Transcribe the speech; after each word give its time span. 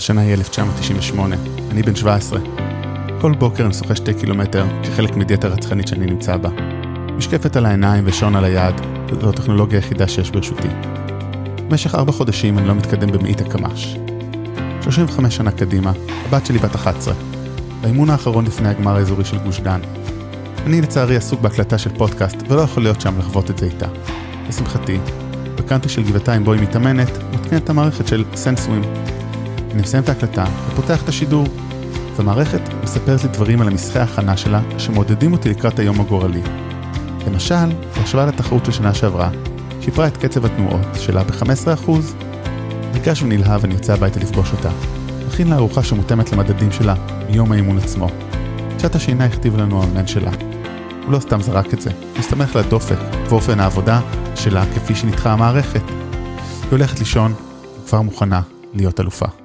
השנה 0.00 0.20
היא 0.20 0.32
1998, 0.32 1.36
אני 1.70 1.82
בן 1.82 1.94
17. 1.94 2.40
כל 3.20 3.32
בוקר 3.32 3.64
אני 3.64 3.74
שוחה 3.74 3.96
שתי 3.96 4.14
קילומטר 4.14 4.66
כחלק 4.82 5.16
מדיאטה 5.16 5.48
רצחנית 5.48 5.88
שאני 5.88 6.06
נמצא 6.06 6.36
בה. 6.36 6.48
משקפת 7.16 7.56
על 7.56 7.66
העיניים 7.66 8.04
ושעון 8.06 8.36
על 8.36 8.44
היד, 8.44 8.74
זו 9.20 9.28
הטכנולוגיה 9.28 9.78
היחידה 9.78 10.08
שיש 10.08 10.30
ברשותי. 10.30 10.68
במשך 11.68 11.94
ארבע 11.94 12.12
חודשים 12.12 12.58
אני 12.58 12.68
לא 12.68 12.74
מתקדם 12.74 13.12
במאית 13.12 13.40
הקמ"ש. 13.40 13.96
35 14.82 15.36
שנה 15.36 15.50
קדימה, 15.50 15.92
הבת 16.26 16.46
שלי 16.46 16.58
בת 16.58 16.74
11. 16.74 17.14
באימון 17.80 18.10
האחרון 18.10 18.44
לפני 18.44 18.68
הגמר 18.68 18.96
האזורי 18.96 19.24
של 19.24 19.38
גוש 19.38 19.60
דן. 19.60 19.80
אני 20.66 20.80
לצערי 20.80 21.16
עסוק 21.16 21.40
בהקלטה 21.40 21.78
של 21.78 21.90
פודקאסט 21.98 22.36
ולא 22.48 22.60
יכול 22.60 22.82
להיות 22.82 23.00
שם 23.00 23.18
לחוות 23.18 23.50
את 23.50 23.58
זה 23.58 23.66
איתה. 23.66 23.86
לשמחתי, 24.48 24.98
בקאנטרי 25.54 25.90
של 25.90 26.02
גבעתיים 26.02 26.44
בו 26.44 26.52
היא 26.52 26.62
מתאמנת, 26.62 27.10
מותקנת 27.32 27.64
את 27.64 27.70
המערכת 27.70 28.08
של 28.08 28.24
סנסווים. 28.34 28.82
אני 29.72 29.82
מסיים 29.82 30.02
את 30.02 30.08
ההקלטה 30.08 30.44
ופותח 30.72 31.02
את 31.02 31.08
השידור. 31.08 31.46
והמערכת 32.16 32.60
מספרת 32.82 33.22
לי 33.22 33.28
דברים 33.28 33.60
על 33.60 33.68
המסחי 33.68 33.98
ההכנה 33.98 34.36
שלה 34.36 34.60
שמעודדים 34.78 35.32
אותי 35.32 35.48
לקראת 35.48 35.78
היום 35.78 36.00
הגורלי. 36.00 36.42
למשל, 37.26 37.54
בהשוואה 37.96 38.26
לתחרות 38.26 38.64
של 38.64 38.72
שנה 38.72 38.94
שעברה, 38.94 39.30
שיפרה 39.80 40.06
את 40.06 40.16
קצב 40.16 40.44
התנועות 40.44 40.86
שלה 40.94 41.24
ב-15%. 41.24 41.90
ניגש 42.92 43.22
ונלהב 43.22 43.64
אני 43.64 43.74
יוצא 43.74 43.92
הביתה 43.92 44.20
לפגוש 44.20 44.52
אותה. 44.52 44.70
מכין 45.28 45.48
לה 45.48 45.56
ארוחה 45.56 45.82
שמותאמת 45.82 46.32
למדדים 46.32 46.72
שלה 46.72 46.94
מיום 47.30 47.52
האימון 47.52 47.78
עצמו. 47.78 48.08
שעת 48.78 48.94
השינה 48.94 49.24
הכתיב 49.24 49.56
לנו 49.56 49.82
המנהל 49.82 50.06
שלה. 50.06 50.30
הוא 51.04 51.12
לא 51.12 51.20
סתם 51.20 51.42
זרק 51.42 51.74
את 51.74 51.80
זה, 51.80 51.90
הוא 51.90 52.18
הסתמך 52.18 52.56
לדופק 52.56 52.98
ואופן 53.28 53.60
העבודה 53.60 54.00
שלה 54.34 54.64
כפי 54.74 54.94
שניתחה 54.94 55.32
המערכת. 55.32 55.82
היא 55.88 56.70
הולכת 56.70 56.98
לישון, 56.98 57.34
וכבר 57.84 58.02
מוכנה 58.02 58.40
להיות 58.74 59.00
אלופה. 59.00 59.39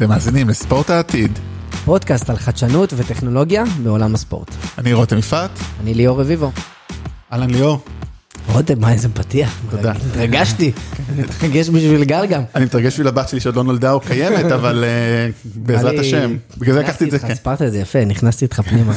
אתם 0.00 0.08
מאזינים 0.08 0.48
לספורט 0.48 0.90
העתיד. 0.90 1.38
פודקאסט 1.84 2.30
על 2.30 2.36
חדשנות 2.36 2.92
וטכנולוגיה 2.96 3.64
בעולם 3.82 4.14
הספורט. 4.14 4.48
אני 4.78 4.92
רותם 4.92 5.18
יפעת. 5.18 5.50
אני 5.80 5.94
ליאור 5.94 6.20
רביבו. 6.20 6.52
אהלן 7.32 7.50
ליאור. 7.50 7.80
רותם, 8.48 8.80
מה 8.80 8.92
איזה 8.92 9.08
פתיח. 9.08 9.58
תודה. 9.70 9.92
התרגשתי. 10.10 10.72
אני 11.12 11.22
מתרגש 11.22 11.68
בשביל 11.68 12.04
גל 12.04 12.26
גם. 12.26 12.42
אני 12.54 12.64
מתרגש 12.64 12.92
בשביל 12.92 13.08
הבת 13.08 13.28
שלי 13.28 13.40
שעוד 13.40 13.56
לא 13.56 13.64
נולדה 13.64 13.92
או 13.92 14.00
קיימת, 14.00 14.52
אבל 14.52 14.84
אה, 14.84 15.30
בעזרת 15.54 15.98
השם. 15.98 16.36
בגלל 16.58 16.74
זה 16.74 16.80
לקחתי 16.80 17.04
את 17.04 17.10
זה, 17.10 17.18
כן. 17.18 17.34
סיפרת 17.34 17.62
את 17.62 17.72
זה 17.72 17.78
יפה, 17.78 18.04
נכנסתי 18.04 18.44
איתך 18.44 18.60
פנימה. 18.60 18.92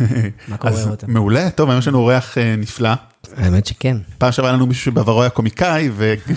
מה 0.48 0.56
קורה 0.56 0.84
רותם? 0.84 1.12
מעולה, 1.12 1.50
טוב, 1.50 1.70
היום 1.70 1.78
יש 1.78 1.88
לנו 1.88 1.98
אורח 1.98 2.38
אה, 2.38 2.54
נפלא. 2.58 2.90
האמת 3.36 3.66
שכן. 3.66 3.96
פעם 4.18 4.32
שעברה 4.32 4.50
היה 4.50 4.56
לנו 4.56 4.66
מישהו 4.66 4.84
שבעברו 4.84 5.22
היה 5.22 5.30
קומיקאי 5.30 5.90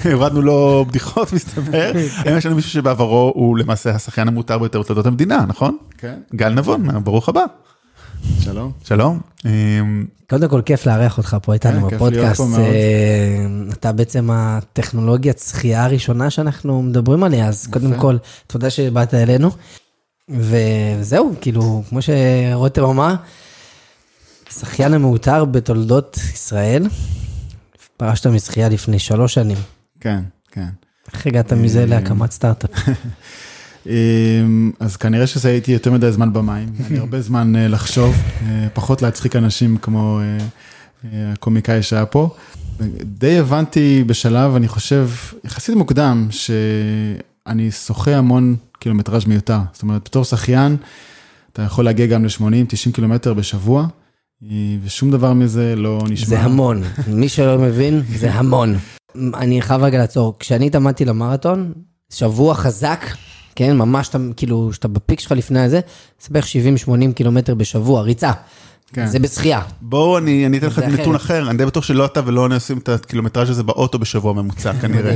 והורדנו 0.03 0.41
לו 0.41 0.85
בדיחות 0.87 1.33
מסתבר. 1.33 1.91
היום 2.25 2.37
יש 2.37 2.45
לנו 2.45 2.55
מישהו 2.55 2.71
שבעברו 2.71 3.31
הוא 3.35 3.57
למעשה 3.57 3.89
השחיין 3.95 4.27
המותר 4.27 4.57
ביותר 4.57 4.81
בתולדות 4.81 5.05
המדינה, 5.05 5.45
נכון? 5.47 5.77
כן, 5.97 6.19
גל 6.35 6.49
נבון, 6.49 7.03
ברוך 7.03 7.29
הבא. 7.29 7.43
שלום. 8.39 8.71
שלום. 8.83 9.19
אמ, 9.45 10.05
קודם 10.29 10.49
כל 10.49 10.61
כיף 10.61 10.85
לארח 10.85 11.17
אותך 11.17 11.37
פה 11.41 11.53
איתנו 11.53 11.89
כן, 11.89 11.95
בפודקאסט. 11.95 12.41
אה, 12.57 13.45
אתה 13.73 13.91
בעצם 13.91 14.29
הטכנולוגיית 14.31 15.39
שחייה 15.39 15.85
הראשונה 15.85 16.29
שאנחנו 16.29 16.83
מדברים 16.83 17.23
עליה, 17.23 17.47
אז 17.47 17.67
קודם 17.67 17.93
כל, 17.93 18.17
תודה 18.47 18.69
שבאת 18.69 19.13
אלינו. 19.13 19.51
וזהו, 20.29 21.33
כאילו, 21.41 21.83
כמו 21.89 21.99
שרותם 22.01 22.83
אמר, 22.83 23.15
שחיין 24.59 24.93
המעוטר 24.93 25.45
בתולדות 25.45 26.17
ישראל, 26.33 26.87
פרשת 27.97 28.27
משחייה 28.27 28.69
לפני 28.69 28.99
שלוש 28.99 29.33
שנים. 29.33 29.57
כן, 29.99 30.21
כן. 30.51 30.67
איך 31.13 31.27
הגעת 31.27 31.53
מזה 31.53 31.85
להקמת 31.85 32.31
סטארט-אפ? 32.31 32.71
אמ, 33.85 34.71
אז 34.79 34.97
כנראה 34.97 35.27
שזה 35.27 35.49
הייתי 35.49 35.71
יותר 35.71 35.91
מדי 35.91 36.11
זמן 36.11 36.33
במים, 36.33 36.69
היה 36.79 36.89
לי 36.89 36.97
הרבה 36.97 37.21
זמן 37.21 37.55
אה, 37.55 37.67
לחשוב, 37.67 38.15
אה, 38.41 38.67
פחות 38.73 39.01
להצחיק 39.01 39.35
אנשים 39.35 39.77
כמו 39.77 40.19
אה, 40.19 40.37
אה, 41.13 41.31
הקומיקאי 41.33 41.83
שהיה 41.83 42.05
פה. 42.05 42.29
די 43.03 43.39
הבנתי 43.39 44.03
בשלב, 44.07 44.55
אני 44.55 44.67
חושב, 44.67 45.09
יחסית 45.43 45.75
מוקדם, 45.75 46.27
שאני 46.31 47.71
שוחה 47.71 48.15
המון 48.15 48.55
קילומטראז' 48.79 49.25
מיותר. 49.25 49.59
זאת 49.73 49.83
אומרת, 49.83 50.01
בתור 50.05 50.23
שחיין, 50.23 50.77
אתה 51.53 51.61
יכול 51.61 51.85
להגיע 51.85 52.05
גם 52.05 52.25
ל-80-90 52.25 52.91
קילומטר 52.93 53.33
בשבוע, 53.33 53.81
אה, 53.83 54.00
ושום 54.83 55.11
דבר 55.11 55.33
מזה 55.33 55.75
לא 55.75 55.99
נשמע. 56.09 56.27
זה 56.27 56.39
המון, 56.39 56.83
מי 57.07 57.29
שלא 57.29 57.57
מבין, 57.57 58.01
זה 58.15 58.31
המון. 58.33 58.75
אני 59.33 59.61
חייב 59.61 59.81
רגע 59.83 59.97
לעצור, 59.97 60.35
כשאני 60.39 60.67
התאמנתי 60.67 61.05
למרתון, 61.05 61.73
שבוע 62.09 62.55
חזק, 62.55 63.05
כן, 63.55 63.77
ממש, 63.77 64.09
כאילו, 64.35 64.73
שאתה 64.73 64.87
בפיק 64.87 65.19
שלך 65.19 65.31
לפני 65.31 65.59
הזה, 65.59 65.79
זה 66.21 66.27
בערך 66.31 66.45
70-80 66.85 67.13
קילומטר 67.15 67.55
בשבוע, 67.55 68.01
ריצה. 68.01 68.31
כן. 68.93 69.07
זה 69.07 69.19
בשחייה. 69.19 69.61
בואו 69.81 70.17
אני 70.17 70.45
אני 70.45 70.57
אתן 70.57 70.67
לך 70.67 70.79
נתון. 70.79 71.15
אחר, 71.15 71.49
אני 71.49 71.57
די 71.57 71.65
בטוח 71.65 71.83
שלא 71.83 72.05
אתה 72.05 72.21
ולא 72.25 72.45
אני 72.45 72.55
עושים 72.55 72.77
את 72.77 72.89
הקילומטראז' 72.89 73.49
הזה 73.49 73.63
באוטו 73.63 73.99
בשבוע 73.99 74.33
ממוצע 74.33 74.73
כנראה. 74.81 75.15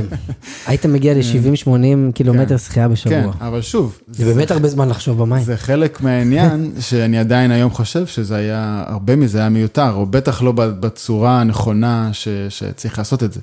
היית 0.66 0.86
מגיע 0.86 1.14
ל-70-80 1.14 2.12
קילומטר 2.14 2.56
שחייה 2.56 2.86
כן, 2.86 2.92
בשבוע. 2.92 3.32
אבל 3.40 3.62
שוב, 3.62 3.98
זה 4.08 4.24
באמת 4.24 4.50
הרבה 4.50 4.68
זמן 4.68 4.88
לחשוב 4.88 5.18
במים. 5.18 5.44
זה 5.44 5.56
חלק 5.56 6.00
מהעניין 6.00 6.72
שאני 6.88 7.18
עדיין 7.18 7.50
היום 7.50 7.70
חושב 7.70 8.06
שזה 8.06 8.36
היה, 8.36 8.84
הרבה 8.86 9.16
מזה 9.16 9.38
היה 9.38 9.48
מיותר, 9.48 9.92
או 9.92 10.06
בטח 10.06 10.42
לא 10.42 10.52
בצורה 10.56 11.40
הנכונה 11.40 12.10
ש, 12.12 12.28
שצריך 12.48 12.98
לעשות 12.98 13.22
את 13.22 13.32
זה. 13.32 13.40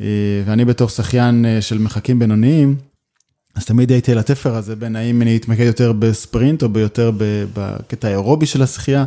אה, 0.00 0.06
ואני 0.46 0.64
בתור 0.64 0.88
שחיין 0.88 1.44
אה, 1.44 1.60
של 1.60 1.78
מרחקים 1.78 2.18
בינוניים, 2.18 2.76
אז 3.56 3.64
תמיד 3.64 3.90
הייתי 3.90 4.12
על 4.12 4.18
התפר 4.18 4.54
הזה 4.54 4.76
בין 4.76 4.96
האם 4.96 5.22
אני 5.22 5.36
אתמקד 5.36 5.64
יותר 5.64 5.92
בספרינט 5.92 6.62
או 6.62 6.68
ביותר 6.68 7.10
בקטע 7.54 8.08
האירובי 8.08 8.46
של 8.46 8.62
השחייה. 8.62 9.04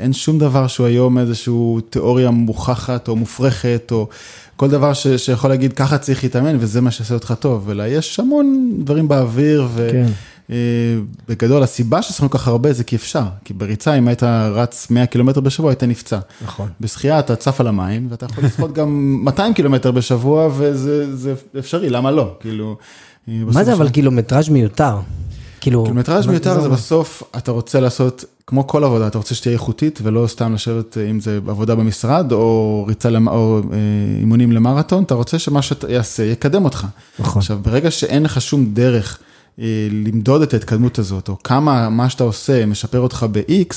אין 0.00 0.12
שום 0.12 0.38
דבר 0.38 0.66
שהוא 0.66 0.86
היום 0.86 1.18
איזושהי 1.18 1.54
תיאוריה 1.90 2.30
מוכחת 2.30 3.08
או 3.08 3.16
מופרכת, 3.16 3.88
או 3.90 4.08
כל 4.56 4.68
דבר 4.68 4.92
ש, 4.92 5.06
שיכול 5.06 5.50
להגיד 5.50 5.72
ככה 5.72 5.98
צריך 5.98 6.22
להתאמן 6.24 6.56
וזה 6.60 6.80
מה 6.80 6.90
שיעשה 6.90 7.14
אותך 7.14 7.34
טוב, 7.40 7.70
אלא 7.70 7.82
יש 7.86 8.20
המון 8.20 8.72
דברים 8.84 9.08
באוויר, 9.08 9.68
ו... 9.74 9.88
כן. 9.92 10.06
אה, 10.50 10.56
בגדול, 11.28 11.62
הסיבה 11.62 12.02
ששחקנו 12.02 12.30
כל 12.30 12.38
כך 12.38 12.48
הרבה 12.48 12.72
זה 12.72 12.84
כי 12.84 12.96
אפשר, 12.96 13.24
כי 13.44 13.54
בריצה, 13.54 13.94
אם 13.94 14.08
היית 14.08 14.22
רץ 14.52 14.90
100 14.90 15.06
קילומטר 15.06 15.40
בשבוע, 15.40 15.70
היית 15.70 15.82
נפצע. 15.82 16.18
נכון. 16.44 16.68
בשחייה 16.80 17.18
אתה 17.18 17.36
צף 17.36 17.60
על 17.60 17.66
המים, 17.66 18.06
ואתה 18.10 18.26
יכול 18.26 18.44
לשחות 18.44 18.72
גם 18.72 18.88
200 19.24 19.54
קילומטר 19.54 19.90
בשבוע, 19.90 20.48
וזה 20.56 21.16
זה 21.16 21.34
אפשרי, 21.58 21.90
למה 21.90 22.10
לא? 22.10 22.34
כאילו... 22.40 22.76
מה 23.28 23.64
זה 23.64 23.72
אבל 23.72 23.88
קילומטראז' 23.88 24.48
מיותר? 24.48 24.96
כאילו... 25.60 25.84
קילומטראז' 25.84 26.26
מיותר 26.26 26.54
זה 26.54 26.66
אומר? 26.66 26.76
בסוף, 26.76 27.22
אתה 27.36 27.50
רוצה 27.50 27.80
לעשות, 27.80 28.24
כמו 28.46 28.66
כל 28.66 28.84
עבודה, 28.84 29.06
אתה 29.06 29.18
רוצה 29.18 29.34
שתהיה 29.34 29.52
איכותית, 29.52 29.98
ולא 30.02 30.26
סתם 30.26 30.54
לשבת, 30.54 30.98
אה, 30.98 31.10
אם 31.10 31.20
זה 31.20 31.40
עבודה 31.48 31.74
במשרד, 31.74 32.32
או 32.32 32.84
ריצה, 32.88 33.10
למ- 33.10 33.28
או 33.28 33.60
אה, 33.72 33.76
אימונים 34.20 34.52
למרתון, 34.52 35.02
אתה 35.02 35.14
רוצה 35.14 35.38
שמה 35.38 35.62
שאתה 35.62 35.92
יעשה 35.92 36.22
יקדם 36.24 36.64
אותך. 36.64 36.86
נכון. 37.18 37.40
עכשיו, 37.40 37.58
ברגע 37.62 37.90
שאין 37.90 38.22
לך 38.22 38.40
שום 38.40 38.66
דרך 38.74 39.18
אה, 39.60 39.64
למדוד 39.90 40.42
את 40.42 40.54
ההתקדמות 40.54 40.98
הזאת, 40.98 41.28
או 41.28 41.36
כמה 41.44 41.88
מה 41.88 42.10
שאתה 42.10 42.24
עושה 42.24 42.66
משפר 42.66 43.00
אותך 43.00 43.26
ב-X, 43.32 43.74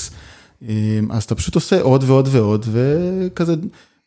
אז 1.10 1.22
אתה 1.24 1.34
פשוט 1.34 1.54
עושה 1.54 1.80
עוד 1.80 2.04
ועוד 2.06 2.28
ועוד, 2.32 2.66
וכזה, 2.72 3.54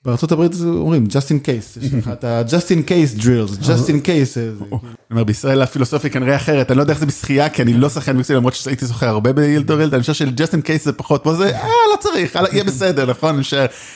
בארה"ב 0.05 0.49
אומרים, 0.66 1.05
just 1.09 1.29
in 1.29 1.47
case, 1.47 1.83
יש 1.83 1.93
לך 1.93 2.07
את 2.13 2.23
ה-just 2.23 2.69
in 2.71 2.89
case 2.89 3.21
drills, 3.21 3.63
just 3.63 3.88
in 3.88 4.05
case. 4.05 4.09
אה, 4.09 4.25
זה- 4.35 4.51
אני 4.71 4.79
אומר, 5.11 5.23
בישראל 5.23 5.61
הפילוסופיה 5.61 6.09
כנראה 6.09 6.35
אחרת, 6.35 6.71
אני 6.71 6.77
לא 6.77 6.83
יודע 6.83 6.93
איך 6.93 6.99
זה 6.99 7.05
בשחייה, 7.05 7.49
כי 7.49 7.61
אני 7.61 7.73
לא 7.73 7.89
שחיין 7.89 8.17
מקצועי, 8.17 8.38
למרות 8.38 8.55
שהייתי 8.55 8.85
שוחה 8.88 9.07
הרבה 9.09 9.33
בילדור 9.33 9.81
ילד, 9.81 9.93
אני 9.93 10.01
חושב 10.01 10.13
של 10.13 10.31
ג'סטין 10.35 10.61
קייס 10.61 10.85
זה 10.85 10.93
פחות, 10.93 11.23
פה 11.23 11.33
זה, 11.33 11.49
אה, 11.55 11.61
לא 11.93 11.97
צריך, 11.99 12.35
יאללה, 12.35 12.49
יהיה 12.51 12.63
בסדר, 12.63 13.05
נכון? 13.05 13.35
אני 13.35 13.43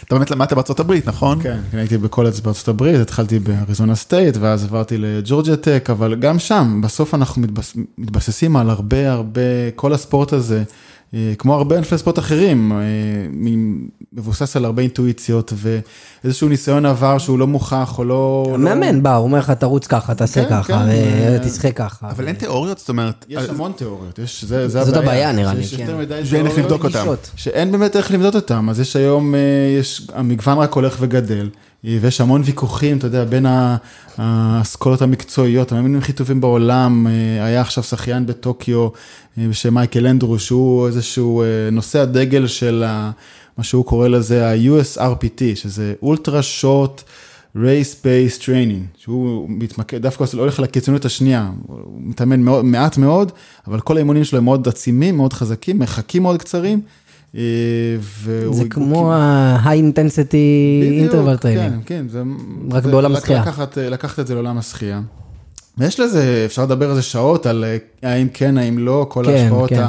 אתה 0.08 0.16
באמת 0.16 0.32
למדת 0.32 0.54
בארצות 0.54 0.80
הברית, 0.80 1.08
נכון? 1.08 1.44
כן, 1.44 1.58
כן, 1.72 1.78
הייתי 1.78 1.98
בקולג' 1.98 2.34
בארצות 2.44 2.68
הברית, 2.68 2.96
התחלתי 3.00 3.40
באריזונה 3.40 3.96
סטייט, 3.96 4.38
ואז 4.40 4.64
עברתי 4.64 4.98
לג'ורג'יה 4.98 5.56
טק, 5.56 5.88
אבל 5.92 6.16
גם 6.16 6.40
שם, 6.40 6.82
בסוף 6.84 7.14
אנחנו 7.16 7.42
מתבס, 7.42 7.74
מתבססים 7.98 8.56
על 8.56 8.70
הרבה 8.70 9.12
הרבה, 9.12 9.42
כל 9.76 9.94
הספורט 9.94 10.34
הזה, 10.34 10.58
אה, 10.58 10.64
כמו 11.38 11.54
הרבה 11.56 11.78
ענפי 11.78 11.98
ספורט 11.98 12.20
אחרים, 12.20 12.72
אה, 12.72 12.78
מ- 13.32 13.88
מבוסס 14.14 14.56
על 14.56 14.66
הרבה 14.66 14.82
אינטואיציות 14.82 15.54
ואיזשהו 16.24 16.50
ניסיון 16.50 16.86
עבר 16.86 17.18
שהוא 17.18 17.40
לא 17.40 17.48
מוכח 17.48 17.96
או 17.98 18.04
לא... 18.04 18.46
לא- 18.50 18.54
המאמן 18.56 19.04
בא, 19.04 19.16
הוא 19.16 19.24
אומר 19.24 19.40
לך, 19.40 19.52
תרוץ 19.52 19.88
ככה, 19.88 20.16
תעשה 20.16 20.44
כן, 20.44 20.50
ככה, 20.50 20.64
כן, 20.74 20.90
אה, 20.90 21.38
תשחה 21.44 21.72
ככה. 21.72 22.10
אבל 22.10 22.28
אין 22.28 22.36
תיאוריות, 22.36 22.78
זאת 22.78 22.90
אומרת, 22.90 23.26
יש 23.30 23.50
המון 23.50 23.72
תיאוריות, 23.72 24.20
זה, 24.42 24.68
זה 24.68 24.84
זאת 24.84 24.96
הבעיה, 24.96 25.32
נראה 25.32 25.54
לי, 25.54 25.64
כן. 25.68 25.86
שאין 26.24 26.46
איך. 26.48 26.58
לבדוק 26.58 26.84
אותם. 26.84 27.00
גישות. 27.00 27.32
שאין 27.36 27.72
באמת 27.72 27.96
איך 27.96 28.12
למדוד 28.12 28.36
אותם, 28.36 28.70
אז 28.70 28.80
יש 28.80 28.96
היום, 28.96 29.36
אה, 29.36 29.40
המגוון 30.14 30.58
רק 30.58 30.74
הולך 30.74 30.98
וגדל, 31.00 31.50
אה, 31.54 31.69
ויש 31.84 32.22
המון 32.22 32.42
ויכוחים, 32.46 32.98
אתה 32.98 33.08
יודע, 33.08 33.26
בין 33.26 33.46
האסכולות 34.18 35.02
המקצועיות, 35.02 35.72
המאמינים 35.72 36.00
הכי 36.00 36.14
טובים 36.14 36.42
בעולם, 36.42 37.08
אה, 37.08 37.46
היה 37.46 37.62
עכשיו 37.62 37.84
שחיין 37.84 38.26
בטוקיו 38.26 38.88
אה, 39.38 39.48
בשם 39.50 39.74
מייקל 39.74 40.08
אנדרו, 40.08 40.40
שהוא 40.40 40.88
איזשהו 40.88 41.42
אה, 41.42 41.48
נושא 41.72 42.00
הדגל 42.00 42.48
של 42.48 42.84
ה, 42.88 43.12
מה 43.58 43.64
שהוא 43.64 43.86
קורא 43.86 44.08
לזה 44.08 44.50
ה-USRPT, 44.50 45.42
שזה 45.56 45.94
אולטרה 46.02 46.42
שורט 46.42 47.04
race-based 47.56 48.42
training, 48.42 48.98
שהוא 48.98 49.46
מתמקד, 49.50 50.02
דווקא 50.02 50.26
לא 50.34 50.42
הולך 50.42 50.60
לקיצוניות 50.60 51.06
השנייה, 51.06 51.50
הוא 51.68 52.02
מתאמן 52.04 52.40
מאוד, 52.40 52.66
מעט 52.66 52.98
מאוד, 52.98 53.32
אבל 53.68 53.80
כל 53.80 53.96
האימונים 53.98 54.24
שלו 54.24 54.38
הם 54.38 54.46
מאוד 54.46 54.68
עצימים, 54.68 55.18
מאוד 55.18 55.34
חזקים, 55.34 55.80
מרחקים 55.80 56.22
מאוד 56.22 56.40
קצרים. 56.40 56.82
אה, 57.36 57.42
זה 58.52 58.64
כמו 58.70 59.14
ה-high 59.14 59.98
intensity 59.98 61.10
interval 61.10 61.42
training. 61.42 61.44
כן, 61.44 61.74
כן, 61.86 62.06
זה... 62.10 62.24
רק 62.72 62.84
זה 62.84 62.92
בעולם 62.92 63.16
השחייה. 63.16 63.42
לקחת, 63.42 63.78
לקחת 63.78 64.20
את 64.20 64.28
זה 64.28 64.34
לעולם 64.34 64.58
השחייה. 64.58 65.02
ויש 65.78 66.00
לזה, 66.00 66.44
אפשר 66.46 66.64
לדבר 66.64 66.90
על 66.90 66.96
זה 66.96 67.02
שעות, 67.02 67.46
על 67.46 67.66
האם 68.04 68.28
כן, 68.34 68.58
האם 68.58 68.78
לא, 68.78 69.06
כל 69.10 69.24
כן, 69.26 69.32
ההשפעות 69.32 69.70
כן. 69.70 69.86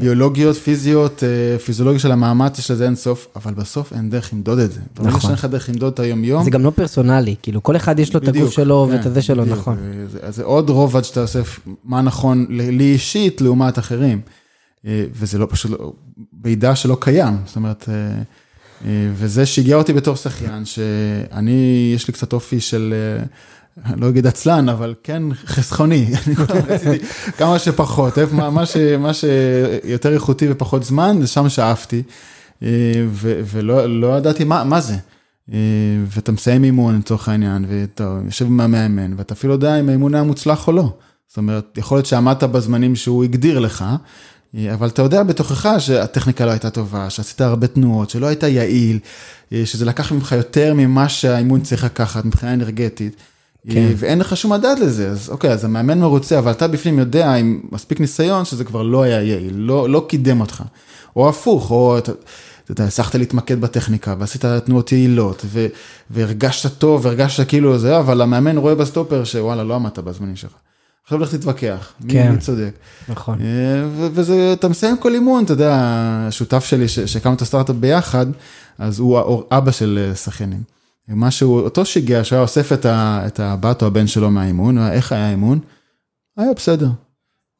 ביולוגיות, 0.00 0.56
פיזיות, 0.56 1.22
אה, 1.22 1.58
פיזיולוגיה 1.58 2.00
של 2.00 2.12
המאמץ, 2.12 2.58
יש 2.58 2.70
לזה 2.70 2.84
אין 2.84 2.96
סוף, 2.96 3.28
אבל 3.36 3.54
בסוף 3.54 3.92
אין 3.92 4.10
דרך 4.10 4.30
למדוד 4.32 4.58
את 4.58 4.72
זה. 4.72 4.80
נכון. 5.02 5.30
יש 5.32 5.38
לך 5.38 5.44
דרך 5.44 5.68
למדוד 5.68 5.92
את 5.92 6.00
היום-יום. 6.00 6.44
זה 6.44 6.50
גם 6.50 6.62
לא 6.62 6.70
פרסונלי, 6.70 7.34
כאילו 7.42 7.62
כל 7.62 7.76
אחד 7.76 7.98
יש 7.98 8.14
לו 8.14 8.20
את 8.20 8.28
הגוף 8.28 8.50
שלו 8.50 8.88
ואת 8.90 9.06
הזה 9.06 9.22
שלו, 9.22 9.44
נכון. 9.44 9.76
אז 10.22 10.36
זה 10.36 10.44
עוד 10.44 10.70
רובד 10.70 11.04
שאתה 11.04 11.22
אוסף 11.22 11.60
מה 11.84 12.02
נכון 12.02 12.46
לי 12.50 12.92
אישית 12.92 13.40
לעומת 13.40 13.78
אחרים. 13.78 14.20
אה, 14.86 15.04
וזה 15.12 15.38
לא 15.38 15.46
פשוט, 15.50 15.80
מידע 16.44 16.76
שלא 16.76 16.96
קיים, 17.00 17.36
זאת 17.46 17.56
אומרת, 17.56 17.88
אה, 17.88 19.10
וזה 19.12 19.46
שיגע 19.46 19.76
אותי 19.76 19.92
בתור 19.92 20.16
שחיין, 20.16 20.64
שאני, 20.64 21.92
יש 21.94 22.08
לי 22.08 22.14
קצת 22.14 22.32
אופי 22.32 22.60
של... 22.60 22.94
לא 23.96 24.08
אגיד 24.08 24.26
עצלן, 24.26 24.68
אבל 24.68 24.94
כן 25.02 25.22
חסכוני, 25.34 26.06
אני 26.26 26.34
כמה 27.38 27.58
שפחות, 27.58 28.18
מה, 28.32 28.66
ש, 28.66 28.76
מה 28.76 29.14
שיותר 29.14 30.14
איכותי 30.14 30.46
ופחות 30.50 30.84
זמן, 30.84 31.26
שם 31.26 31.48
שאפתי, 31.48 32.02
אה, 32.62 32.68
ולא 33.22 34.00
לא 34.00 34.18
ידעתי 34.18 34.44
מה, 34.44 34.64
מה 34.64 34.80
זה. 34.80 34.96
אה, 35.52 35.58
ואתה 36.06 36.32
מסיים 36.32 36.64
אימון 36.64 36.98
לצורך 36.98 37.28
העניין, 37.28 37.64
ואתה 37.68 38.18
יושב 38.24 38.46
עם 38.46 38.60
המאמן, 38.60 39.14
ואתה 39.16 39.34
אפילו 39.34 39.52
יודע 39.52 39.80
אם 39.80 39.88
האימון 39.88 40.14
היה 40.14 40.24
מוצלח 40.24 40.68
או 40.68 40.72
לא. 40.72 40.92
זאת 41.28 41.36
אומרת, 41.36 41.78
יכול 41.78 41.96
להיות 41.96 42.06
שעמדת 42.06 42.42
בזמנים 42.42 42.96
שהוא 42.96 43.24
הגדיר 43.24 43.58
לך, 43.58 43.82
אה, 43.82 43.96
אבל 44.72 44.88
אתה 44.88 45.02
יודע 45.02 45.22
בתוכך 45.22 45.74
שהטכניקה 45.78 46.46
לא 46.46 46.50
הייתה 46.50 46.70
טובה, 46.70 47.10
שעשית 47.10 47.40
הרבה 47.40 47.66
תנועות, 47.66 48.10
שלא 48.10 48.26
היית 48.26 48.42
יעיל, 48.42 48.98
שזה 49.64 49.84
לקח 49.84 50.12
ממך 50.12 50.32
יותר 50.32 50.74
ממה 50.74 51.08
שהאימון 51.08 51.60
צריך 51.60 51.84
לקחת 51.84 52.24
מבחינה 52.24 52.54
אנרגטית. 52.54 53.16
כן. 53.70 53.92
ואין 53.96 54.18
לך 54.18 54.36
שום 54.36 54.52
מדד 54.52 54.76
לזה, 54.80 55.10
אז 55.10 55.30
אוקיי, 55.30 55.52
אז 55.52 55.64
המאמן 55.64 55.98
מרוצה, 55.98 56.38
אבל 56.38 56.50
אתה 56.50 56.68
בפנים 56.68 56.98
יודע 56.98 57.34
עם 57.34 57.60
מספיק 57.72 58.00
ניסיון 58.00 58.44
שזה 58.44 58.64
כבר 58.64 58.82
לא 58.82 59.02
היה 59.02 59.22
יעיל, 59.22 59.54
לא, 59.56 59.88
לא 59.88 60.06
קידם 60.08 60.40
אותך. 60.40 60.62
או 61.16 61.28
הפוך, 61.28 61.70
או 61.70 61.98
אתה 61.98 62.12
יודע, 62.70 62.84
הצלחת 62.84 63.14
להתמקד 63.14 63.60
בטכניקה 63.60 64.14
ועשית 64.18 64.44
תנועות 64.44 64.92
יעילות, 64.92 65.42
ו, 65.46 65.66
והרגשת 66.10 66.78
טוב, 66.78 67.04
והרגשת 67.04 67.48
כאילו 67.48 67.78
זה, 67.78 67.98
אבל 67.98 68.20
המאמן 68.20 68.56
רואה 68.56 68.74
בסטופר 68.74 69.24
שוואלה, 69.24 69.64
לא 69.64 69.74
עמדת 69.74 69.98
בזמנים 69.98 70.36
שלך. 70.36 70.52
עכשיו 71.04 71.18
לך 71.18 71.34
תתווכח, 71.34 71.92
כן. 72.08 72.32
מי 72.32 72.38
צודק. 72.38 72.70
נכון. 73.08 73.40
אה, 73.40 73.84
וזה, 73.94 74.52
אתה 74.52 74.68
מסיים 74.68 74.96
כל 74.96 75.14
אימון, 75.14 75.44
אתה 75.44 75.52
יודע, 75.52 75.74
השותף 76.28 76.64
שלי 76.64 76.88
שהקמנו 76.88 77.34
את 77.34 77.42
הסטארט-אפ 77.42 77.76
ביחד, 77.76 78.26
אז 78.78 78.98
הוא 78.98 79.42
אבא 79.50 79.70
של 79.70 80.06
אה, 80.08 80.14
שחיינים. 80.14 80.62
משהו, 81.08 81.58
אותו 81.58 81.84
שיגע 81.84 82.24
שהיה 82.24 82.42
אוסף 82.42 82.72
את, 82.72 82.86
ה, 82.86 83.22
את 83.26 83.40
הבת 83.40 83.82
או 83.82 83.86
הבן 83.86 84.06
שלו 84.06 84.30
מהאימון, 84.30 84.78
איך 84.78 85.12
היה 85.12 85.26
האימון? 85.26 85.58
היה 86.36 86.52
בסדר. 86.56 86.90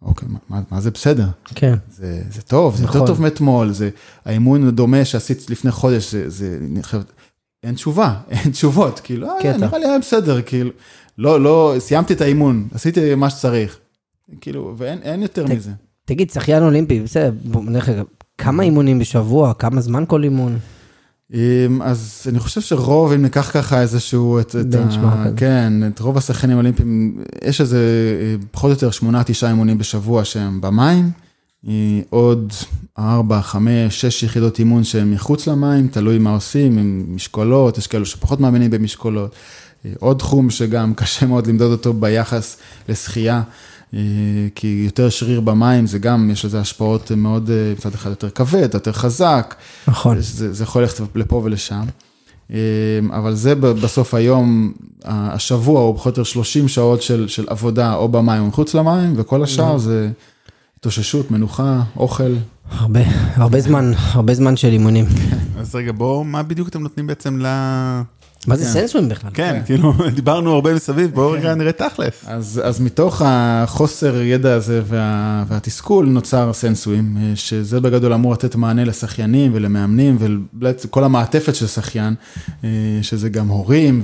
אוקיי, 0.03 0.29
מה, 0.49 0.61
מה 0.71 0.81
זה 0.81 0.91
בסדר? 0.91 1.27
כן. 1.55 1.75
זה, 1.91 2.23
זה 2.31 2.43
טוב, 2.43 2.77
זה 2.77 2.85
נכון. 2.85 3.01
יותר 3.01 3.13
טוב 3.13 3.23
מאתמול, 3.23 3.73
זה 3.73 3.91
האימון 4.25 4.69
הדומה 4.69 5.05
שעשית 5.05 5.51
לפני 5.51 5.71
חודש, 5.71 6.13
זה, 6.13 6.31
זה, 6.31 6.59
אין 7.65 7.75
תשובה, 7.75 8.15
אין 8.31 8.53
תשובות, 8.53 9.01
כאילו, 9.05 9.29
אה, 9.31 9.57
נראה 9.57 9.79
לי 9.79 9.87
היה 9.87 9.99
בסדר, 9.99 10.43
כאילו, 10.43 10.71
לא, 11.19 11.41
לא, 11.41 11.75
סיימתי 11.79 12.13
את 12.13 12.21
האימון, 12.21 12.69
עשיתי 12.75 13.15
מה 13.15 13.31
שצריך, 13.31 13.79
כאילו, 14.41 14.75
ואין 14.77 15.23
יותר 15.23 15.47
ת, 15.47 15.51
מזה. 15.51 15.71
תגיד, 16.05 16.31
שחיין 16.31 16.63
אולימפי, 16.63 17.01
בסדר, 17.01 17.33
כמה 18.39 18.63
אימונים 18.63 18.99
בשבוע, 18.99 19.55
כמה 19.55 19.81
זמן 19.81 20.05
כל 20.09 20.25
אימון? 20.25 20.59
אמ, 21.33 21.83
אז 21.83 22.27
אני 22.29 22.39
חושב 22.39 22.61
שרוב, 22.61 23.13
אם 23.13 23.23
ניקח 23.23 23.51
ככה 23.55 23.81
איזשהו, 23.81 24.41
את, 24.41 24.57
את 24.61 24.75
ה... 24.75 25.27
כן, 25.37 25.73
את 25.87 26.01
רוב 26.01 26.17
השחקנים 26.17 26.57
האולימפיים, 26.57 27.23
יש 27.45 27.61
איזה 27.61 27.79
אה, 28.21 28.35
פחות 28.51 28.71
או 28.71 28.75
יותר 28.75 28.91
שמונה, 28.91 29.25
תשעה 29.25 29.51
אימונים 29.51 29.79
בשבוע 29.79 30.25
שהם 30.25 30.61
במים, 30.61 31.11
אה, 31.69 32.01
עוד 32.11 32.53
ארבע, 32.99 33.41
חמש, 33.41 34.01
שש 34.01 34.23
יחידות 34.23 34.59
אימון 34.59 34.85
שהם 34.85 35.11
מחוץ 35.11 35.47
למים, 35.47 35.89
תלוי 35.89 36.19
מה 36.19 36.31
עושים, 36.31 36.79
עם 36.79 37.05
משקולות, 37.09 37.79
יש 37.79 37.87
כאלו 37.87 38.07
שפחות 38.07 38.41
מאמינים 38.41 38.71
במשקולות. 38.71 39.35
אה, 39.87 39.91
עוד 40.01 40.19
תחום 40.19 40.51
שגם 40.51 40.95
קשה 40.97 41.27
מאוד 41.27 41.47
למדוד 41.47 41.73
אותו 41.73 41.93
ביחס 41.93 42.57
לשחייה. 42.89 43.43
אה, 43.95 44.01
כי 44.55 44.83
יותר 44.85 45.09
שריר 45.09 45.41
במים 45.41 45.87
זה 45.87 45.99
גם, 45.99 46.31
יש 46.31 46.45
לזה 46.45 46.61
השפעות 46.61 47.11
מאוד, 47.11 47.51
מצד 47.79 47.95
אחד 47.95 48.11
יותר 48.11 48.31
כבד, 48.31 48.75
יותר 48.75 48.93
חזק. 48.93 49.55
נכון. 49.89 50.17
זה, 50.21 50.53
זה 50.53 50.65
יכול 50.65 50.83
ללכת 50.83 51.05
לפה 51.15 51.43
ולשם. 51.45 51.85
אבל 53.11 53.35
זה 53.35 53.55
בסוף 53.55 54.15
היום, 54.15 54.73
השבוע 55.05 55.81
הוא 55.81 55.97
פחות 55.97 56.17
או 56.17 56.21
יותר 56.21 56.23
30 56.23 56.69
שעות 56.69 57.03
של, 57.03 57.29
של 57.29 57.45
עבודה 57.49 57.95
או 57.95 58.09
במים 58.09 58.43
או 58.43 58.47
מחוץ 58.47 58.75
למים, 58.75 59.15
וכל 59.17 59.43
השאר 59.43 59.79
זה 59.79 60.11
התאוששות, 60.85 61.31
מנוחה, 61.31 61.83
אוכל. 61.97 62.35
הרבה, 62.71 63.01
הרבה 63.35 63.61
זמן, 63.61 63.93
הרבה 63.97 64.35
זמן 64.35 64.57
של 64.57 64.69
אימונים. 64.69 65.05
אז 65.59 65.75
רגע, 65.75 65.93
בואו, 65.93 66.25
מה 66.25 66.43
בדיוק 66.43 66.69
אתם 66.69 66.83
נותנים 66.83 67.07
בעצם 67.07 67.39
ל... 67.41 67.47
מה 68.47 68.57
זה 68.57 68.65
כן. 68.65 68.71
סנסורים 68.71 69.09
בכלל? 69.09 69.31
כן, 69.35 69.53
כן, 69.53 69.63
כאילו, 69.67 69.93
דיברנו 70.15 70.53
הרבה 70.53 70.75
מסביב, 70.75 71.11
בואו 71.15 71.33
כן. 71.33 71.39
רגע 71.39 71.55
נראה 71.55 71.73
תכלס. 71.73 72.25
אז 72.63 72.81
מתוך 72.81 73.23
החוסר 73.25 74.23
ידע 74.23 74.55
הזה 74.55 74.83
והתסכול 75.49 76.07
נוצר 76.07 76.53
סנסורים, 76.53 77.17
אה, 77.21 77.33
שזה 77.35 77.81
בגדול 77.81 78.13
אמור 78.13 78.33
לתת 78.33 78.57
מענה 78.57 78.85
לשחיינים 78.85 79.51
ולמאמנים 79.55 80.19
וכל 80.61 81.05
המעטפת 81.05 81.55
של 81.55 81.67
שחיין, 81.67 82.15
אה, 82.65 82.69
שזה 83.03 83.29
גם 83.29 83.49
הורים 83.49 84.03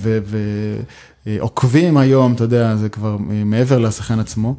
ועוקבים 1.27 1.97
היום, 1.97 2.33
אתה 2.33 2.45
יודע, 2.45 2.77
זה 2.77 2.89
כבר 2.89 3.17
אה, 3.31 3.45
מעבר 3.45 3.79
לשחיין 3.79 4.21
עצמו. 4.21 4.55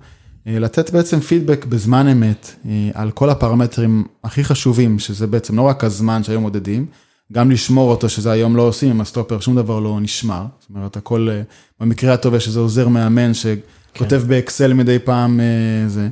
לתת 0.46 0.90
בעצם 0.90 1.20
פידבק 1.20 1.66
בזמן 1.66 2.08
אמת 2.08 2.56
על 2.94 3.12
כל 3.12 3.30
הפרמטרים 3.30 4.04
הכי 4.24 4.44
חשובים, 4.44 5.00
שזה 5.00 5.28
בעצם 5.28 5.58
לא 5.58 5.62
רק 5.62 5.84
הזמן 5.84 6.24
שהיום 6.24 6.44
מודדים, 6.44 6.86
גם 7.32 7.52
לשמור 7.52 7.92
אותו, 7.92 8.10
שזה 8.10 8.32
היום 8.32 8.56
לא 8.56 8.62
עושים 8.62 8.90
עם 8.90 9.02
הסטופר, 9.02 9.40
שום 9.40 9.56
דבר 9.56 9.80
לא 9.80 10.00
נשמר. 10.02 10.46
זאת 10.60 10.70
אומרת, 10.70 10.98
הכל, 10.98 11.28
אה, 11.32 11.42
במקרה 11.80 12.14
הטוב 12.14 12.36
יש 12.36 12.48
איזה 12.48 12.60
עוזר 12.60 12.88
מאמן 12.88 13.34
שכותב 13.34 14.22
כן. 14.22 14.28
באקסל 14.28 14.74
מדי 14.74 15.00
פעם 15.00 15.40
אה, 15.40 15.90
זה, 15.90 16.10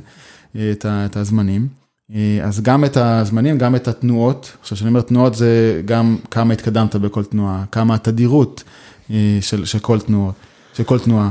אה, 0.56 0.72
את, 0.72 0.86
את 0.88 1.16
הזמנים. 1.16 1.68
אז 2.42 2.60
גם 2.60 2.84
את 2.84 2.96
הזמנים, 2.96 3.58
גם 3.58 3.76
את 3.76 3.88
התנועות. 3.88 4.56
עכשיו, 4.60 4.76
כשאני 4.76 4.88
אומר 4.88 5.00
תנועות, 5.00 5.34
זה 5.34 5.82
גם 5.84 6.16
כמה 6.30 6.52
התקדמת 6.52 6.96
בכל 6.96 7.24
תנועה, 7.24 7.64
כמה 7.72 7.94
התדירות 7.94 8.62
של, 9.40 9.64
של 9.64 9.78
כל 9.78 10.00
תנועה, 10.00 10.32
של 10.74 10.84
כל 10.84 10.98
תנועה. 10.98 11.30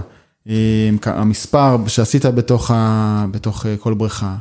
המספר 1.05 1.77
שעשית 1.87 2.25
בתוך, 2.25 2.71
ה, 2.71 3.25
בתוך 3.31 3.65
כל 3.79 3.93
בריכה. 3.93 4.35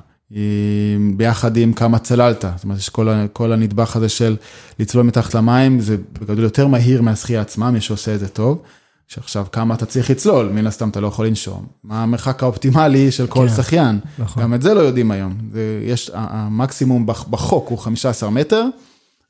ביחד 1.17 1.57
עם 1.57 1.73
כמה 1.73 1.99
צללת, 1.99 2.45
זאת 2.57 2.65
אומרת, 2.65 2.79
יש 2.79 2.89
כל, 2.89 3.09
כל 3.33 3.53
הנדבך 3.53 3.97
הזה 3.97 4.09
של 4.09 4.37
לצלול 4.79 5.05
מתחת 5.05 5.35
למים, 5.35 5.81
זה 5.81 5.97
בגדול 6.21 6.45
יותר 6.45 6.67
מהיר 6.67 7.03
מהשחייה 7.03 7.41
עצמה, 7.41 7.71
מי 7.71 7.81
שעושה 7.81 8.15
את 8.15 8.21
זה 8.21 8.29
טוב. 8.29 8.63
שעכשיו 9.09 9.47
כמה 9.53 9.75
אתה 9.75 9.87
צריך 9.87 10.11
לצלול, 10.11 10.49
מן 10.49 10.67
הסתם 10.67 10.89
אתה 10.89 11.01
לא 11.01 11.07
יכול 11.07 11.27
לנשום. 11.27 11.67
מה 11.85 12.03
המרחק 12.03 12.43
האופטימלי 12.43 13.13
של 13.13 13.27
כל 13.27 13.47
כן, 13.49 13.57
שחיין, 13.57 13.99
נכון. 14.19 14.43
גם 14.43 14.55
את 14.55 14.63
זה 14.63 14.75
לא 14.75 14.81
יודעים 14.81 15.11
היום. 15.11 15.35
זה, 15.53 15.81
יש, 15.85 16.11
המקסימום 16.15 17.07
בחוק 17.07 17.69
הוא 17.69 17.79
15 17.79 18.31
מטר, 18.31 18.65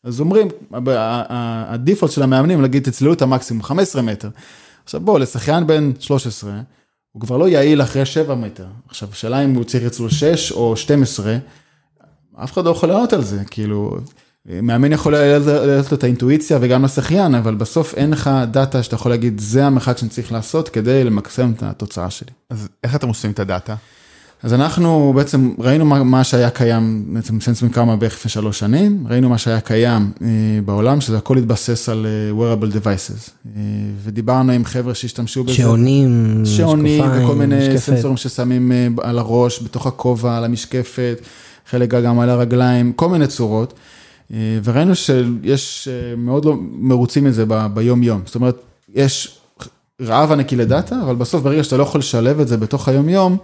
אז 0.04 0.20
אומרים, 0.20 0.48
הדיפולט 1.68 2.12
של 2.12 2.22
המאמנים 2.22 2.62
להגיד 2.62 2.82
תצללו 2.82 3.12
את 3.12 3.22
המקסימום 3.22 3.62
15 3.62 4.02
מטר. 4.02 4.28
עכשיו 4.88 5.00
בואו, 5.00 5.18
לשחיין 5.18 5.66
בן 5.66 5.92
13, 6.00 6.60
הוא 7.12 7.20
כבר 7.20 7.36
לא 7.36 7.48
יעיל 7.48 7.82
אחרי 7.82 8.06
7 8.06 8.34
מטר. 8.34 8.66
עכשיו, 8.88 9.08
השאלה 9.12 9.44
אם 9.44 9.54
הוא 9.54 9.64
צריך 9.64 9.84
אצלו 9.84 10.10
6 10.10 10.52
או 10.52 10.76
12, 10.76 11.36
אף 12.44 12.52
אחד 12.52 12.64
לא 12.64 12.70
יכול 12.70 12.88
לענות 12.88 13.12
על 13.12 13.22
זה, 13.22 13.44
כאילו, 13.44 13.98
מאמן 14.46 14.92
יכול 14.92 15.14
לו 15.16 15.94
את 15.94 16.04
האינטואיציה 16.04 16.58
וגם 16.60 16.84
לשחיין, 16.84 17.34
אבל 17.34 17.54
בסוף 17.54 17.94
אין 17.94 18.10
לך 18.10 18.30
דאטה 18.50 18.82
שאתה 18.82 18.94
יכול 18.94 19.10
להגיד, 19.10 19.38
זה 19.38 19.66
המרחק 19.66 19.98
שאני 19.98 20.08
צריך 20.08 20.32
לעשות 20.32 20.68
כדי 20.68 21.04
למקסם 21.04 21.52
את 21.56 21.62
התוצאה 21.62 22.10
שלי. 22.10 22.30
אז 22.50 22.68
איך 22.84 22.94
אתם 22.94 23.08
עושים 23.08 23.30
את 23.30 23.38
הדאטה? 23.38 23.74
אז 24.42 24.54
אנחנו 24.54 25.12
בעצם 25.16 25.50
ראינו 25.58 25.84
מה, 25.84 26.02
מה 26.02 26.24
שהיה 26.24 26.50
קיים, 26.50 27.04
בעצם 27.14 27.40
סנסורים 27.40 27.72
קמה 27.72 27.96
בערך 27.96 28.14
לפני 28.14 28.30
שלוש 28.30 28.58
שנים, 28.58 29.04
ראינו 29.08 29.28
מה 29.28 29.38
שהיה 29.38 29.60
קיים 29.60 30.10
אה, 30.22 30.28
בעולם, 30.64 31.00
שזה 31.00 31.18
הכל 31.18 31.38
התבסס 31.38 31.88
על 31.88 32.06
אה, 32.06 32.30
wearable 32.38 32.72
devices. 32.72 33.30
אה, 33.56 33.60
ודיברנו 34.02 34.52
עם 34.52 34.64
חבר'ה 34.64 34.94
שהשתמשו 34.94 35.44
בזה. 35.44 35.54
שעונים, 35.54 36.42
שעונים 36.44 37.04
וכל 37.04 37.34
מיני 37.34 37.58
משקפת. 37.58 37.78
סנסורים 37.78 38.16
ששמים 38.16 38.72
אה, 38.72 38.88
על 39.02 39.18
הראש, 39.18 39.62
בתוך 39.62 39.86
הכובע, 39.86 40.36
על 40.36 40.44
המשקפת, 40.44 41.20
חלק 41.70 41.90
גם 41.90 42.20
על 42.20 42.30
הרגליים, 42.30 42.92
כל 42.92 43.08
מיני 43.08 43.26
צורות. 43.26 43.74
אה, 44.32 44.58
וראינו 44.64 44.94
שיש 44.94 45.88
אה, 45.88 46.16
מאוד 46.16 46.44
לא 46.44 46.54
מרוצים 46.72 47.24
מזה 47.24 47.44
ב, 47.48 47.66
ביום 47.74 48.02
יום. 48.02 48.20
זאת 48.26 48.34
אומרת, 48.34 48.56
יש 48.94 49.38
רעב 50.02 50.32
ענקי 50.32 50.56
לדאטה, 50.56 50.96
אבל 51.02 51.14
בסוף 51.14 51.42
ברגע 51.42 51.64
שאתה 51.64 51.76
לא 51.76 51.82
יכול 51.82 51.98
לשלב 51.98 52.40
את 52.40 52.48
זה 52.48 52.56
בתוך 52.56 52.88
היום-יום, 52.88 53.36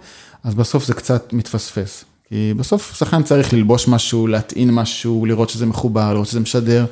אז 0.43 0.55
בסוף 0.55 0.85
זה 0.85 0.93
קצת 0.93 1.33
מתפספס. 1.33 2.05
כי 2.29 2.53
בסוף 2.57 2.95
שחקן 2.97 3.23
צריך 3.23 3.53
ללבוש 3.53 3.87
משהו, 3.87 4.27
להטעין 4.27 4.71
משהו, 4.71 5.25
לראות 5.25 5.49
שזה 5.49 5.65
מחובר, 5.65 6.13
לראות 6.13 6.27
שזה 6.27 6.39
משדר. 6.39 6.85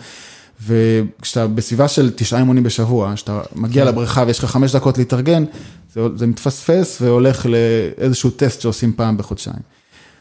וכשאתה 0.67 1.47
בסביבה 1.47 1.87
של 1.87 2.11
תשעה 2.15 2.39
אימונים 2.39 2.63
בשבוע, 2.63 3.11
כשאתה 3.15 3.41
מגיע 3.55 3.83
כן. 3.83 3.89
לבריכה 3.89 4.23
ויש 4.27 4.39
לך 4.39 4.45
חמש 4.45 4.75
דקות 4.75 4.97
להתארגן, 4.97 5.43
זה, 5.93 6.01
זה 6.15 6.27
מתפספס 6.27 6.97
והולך 7.01 7.45
לאיזשהו 7.45 8.29
טסט 8.29 8.61
שעושים 8.61 8.93
פעם 8.93 9.17
בחודשיים. 9.17 9.59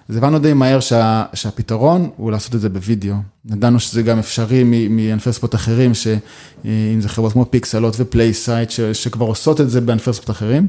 אז 0.08 0.16
הבנו 0.16 0.38
די 0.38 0.52
מהר 0.52 0.80
שה, 0.80 1.24
שהפתרון 1.34 2.10
הוא 2.16 2.30
לעשות 2.30 2.54
את 2.54 2.60
זה 2.60 2.68
בווידאו. 2.68 3.14
ידענו 3.50 3.80
שזה 3.80 4.02
גם 4.02 4.18
אפשרי 4.18 4.88
מענפי 4.88 5.32
ספורט 5.32 5.54
אחרים, 5.54 5.94
שאם 5.94 7.00
זה 7.00 7.08
חברות 7.08 7.32
כמו 7.32 7.46
Pixellot 7.50 7.94
ו 7.98 8.05
PlaySight, 8.05 8.70
שכבר 8.92 9.26
עושות 9.26 9.60
את 9.60 9.70
זה 9.70 9.80
בענפי 9.80 10.12
ספורט 10.12 10.30
אחרים. 10.30 10.68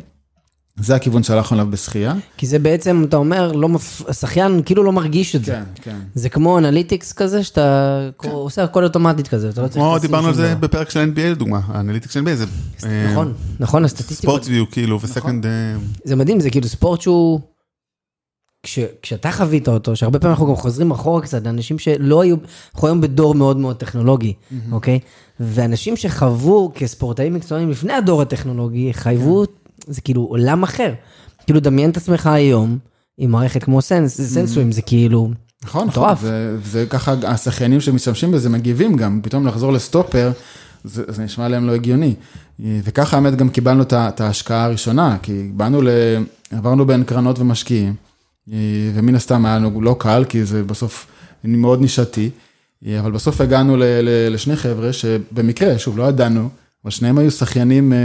זה 0.76 0.96
הכיוון 0.96 1.24
שהלכנו 1.24 1.58
אליו 1.58 1.72
בשחייה. 1.72 2.14
כי 2.38 2.48
זה 2.48 2.60
בעצם, 2.60 3.06
אתה 3.10 3.18
אומר, 3.18 3.52
לא 3.52 3.70
מפ... 3.70 4.02
השחיין 4.08 4.62
כאילו 4.66 4.84
לא 4.84 4.92
מרגיש 4.92 5.36
את 5.36 5.46
זה. 5.46 5.52
כן, 5.52 5.64
כן. 5.82 6.00
זה 6.16 6.30
כמו 6.30 6.58
analytics 6.58 7.14
כזה, 7.14 7.44
שאתה 7.44 8.10
כן. 8.22 8.30
עושה 8.30 8.64
הכל 8.64 8.84
אוטומטית 8.84 9.28
כזה, 9.28 9.50
אתה 9.50 9.62
לא 9.62 9.68
צריך... 9.68 9.84
כמו 9.86 10.00
דיברנו 10.00 10.28
על 10.28 10.34
זה 10.34 10.56
בפרק 10.56 10.90
של 10.90 11.12
NBA 11.16 11.22
לדוגמה, 11.22 11.60
האנליטיקס 11.68 12.14
של 12.14 12.20
NBA 12.20 12.36
זה... 12.36 12.46
נכון, 13.12 13.34
נכון, 13.60 13.86
הסטטיסטיקות. 13.86 14.44
ספורט 14.44 14.48
ויו 14.48 14.72
כאילו, 14.72 15.02
וסקנד... 15.02 15.46
נכון. 15.46 15.88
זה 16.04 16.16
מדהים, 16.16 16.40
זה 16.40 16.50
כאילו 16.50 16.68
ספורט 16.68 17.02
שהוא... 17.02 17.40
כש, 18.66 18.80
כשאתה 19.02 19.32
חווית 19.32 19.68
אותו, 19.68 19.96
שהרבה 19.96 20.20
פעמים 20.20 20.32
אנחנו 20.32 20.48
גם 20.48 20.56
חוזרים 20.56 20.92
אחורה 20.92 21.22
קצת, 21.22 21.48
אנשים 21.48 21.80
שלא 21.80 22.22
היו, 22.22 22.36
אנחנו 22.76 22.88
היום 22.88 23.02
בדור 23.02 23.36
מאוד 23.36 23.58
מאוד 23.58 23.76
טכנולוגי, 23.76 24.34
mm-hmm. 24.34 24.56
אוקיי? 24.72 25.00
ואנשים 25.40 25.98
שחוו 25.98 26.72
כספורטאים 26.76 27.34
מקצוענים 27.34 27.70
לפני 27.70 27.94
הדור 27.94 28.22
הטכנולוגי, 28.22 28.94
חייבו, 28.94 29.46
כן. 29.46 29.63
זה 29.88 30.02
כאילו 30.02 30.22
עולם 30.22 30.64
אחר. 30.64 30.94
כאילו, 31.46 31.60
דמיין 31.60 31.90
את 31.90 31.98
עצמך 31.98 32.28
היום 32.28 32.78
עם 33.18 33.32
מערכת 33.32 33.64
כמו 33.64 33.82
סנס, 33.82 34.20
mm-hmm. 34.20 34.24
סנסואים, 34.24 34.72
זה 34.72 34.82
כאילו... 34.82 35.32
נכון, 35.64 35.88
נכון, 35.88 36.14
וזה 36.22 36.86
ככה, 36.90 37.14
השחיינים 37.28 37.82
שמשתמשים 37.82 38.32
בזה 38.32 38.50
מגיבים 38.50 38.96
גם, 38.96 39.20
פתאום 39.24 39.48
לחזור 39.48 39.74
לסטופר, 39.74 40.32
זה, 40.84 41.04
זה 41.08 41.24
נשמע 41.24 41.48
להם 41.48 41.68
לא 41.68 41.76
הגיוני. 41.76 42.16
וככה 42.60 43.18
האמת 43.18 43.36
גם 43.36 43.50
קיבלנו 43.50 43.84
את 43.94 44.22
ההשקעה 44.22 44.64
הראשונה, 44.64 45.18
כי 45.22 45.50
באנו 45.54 45.82
ל... 45.82 45.90
עברנו 46.52 46.86
בין 46.86 47.04
קרנות 47.04 47.40
ומשקיעים. 47.40 47.94
ומן 48.94 49.16
הסתם 49.16 49.46
היה 49.46 49.56
לנו 49.56 49.82
לא 49.82 49.96
קל, 50.00 50.26
כי 50.30 50.46
זה 50.46 50.64
בסוף 50.64 51.08
מאוד 51.44 51.82
נישתי, 51.82 52.30
אבל 53.00 53.12
בסוף 53.12 53.42
הגענו 53.42 53.76
לשני 54.30 54.56
חבר'ה 54.56 54.94
שבמקרה, 54.94 55.80
שוב, 55.80 55.98
לא 55.98 56.04
ידענו, 56.04 56.50
אבל 56.84 56.92
שניהם 56.92 57.18
היו 57.18 57.32
שחיינים 57.32 57.94
אה, 57.94 57.98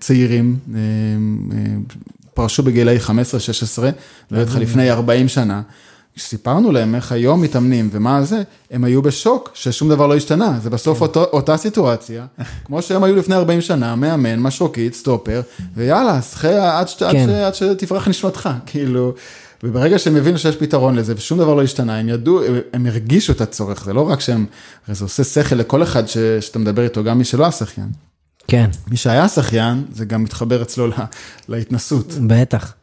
צעירים, 0.00 0.56
פרשו 2.34 2.62
בגילאי 2.62 2.98
15-16, 2.98 3.10
לא 4.30 4.38
יודעת 4.38 4.48
לך, 4.48 4.56
לפני 4.56 4.90
40 4.90 5.28
שנה. 5.28 5.62
כשסיפרנו 6.16 6.72
להם 6.72 6.94
איך 6.94 7.12
היום 7.12 7.42
מתאמנים 7.42 7.88
ומה 7.92 8.22
זה, 8.22 8.42
הם 8.70 8.84
היו 8.84 9.02
בשוק 9.02 9.50
ששום 9.54 9.88
דבר 9.88 10.06
לא 10.06 10.16
השתנה, 10.16 10.58
זה 10.62 10.70
בסוף 10.70 10.98
כן. 10.98 11.04
אותו, 11.04 11.24
אותה 11.24 11.56
סיטואציה, 11.56 12.26
כמו 12.64 12.82
שהם 12.82 13.04
היו 13.04 13.16
לפני 13.16 13.34
40 13.34 13.60
שנה, 13.60 13.96
מאמן, 13.96 14.40
משרוקית, 14.40 14.94
סטופר, 14.94 15.40
ויאללה, 15.76 16.22
שחה 16.22 16.78
עד, 16.78 16.86
כן. 16.98 17.28
עד, 17.28 17.30
עד 17.30 17.54
שתברח 17.54 18.08
נשמתך, 18.08 18.48
כאילו, 18.66 19.14
וברגע 19.62 19.98
שהם 19.98 20.16
הבינו 20.16 20.38
שיש 20.38 20.56
פתרון 20.56 20.94
לזה 20.94 21.14
ושום 21.16 21.38
דבר 21.38 21.54
לא 21.54 21.62
השתנה, 21.62 21.98
הם 21.98 22.08
ידעו, 22.08 22.40
הם 22.72 22.86
הרגישו 22.86 23.32
את 23.32 23.40
הצורך, 23.40 23.84
זה 23.84 23.92
לא 23.92 24.08
רק 24.08 24.20
שהם, 24.20 24.46
הרי 24.86 24.94
זה 24.94 25.04
עושה 25.04 25.24
שכל 25.24 25.56
לכל 25.56 25.82
אחד 25.82 26.08
ש, 26.08 26.18
שאתה 26.18 26.58
מדבר 26.58 26.84
איתו, 26.84 27.04
גם 27.04 27.18
מי 27.18 27.24
שלא 27.24 27.46
השחיין. 27.46 27.88
כן. 28.48 28.70
מי 28.90 28.96
שהיה 28.96 29.28
שחיין, 29.28 29.84
זה 29.92 30.04
גם 30.04 30.24
מתחבר 30.24 30.62
אצלו 30.62 30.86
לה, 30.86 31.04
להתנסות. 31.48 32.14
בטח. 32.26 32.74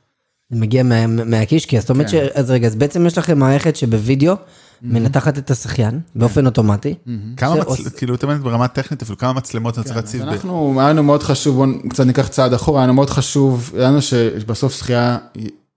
זה 0.50 0.59
מגיע 0.59 0.83
מה, 0.83 1.07
מהקישקי, 1.07 1.77
אז 1.77 1.83
זאת 1.83 1.89
אומרת 1.89 2.09
כן. 2.12 2.27
ש... 2.33 2.38
אז 2.38 2.51
רגע, 2.51 2.67
אז 2.67 2.75
בעצם 2.75 3.05
יש 3.05 3.17
לכם 3.17 3.39
מערכת 3.39 3.75
שבווידאו 3.75 4.36
מנתחת 4.81 5.38
את 5.38 5.51
השחיין 5.51 6.00
באופן 6.15 6.45
אוטומטי. 6.45 6.95
כמה 7.38 7.55
מצלמות, 7.55 7.93
כאילו, 7.98 8.15
אתה 8.15 8.25
אומר 8.25 8.38
ברמה 8.38 8.67
טכנית 8.67 9.01
אפילו, 9.01 9.17
כמה 9.17 9.33
מצלמות 9.33 9.74
אתה 9.74 9.83
צריך 9.83 9.95
כן, 9.95 10.01
להציב? 10.01 10.21
אנחנו, 10.21 10.79
היה 10.79 10.89
לנו 10.89 11.03
מאוד 11.03 11.24
חשוב, 11.24 11.55
בואו 11.55 11.89
קצת 11.89 12.05
ניקח 12.05 12.27
צעד 12.27 12.53
אחורה, 12.53 12.79
היה 12.79 12.86
לנו 12.88 12.93
מאוד 12.93 13.09
חשוב, 13.09 13.71
היה 13.77 13.88
לנו 13.88 14.01
שבסוף 14.01 14.75
שחייה 14.75 15.17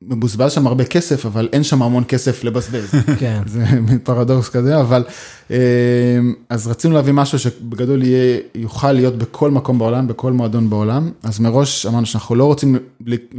מבוזבז 0.09 0.53
שם 0.53 0.67
הרבה 0.67 0.85
כסף, 0.85 1.27
אבל 1.27 1.49
אין 1.53 1.63
שם 1.63 1.83
המון 1.83 2.05
כסף 2.09 2.45
לבזבז. 2.45 2.95
כן. 3.19 3.43
זה 3.53 3.65
פרדוקס 4.05 4.49
כזה, 4.49 4.81
אבל 4.81 5.05
אמ, 5.51 5.57
אז 6.49 6.67
רצינו 6.67 6.95
להביא 6.95 7.13
משהו 7.13 7.39
שבגדול 7.39 8.03
יהיה, 8.03 8.41
יוכל 8.55 8.93
להיות 8.93 9.19
בכל 9.19 9.51
מקום 9.51 9.79
בעולם, 9.79 10.07
בכל 10.09 10.33
מועדון 10.33 10.71
בעולם. 10.71 11.11
אז 11.23 11.41
מראש 11.41 11.87
אמרנו 11.87 12.07
שאנחנו 12.07 12.35
לא 12.35 12.45
רוצים 12.45 12.77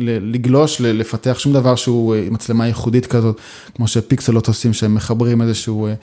לגלוש, 0.03 0.81
לפתח 0.81 1.39
שום 1.39 1.53
דבר 1.53 1.75
שהוא 1.75 2.15
אה, 2.15 2.27
מצלמה 2.31 2.67
ייחודית 2.67 3.05
כזאת, 3.05 3.37
כמו 3.75 3.87
ש 3.87 3.99
Pixellot 3.99 4.47
עושים, 4.47 4.73
שהם 4.73 4.95
מחברים 4.95 5.41
איזשהו 5.41 5.87
אה, 5.87 5.93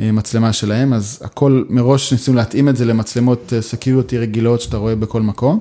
אה, 0.00 0.12
מצלמה 0.12 0.52
שלהם, 0.52 0.92
אז 0.92 1.18
הכל 1.24 1.64
מראש 1.68 2.12
ניסינו 2.12 2.36
להתאים 2.36 2.68
את 2.68 2.76
זה 2.76 2.84
למצלמות 2.84 3.52
security 3.60 4.18
רגילות 4.18 4.60
שאתה 4.60 4.76
רואה 4.76 4.96
בכל 4.96 5.22
מקום. 5.22 5.60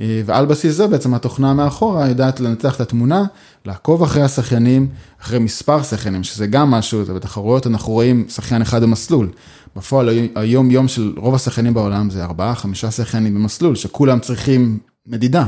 אה, 0.00 0.22
ועל 0.26 0.46
בסיס 0.46 0.76
זה 0.76 0.86
בעצם 0.86 1.14
התוכנה 1.14 1.54
מאחורה 1.54 2.08
יודעת 2.08 2.40
לנתח 2.40 2.76
את 2.76 2.80
התמונה, 2.80 3.24
לעקוב 3.66 4.02
אחרי 4.02 4.22
השחיינים, 4.22 4.88
אחרי 5.22 5.38
מספר 5.38 5.82
שחיינים, 5.82 6.24
שזה 6.24 6.46
גם 6.46 6.70
משהו, 6.70 7.04
זה 7.04 7.14
בתחרויות 7.14 7.66
אנחנו 7.66 7.92
רואים 7.92 8.24
שחיין 8.28 8.62
אחד 8.62 8.82
במסלול. 8.82 9.30
בפועל 9.76 10.08
היום 10.34 10.70
יום 10.70 10.88
של 10.88 11.14
רוב 11.16 11.34
השחיינים 11.34 11.74
בעולם 11.74 12.10
זה 12.10 12.24
ארבעה, 12.24 12.54
חמישה 12.54 12.90
שחיינים 12.90 13.34
במסלול, 13.34 13.76
שכולם 13.76 14.20
צריכים 14.20 14.78
מדידה. 15.06 15.46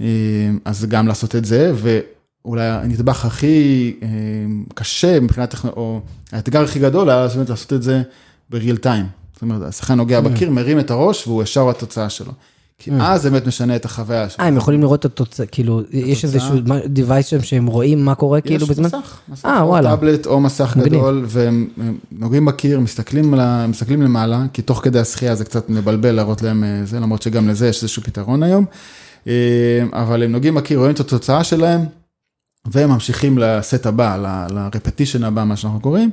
אה, 0.00 0.06
אז 0.64 0.84
גם 0.84 1.06
לעשות 1.06 1.36
את 1.36 1.44
זה, 1.44 1.72
ואולי 1.74 2.66
הנדבך 2.66 3.24
הכי 3.24 3.94
אה, 4.02 4.08
קשה 4.74 5.20
מבחינת, 5.20 5.54
או 5.64 6.00
האתגר 6.32 6.62
הכי 6.62 6.78
גדול 6.78 7.10
היה 7.10 7.26
לעשות 7.48 7.72
את 7.72 7.82
זה 7.82 8.02
בריל 8.50 8.76
טיים. 8.76 9.06
זאת 9.32 9.42
אומרת, 9.42 9.62
השחקן 9.62 9.94
נוגע 9.94 10.18
mm. 10.18 10.22
בקיר, 10.22 10.50
מרים 10.50 10.78
את 10.78 10.90
הראש 10.90 11.26
והוא 11.26 11.42
ישר 11.42 11.70
התוצאה 11.70 12.10
שלו. 12.10 12.32
כי 12.78 12.90
mm. 12.90 12.94
אז 13.02 13.22
זה 13.22 13.30
באמת 13.30 13.46
משנה 13.46 13.76
את 13.76 13.84
החוויה 13.84 14.28
שלך. 14.28 14.40
אה, 14.40 14.46
הם 14.46 14.56
יכולים 14.56 14.80
לראות 14.80 15.00
את 15.00 15.04
התוצאה, 15.04 15.46
כאילו, 15.46 15.82
יש 15.90 16.24
איזשהו 16.24 16.54
device 16.96 17.22
שם 17.22 17.42
שהם 17.42 17.66
רואים 17.66 18.04
מה 18.04 18.14
קורה 18.14 18.40
כאילו 18.40 18.66
בזמן? 18.66 18.86
יש 18.86 18.94
מסך, 18.94 19.20
מסך, 19.28 19.44
אה, 19.44 19.62
או 19.62 19.82
טאבלט 19.82 20.26
או 20.26 20.40
מסך 20.40 20.76
גדול, 20.76 21.24
והם 21.28 21.68
נוגעים 22.12 22.44
בקיר, 22.44 22.80
מסתכלים 22.80 23.34
מסתכלים 23.68 24.02
למעלה, 24.02 24.42
כי 24.52 24.62
תוך 24.62 24.80
כדי 24.84 24.98
השחייה 24.98 25.34
זה 25.34 25.44
קצת 25.44 25.70
מבלבל 25.70 26.12
להראות 26.12 26.42
להם 26.42 26.64
אה, 26.64 26.80
זה, 26.84 27.00
למרות 27.00 27.22
שגם 27.22 27.48
לזה 27.48 27.68
יש 27.68 27.82
איזשהו 27.82 28.02
פתרון 28.02 28.42
היום. 28.42 28.64
אה, 29.26 29.32
אבל 29.92 30.22
הם 30.22 30.32
נוגעים 30.32 30.54
בקיר, 30.54 30.78
רואים 30.78 30.94
את 30.94 31.00
התוצאה 31.00 31.44
שלהם, 31.44 31.84
והם 32.66 32.90
ממשיכים 32.90 33.38
לסט 33.38 33.86
הבא, 33.86 34.16
לרפטישן 34.50 35.24
הבא, 35.24 35.44
מה 35.44 35.56
שאנחנו 35.56 35.80
קוראים. 35.80 36.10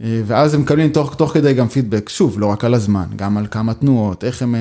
ואז 0.00 0.54
הם 0.54 0.60
מקבלים 0.60 0.92
תוך, 0.92 1.14
תוך 1.14 1.32
כדי 1.32 1.54
גם 1.54 1.68
פידבק, 1.68 2.08
שוב, 2.08 2.40
לא 2.40 2.46
רק 2.46 2.64
על 2.64 2.74
הזמן, 2.74 3.04
גם 3.16 3.36
על 3.36 3.46
כמה 3.50 3.74
תנועות, 3.74 4.24
איך 4.24 4.42
הם... 4.42 4.54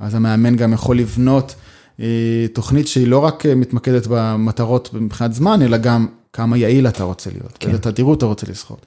אז 0.00 0.14
המאמן 0.14 0.56
גם 0.56 0.72
יכול 0.72 0.98
לבנות 0.98 1.54
אה, 2.00 2.46
תוכנית 2.52 2.88
שהיא 2.88 3.06
לא 3.06 3.18
רק 3.18 3.46
אה, 3.46 3.54
מתמקדת 3.54 4.06
במטרות 4.10 4.90
מבחינת 4.94 5.32
זמן, 5.32 5.62
אלא 5.62 5.76
גם 5.76 6.06
כמה 6.32 6.58
יעיל 6.58 6.88
אתה 6.88 7.04
רוצה 7.04 7.30
להיות, 7.30 7.56
כן. 7.60 7.76
תדירות 7.76 8.18
אתה 8.18 8.26
רוצה 8.26 8.46
לשחות. 8.50 8.86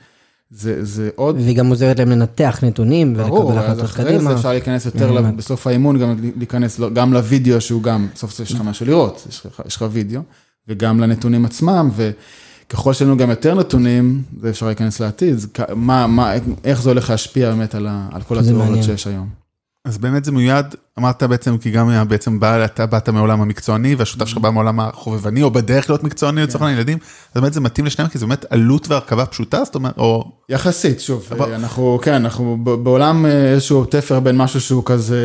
זה, 0.51 0.85
זה 0.85 1.09
עוד... 1.15 1.35
והיא 1.35 1.57
גם 1.57 1.67
עוזרת 1.67 1.99
להם 1.99 2.09
לנתח 2.09 2.59
נתונים 2.63 3.13
ולקבל 3.17 3.27
החלטות 3.27 3.51
קדימה. 3.51 3.59
ברור, 3.59 3.79
אז 3.79 3.85
אחרי 3.85 4.19
זה 4.19 4.35
אפשר 4.35 4.49
להיכנס 4.49 4.85
יותר 4.85 5.13
באמת. 5.13 5.35
בסוף 5.35 5.67
האימון, 5.67 5.99
גם 5.99 6.15
להיכנס 6.37 6.79
גם 6.93 7.13
לוידאו 7.13 7.61
שהוא 7.61 7.83
גם, 7.83 8.07
סוף 8.15 8.31
סוף 8.31 8.39
יש 8.49 8.53
לך 8.53 8.61
משהו 8.61 8.85
לראות, 8.85 9.27
יש 9.65 9.75
לך, 9.75 9.85
וידאו, 9.91 10.21
וגם 10.67 10.99
לנתונים 10.99 11.45
עצמם, 11.45 11.89
וככל 11.95 12.93
שיש 12.93 13.01
לנו 13.01 13.17
גם 13.17 13.29
יותר 13.29 13.55
נתונים, 13.55 14.23
זה 14.41 14.49
אפשר 14.49 14.65
להיכנס 14.65 14.99
לעתיד, 14.99 15.35
מה, 15.75 16.07
מה, 16.07 16.33
איך 16.63 16.81
זה 16.81 16.89
הולך 16.89 17.09
להשפיע 17.09 17.51
באמת 17.51 17.75
על, 17.75 17.87
ה, 17.89 18.07
על 18.11 18.21
כל 18.21 18.39
התיאוריות 18.39 18.83
שיש 18.83 19.07
היום. 19.07 19.38
אז 19.85 19.97
באמת 19.97 20.25
זה 20.25 20.31
מיועד, 20.31 20.75
אמרת 20.99 21.23
בעצם, 21.23 21.57
כי 21.57 21.71
גם 21.71 22.07
בעצם 22.07 22.39
בא, 22.39 22.65
אתה 22.65 22.85
באת 22.85 23.09
מעולם 23.09 23.41
המקצועני, 23.41 23.95
והשותף 23.95 24.25
שלך 24.25 24.37
בא 24.37 24.49
מעולם 24.49 24.79
החובבני, 24.79 25.43
או 25.43 25.51
בדרך 25.51 25.89
להיות 25.89 26.03
מקצועני 26.03 26.41
לצורך 26.41 26.61
העניין 26.61 26.77
ילדים, 26.77 26.97
אז 27.35 27.41
באמת 27.41 27.53
זה 27.53 27.59
מתאים 27.59 27.85
לשניהם, 27.85 28.09
כי 28.09 28.17
זה 28.17 28.25
באמת 28.25 28.45
עלות 28.49 28.87
והרכבה 28.87 29.25
פשוטה, 29.25 29.63
זאת 29.63 29.75
אומרת, 29.75 29.97
או... 29.97 30.31
יחסית, 30.49 30.99
שוב, 30.99 31.29
אנחנו, 31.41 31.99
כן, 32.01 32.13
אנחנו 32.13 32.57
בעולם 32.63 33.25
אה, 33.25 33.51
איזשהו 33.51 33.85
תפר 33.85 34.19
בין 34.19 34.37
משהו 34.37 34.61
שהוא 34.61 34.83
כזה, 34.85 35.17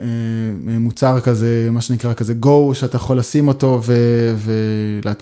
אה, 0.00 0.78
מוצר 0.78 1.20
כזה, 1.20 1.68
מה 1.70 1.80
שנקרא 1.80 2.14
כזה 2.14 2.34
go, 2.44 2.74
שאתה 2.74 2.96
יכול 2.96 3.18
לשים 3.18 3.48
אותו 3.48 3.82
ועל 3.84 5.14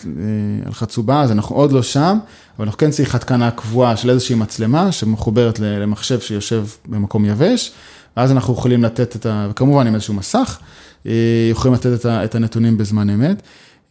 אה, 0.66 0.72
חצובה, 0.72 1.22
אז 1.22 1.32
אנחנו 1.32 1.56
עוד 1.56 1.72
לא 1.72 1.82
שם, 1.82 2.18
אבל 2.58 2.66
אנחנו 2.66 2.78
כן 2.78 2.90
צריך 2.90 3.14
התקנה 3.14 3.50
קבועה 3.50 3.96
של 3.96 4.10
איזושהי 4.10 4.34
מצלמה, 4.34 4.92
שמחוברת 4.92 5.58
למחשב 5.58 6.20
שיושב 6.20 6.64
במקום 6.88 7.24
יבש. 7.24 7.72
ואז 8.16 8.32
אנחנו 8.32 8.54
יכולים 8.54 8.84
לתת 8.84 9.16
את 9.16 9.26
ה... 9.26 9.46
וכמובן 9.50 9.86
עם 9.86 9.94
איזשהו 9.94 10.14
מסך, 10.14 10.58
אה, 11.06 11.12
יכולים 11.50 11.74
לתת 11.74 12.00
את, 12.00 12.04
ה, 12.04 12.24
את 12.24 12.34
הנתונים 12.34 12.78
בזמן 12.78 13.10
אמת. 13.10 13.42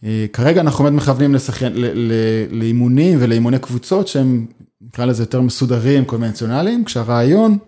אה, 0.04 0.26
כרגע 0.32 0.60
אנחנו 0.60 0.84
באמת 0.84 0.96
מכוונים 0.96 1.34
לשחיין, 1.34 1.72
ל, 1.74 1.84
ל, 1.94 2.12
לאימונים 2.50 3.18
ולאימוני 3.20 3.58
קבוצות 3.58 4.08
שהם, 4.08 4.46
נקרא 4.80 5.04
לזה 5.04 5.22
יותר 5.22 5.40
מסודרים, 5.40 6.04
קונבנציונליים, 6.04 6.84
כשהרעיון, 6.84 7.58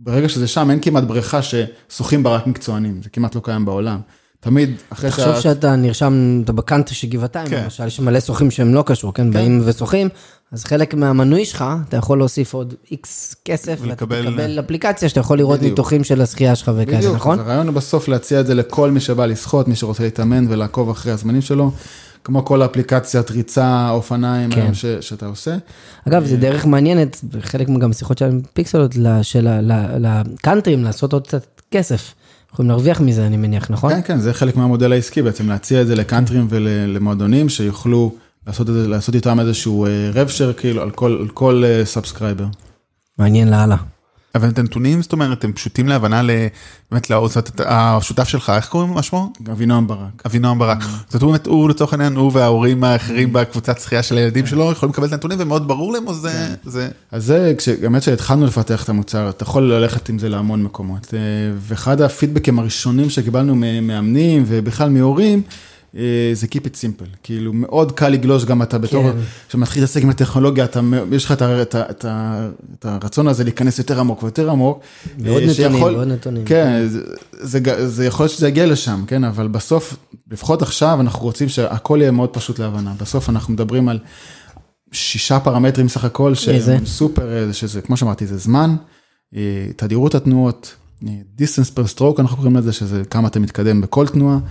ברגע 0.00 0.28
שזה 0.28 0.48
שם, 0.48 0.70
אין 0.70 0.80
כמעט 0.80 1.04
בריכה 1.04 1.40
ששוחים 1.42 2.22
בה 2.22 2.30
רק 2.30 2.46
מקצוענים, 2.46 3.02
זה 3.02 3.10
כמעט 3.10 3.34
לא 3.34 3.40
קיים 3.44 3.64
בעולם. 3.64 4.00
תמיד, 4.40 4.70
אחרי 4.90 5.10
תחשוב 5.10 5.40
שאתה 5.40 5.76
נרשם, 5.76 6.40
אתה 6.44 6.52
בקאנטרי 6.52 6.94
של 6.94 7.08
גבעתיים, 7.08 7.48
כן. 7.48 7.62
למשל, 7.64 7.86
יש 7.86 8.00
מלא 8.00 8.20
שוחים 8.20 8.50
שהם 8.50 8.74
לא 8.74 8.82
קשור, 8.86 9.14
כן? 9.14 9.30
באים 9.30 9.62
ושוחים, 9.64 10.08
אז 10.52 10.64
חלק 10.64 10.94
מהמנוי 10.94 11.44
שלך, 11.44 11.64
אתה 11.88 11.96
יכול 11.96 12.18
להוסיף 12.18 12.54
עוד 12.54 12.74
איקס 12.90 13.34
כסף, 13.44 13.78
ואתה 13.82 14.04
ולקבל- 14.04 14.30
תקבל 14.30 14.60
אפליקציה 14.60 15.08
שאתה 15.08 15.20
יכול 15.20 15.38
לראות 15.38 15.58
בדיוק. 15.58 15.70
ניתוחים 15.70 16.04
של 16.04 16.20
השחייה 16.20 16.54
שלך 16.56 16.72
וכאלה, 16.76 16.98
בדיוק, 16.98 17.14
נכון? 17.16 17.40
אז 17.40 17.46
הרעיון 17.46 17.66
הוא 17.66 17.74
בסוף 17.74 18.08
להציע 18.08 18.40
את 18.40 18.46
זה 18.46 18.54
לכל 18.54 18.90
מי 18.90 19.00
שבא 19.00 19.26
לשחות, 19.26 19.68
מי 19.68 19.76
שרוצה 19.76 20.02
להתאמן 20.02 20.46
ולעקוב 20.48 20.90
אחרי 20.90 21.12
הזמנים 21.12 21.42
שלו, 21.42 21.70
כמו 22.24 22.44
כל 22.44 22.62
אפליקציית 22.64 23.30
ריצה, 23.30 23.90
אופניים 23.90 24.50
כן. 24.50 24.74
ש- 24.74 24.86
שאתה 25.00 25.26
עושה. 25.26 25.56
אגב, 26.08 26.24
זו 26.26 26.36
דרך 26.36 26.66
מעניינת, 26.66 27.20
חלק 27.40 27.68
גם 27.68 27.92
שיחות 27.92 28.18
שלנו 28.18 28.32
עם 28.32 28.40
פיקסלות, 28.52 28.94
של 29.22 29.48
לקאנטרים, 30.00 30.84
לעשות 30.84 31.12
עוד 31.12 31.26
קצת 31.26 31.46
כסף. 31.70 32.14
יכולים 32.52 32.68
להרוויח 32.68 33.00
מזה, 33.00 33.26
אני 33.26 33.36
מניח, 33.36 33.70
נכון? 33.70 33.92
כן, 33.92 34.00
כן, 34.04 34.18
זה 34.18 34.34
חלק 34.34 34.56
מהמודל 34.56 34.92
העסקי 34.92 35.22
בעצם, 35.22 35.48
להציע 35.48 35.82
את 35.82 35.86
זה 35.86 35.94
לקאנטרים 35.94 36.46
ולמועדונים 36.50 37.48
שיוכלו 37.48 38.14
לעשות, 38.46 38.66
לעשות 38.68 39.14
איתם 39.14 39.40
איזשהו 39.40 39.86
rev 40.14 40.28
share 40.28 40.52
כאילו 40.52 40.82
על 40.82 40.90
כל, 40.90 41.18
על 41.20 41.28
כל 41.28 41.62
subscriber. 41.84 42.46
מעניין 43.18 43.50
לאללה. 43.50 43.76
אבל 44.34 44.48
את 44.48 44.58
הנתונים, 44.58 45.02
זאת 45.02 45.12
אומרת, 45.12 45.44
הם 45.44 45.52
פשוטים 45.52 45.88
להבנה 45.88 46.22
ל... 46.22 46.30
באמת, 46.90 47.04
זאת 47.04 47.36
אומרת, 47.36 47.60
השותף 47.66 48.28
שלך, 48.28 48.52
איך 48.56 48.68
קוראים 48.68 48.94
לו 48.94 49.02
שמו? 49.02 49.32
אבינועם 49.52 49.86
ברק. 49.86 50.22
אבינועם 50.26 50.58
ברק. 50.58 50.78
זאת 51.08 51.22
אומרת, 51.22 51.46
הוא 51.46 51.70
לצורך 51.70 51.92
העניין, 51.92 52.16
הוא 52.16 52.30
וההורים 52.34 52.84
האחרים 52.84 53.32
בקבוצת 53.32 53.78
שחייה 53.78 54.02
של 54.02 54.16
הילדים 54.16 54.46
שלו, 54.46 54.72
יכולים 54.72 54.92
לקבל 54.92 55.06
את 55.06 55.12
הנתונים 55.12 55.38
ומאוד 55.40 55.68
ברור 55.68 55.92
להם, 55.92 56.06
או 56.06 56.14
זה... 56.14 56.54
זה... 56.64 56.88
אז 57.12 57.24
זה, 57.24 57.54
באמת 57.80 58.02
שהתחלנו 58.02 58.46
לפתח 58.46 58.84
את 58.84 58.88
המוצר, 58.88 59.28
אתה 59.28 59.42
יכול 59.42 59.72
ללכת 59.72 60.08
עם 60.08 60.18
זה 60.18 60.28
להמון 60.28 60.62
מקומות. 60.62 61.14
אה, 61.14 61.18
ואחד 61.58 62.00
הפידבקים 62.00 62.58
הראשונים 62.58 63.10
שקיבלנו 63.10 63.54
ממאמנים 63.56 64.44
ובכלל 64.46 64.90
מהורים, 64.90 65.42
זה 66.32 66.46
Keep 66.50 66.64
it 66.64 66.74
simple. 66.80 67.16
כאילו, 67.22 67.52
מאוד 67.52 67.92
קל 67.92 68.08
לגלוש 68.08 68.44
גם 68.44 68.62
אתה 68.62 68.78
בתור, 68.78 69.12
כן. 69.12 69.18
כשמתחיל 69.48 69.82
להתעסק 69.82 70.02
עם 70.02 70.10
הטכנולוגיה, 70.10 70.64
אתה, 70.64 70.80
יש 71.12 71.24
לך 71.24 71.32
את, 71.32 71.42
את, 71.42 71.74
את, 71.76 72.04
ה- 72.04 72.48
את 72.78 72.84
הרצון 72.84 73.28
הזה 73.28 73.44
להיכנס 73.44 73.78
יותר 73.78 74.00
עמוק 74.00 74.22
ויותר 74.22 74.50
עמוק. 74.50 74.80
ועוד 75.18 75.42
אה, 75.42 75.48
נתונים, 75.48 75.82
ועוד 75.82 76.08
נתונים. 76.08 76.44
כן, 76.44 76.86
זה, 76.88 77.00
זה, 77.32 77.88
זה 77.88 78.06
יכול 78.06 78.24
להיות 78.24 78.32
שזה 78.36 78.48
יגיע 78.48 78.66
לשם, 78.66 79.04
כן, 79.06 79.24
אבל 79.24 79.48
בסוף, 79.48 79.96
לפחות 80.30 80.62
עכשיו, 80.62 81.00
אנחנו 81.00 81.24
רוצים 81.24 81.48
שהכל 81.48 81.98
יהיה 82.00 82.10
מאוד 82.10 82.30
פשוט 82.30 82.58
להבנה. 82.58 82.92
בסוף 83.00 83.28
אנחנו 83.28 83.52
מדברים 83.52 83.88
על 83.88 83.98
שישה 84.92 85.40
פרמטרים 85.40 85.88
סך 85.88 86.04
הכל? 86.04 86.34
שהם 86.34 86.86
סופר, 86.86 87.32
אה, 87.48 87.52
שזה, 87.52 87.80
כמו 87.80 87.96
שאמרתי, 87.96 88.26
זה 88.26 88.36
זמן, 88.38 88.76
אה, 89.36 89.66
תדירות 89.76 90.14
התנועות, 90.14 90.74
אה, 91.06 91.12
distance 91.38 91.70
per 91.78 91.98
stroke, 91.98 92.20
אנחנו 92.20 92.36
קוראים 92.36 92.56
לזה, 92.56 92.72
שזה 92.72 93.02
כמה 93.10 93.28
אתה 93.28 93.40
מתקדם 93.40 93.80
בכל 93.80 94.06
תנועה, 94.06 94.34
אה, 94.34 94.40
אה, 94.40 94.48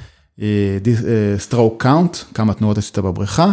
stroke 1.50 1.84
count, 1.84 2.34
כמה 2.34 2.54
תנועות 2.54 2.78
עשית 2.78 3.00
בבריכה, 3.00 3.52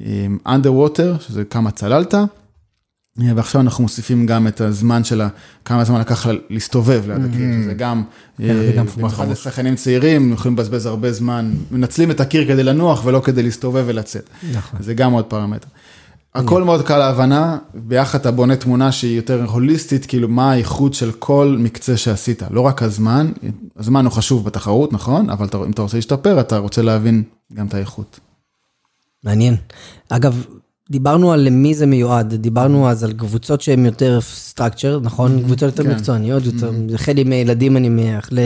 אה, 0.00 0.26
underwater, 0.46 1.20
שזה 1.20 1.44
כמה 1.44 1.70
צללת, 1.70 2.14
אה, 2.14 3.32
ועכשיו 3.36 3.60
אנחנו 3.60 3.82
מוסיפים 3.82 4.26
גם 4.26 4.46
את 4.46 4.60
הזמן 4.60 5.04
של 5.04 5.22
כמה 5.64 5.84
זמן 5.84 6.00
לקח 6.00 6.26
לה 6.26 6.32
להסתובב 6.50 7.02
ליד 7.06 7.24
הקיר, 7.24 7.62
שזה 7.62 7.74
גם, 7.74 8.02
כן, 8.38 8.44
זה 8.44 8.72
גם 8.76 8.86
אה, 8.86 8.92
במיוחד 8.96 9.30
לשחקנים 9.30 9.74
צעירים, 9.74 10.32
יכולים 10.32 10.56
לבזבז 10.56 10.86
הרבה 10.86 11.12
זמן, 11.12 11.54
מנצלים 11.70 12.10
את 12.10 12.20
הקיר 12.20 12.48
כדי 12.48 12.62
לנוח 12.62 13.04
ולא 13.04 13.20
כדי 13.24 13.42
להסתובב 13.42 13.84
ולצאת. 13.86 14.28
נכון. 14.52 14.82
זה 14.82 14.94
גם 14.94 15.12
עוד 15.12 15.24
פרמטר. 15.24 15.68
הכל 16.34 16.62
מאוד 16.62 16.82
קל 16.82 16.98
להבנה, 16.98 17.58
ביחד 17.74 18.20
אתה 18.20 18.30
בונה 18.30 18.56
תמונה 18.56 18.92
שהיא 18.92 19.16
יותר 19.16 19.44
הוליסטית, 19.44 20.06
כאילו 20.06 20.28
מה 20.28 20.52
האיכות 20.52 20.94
של 20.94 21.12
כל 21.12 21.56
מקצה 21.58 21.96
שעשית, 21.96 22.42
לא 22.50 22.60
רק 22.60 22.82
הזמן, 22.82 23.32
הזמן 23.76 24.04
הוא 24.04 24.12
חשוב 24.12 24.44
בתחרות, 24.44 24.92
נכון? 24.92 25.30
אבל 25.30 25.46
אם 25.66 25.70
אתה 25.70 25.82
רוצה 25.82 25.96
להשתפר, 25.96 26.40
אתה 26.40 26.58
רוצה 26.58 26.82
להבין 26.82 27.22
גם 27.52 27.66
את 27.66 27.74
האיכות. 27.74 28.20
מעניין. 29.24 29.56
אגב, 30.08 30.44
דיברנו 30.90 31.32
על 31.32 31.40
למי 31.40 31.74
זה 31.74 31.86
מיועד, 31.86 32.34
דיברנו 32.34 32.88
אז 32.88 33.04
על 33.04 33.12
קבוצות 33.12 33.60
שהן 33.60 33.84
יותר 33.84 34.18
structure, 34.50 35.00
נכון? 35.02 35.42
קבוצות 35.42 35.62
יותר 35.62 35.82
כן. 35.82 35.94
מקצועניות, 35.94 36.44
יותר, 36.46 36.72
זה 36.90 36.98
חלק 36.98 37.26
מילדים 37.26 37.76
אני 37.76 37.88
מניח, 37.88 38.28
כן. 38.28 38.36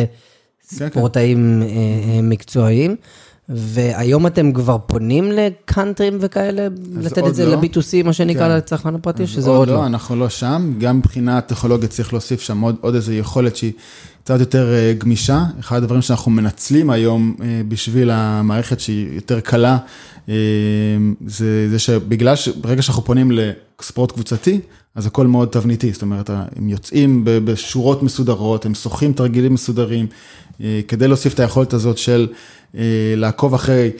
לספורטאים 0.72 1.62
אה, 1.62 1.66
אה, 1.66 2.22
מקצועיים. 2.22 2.96
והיום 3.48 4.26
אתם 4.26 4.52
כבר 4.52 4.76
פונים 4.86 5.32
לקאנטרים 5.32 6.18
וכאלה, 6.20 6.68
לתת 6.96 7.18
עוד 7.18 7.28
את 7.28 7.34
זה 7.34 7.46
לא. 7.46 7.54
ל-B2C, 7.54 8.04
מה 8.04 8.12
שנקרא, 8.12 8.48
כן. 8.48 8.56
לצרכן 8.56 8.94
הפרטי, 8.94 9.26
שזה 9.26 9.50
עוד 9.50 9.68
לא. 9.68 9.86
אנחנו 9.86 10.16
לא 10.16 10.28
שם, 10.28 10.72
גם 10.78 10.98
מבחינה 10.98 11.40
טכנולוגית 11.40 11.90
צריך 11.90 12.12
להוסיף 12.12 12.40
שם 12.40 12.60
עוד, 12.60 12.76
עוד 12.80 12.94
איזו 12.94 13.12
יכולת 13.12 13.56
שהיא 13.56 13.72
קצת 14.24 14.40
יותר 14.40 14.72
אה, 14.74 14.92
גמישה. 14.98 15.44
אחד 15.60 15.76
הדברים 15.76 16.02
שאנחנו 16.02 16.30
מנצלים 16.30 16.90
היום 16.90 17.34
אה, 17.42 17.60
בשביל 17.68 18.10
המערכת 18.10 18.80
שהיא 18.80 19.14
יותר 19.14 19.40
קלה, 19.40 19.78
אה, 20.28 20.34
זה, 21.26 21.68
זה 21.70 21.78
שבגלל 21.78 22.36
שברגע 22.36 22.82
שאנחנו 22.82 23.04
פונים 23.04 23.32
לספורט 23.32 24.12
קבוצתי, 24.12 24.60
אז 24.94 25.06
הכל 25.06 25.26
מאוד 25.26 25.48
תבניתי, 25.48 25.92
זאת 25.92 26.02
אומרת, 26.02 26.30
הם 26.30 26.68
יוצאים 26.68 27.22
בשורות 27.24 28.02
מסודרות, 28.02 28.66
הם 28.66 28.74
שוחים 28.74 29.12
תרגילים 29.12 29.54
מסודרים, 29.54 30.06
כדי 30.88 31.08
להוסיף 31.08 31.34
את 31.34 31.40
היכולת 31.40 31.72
הזאת 31.72 31.98
של 31.98 32.28
לעקוב 33.16 33.54
אחרי 33.54 33.90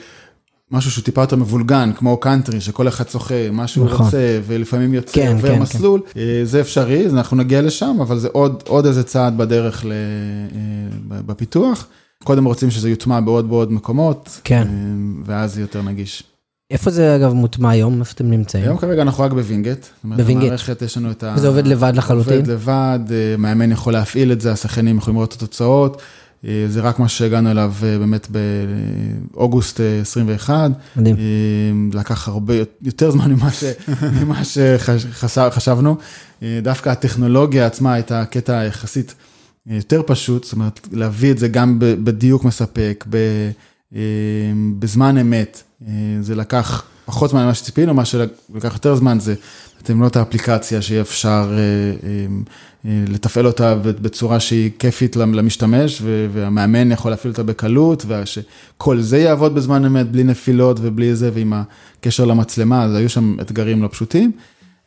משהו 0.71 0.91
שהוא 0.91 1.03
טיפה 1.03 1.21
יותר 1.21 1.35
מבולגן, 1.35 1.91
כמו 1.95 2.17
קאנטרי, 2.17 2.61
שכל 2.61 2.87
אחד 2.87 3.09
שוחה 3.09 3.51
מה 3.51 3.67
שהוא 3.67 3.85
נכון. 3.85 4.05
רוצה, 4.05 4.39
ולפעמים 4.47 4.93
יוצא, 4.93 5.13
כן, 5.13 5.31
עובר 5.35 5.55
כן, 5.55 5.61
מסלול, 5.61 6.01
אה, 6.17 6.41
זה 6.43 6.61
אפשרי, 6.61 7.05
אז 7.05 7.15
אנחנו 7.15 7.37
נגיע 7.37 7.61
לשם, 7.61 7.97
אבל 8.01 8.19
זה 8.19 8.27
עוד, 8.31 8.63
עוד 8.67 8.85
איזה 8.85 9.03
צעד 9.03 9.37
בדרך 9.37 9.85
ל, 9.85 9.91
אה, 9.91 11.17
בפיתוח. 11.25 11.87
קודם 12.23 12.45
רוצים 12.45 12.71
שזה 12.71 12.89
יוטמע 12.89 13.19
בעוד 13.19 13.49
בעוד 13.49 13.71
מקומות, 13.71 14.41
כן. 14.43 14.67
אה, 14.67 15.23
ואז 15.25 15.53
זה 15.53 15.61
יותר 15.61 15.81
נגיש. 15.81 16.23
איפה 16.71 16.91
זה 16.91 17.15
אגב 17.15 17.33
מוטמע 17.33 17.69
היום? 17.69 17.99
איפה 17.99 18.11
אתם 18.15 18.29
נמצאים? 18.29 18.63
היום 18.63 18.77
כרגע 18.77 19.01
אנחנו 19.01 19.23
רק 19.23 19.31
בווינגייט. 19.31 19.85
בווינגייט. 20.03 20.51
המערכת, 20.51 20.81
יש 20.81 20.97
לנו 20.97 21.11
את 21.11 21.23
ה... 21.23 21.33
וזה 21.37 21.47
עובד 21.47 21.67
לבד 21.67 21.93
לחלוטין? 21.95 22.33
עובד 22.33 22.47
לבד, 22.47 22.99
אה, 23.11 23.35
מאמן 23.37 23.71
יכול 23.71 23.93
להפעיל 23.93 24.31
את 24.31 24.41
זה, 24.41 24.51
השחקנים 24.51 24.97
יכולים 24.97 25.15
לראות 25.15 25.29
את 25.29 25.37
התוצאות. 25.37 26.01
אה, 26.45 26.65
זה 26.69 26.81
רק 26.81 26.99
מה 26.99 27.07
שהגענו 27.07 27.51
אליו 27.51 27.73
אה, 27.83 27.97
באמת 27.97 28.27
באוגוסט 29.33 29.79
אה, 29.81 29.99
21. 30.01 30.71
מדהים. 30.95 31.15
אה, 31.15 31.99
לקח 31.99 32.27
הרבה 32.27 32.53
יותר 32.81 33.11
זמן 33.11 33.31
ממה 33.31 33.51
ש- 33.51 33.63
ממה 34.21 34.41
שחשבנו. 34.43 35.97
דווקא 36.63 36.89
הטכנולוגיה 36.89 37.65
עצמה 37.65 37.93
הייתה 37.93 38.25
קטע 38.25 38.63
יחסית 38.65 39.15
יותר 39.67 40.01
פשוט, 40.05 40.43
זאת 40.43 40.53
אומרת, 40.53 40.87
להביא 40.91 41.31
את 41.31 41.37
זה 41.37 41.47
גם 41.47 41.75
בדיוק 41.79 42.43
מספק, 42.45 43.05
ב- 43.09 43.51
בזמן 44.79 45.17
אמת. 45.17 45.63
זה 46.21 46.35
לקח 46.35 46.83
פחות 47.05 47.29
זמן 47.29 47.43
ממה 47.43 47.53
שציפינו, 47.53 47.93
מה 47.93 48.05
שלקח 48.05 48.33
יותר 48.73 48.95
זמן 48.95 49.19
זה 49.19 49.35
אתם 49.83 50.01
לא 50.01 50.07
את 50.07 50.15
האפליקציה 50.15 50.81
שיהיה 50.81 51.01
אפשר 51.01 51.51
לתפעל 52.85 53.47
אותה 53.47 53.75
בצורה 53.75 54.39
שהיא 54.39 54.71
כיפית 54.79 55.15
למשתמש, 55.15 56.01
והמאמן 56.31 56.91
יכול 56.91 57.11
להפעיל 57.11 57.31
אותה 57.31 57.43
בקלות, 57.43 58.05
ושכל 58.07 58.99
זה 58.99 59.17
יעבוד 59.17 59.55
בזמן 59.55 59.85
אמת, 59.85 60.11
בלי 60.11 60.23
נפילות 60.23 60.77
ובלי 60.81 61.15
זה, 61.15 61.31
ועם 61.33 61.53
הקשר 61.53 62.25
למצלמה, 62.25 62.83
אז 62.83 62.95
היו 62.95 63.09
שם 63.09 63.35
אתגרים 63.41 63.83
לא 63.83 63.87
פשוטים. 63.87 64.31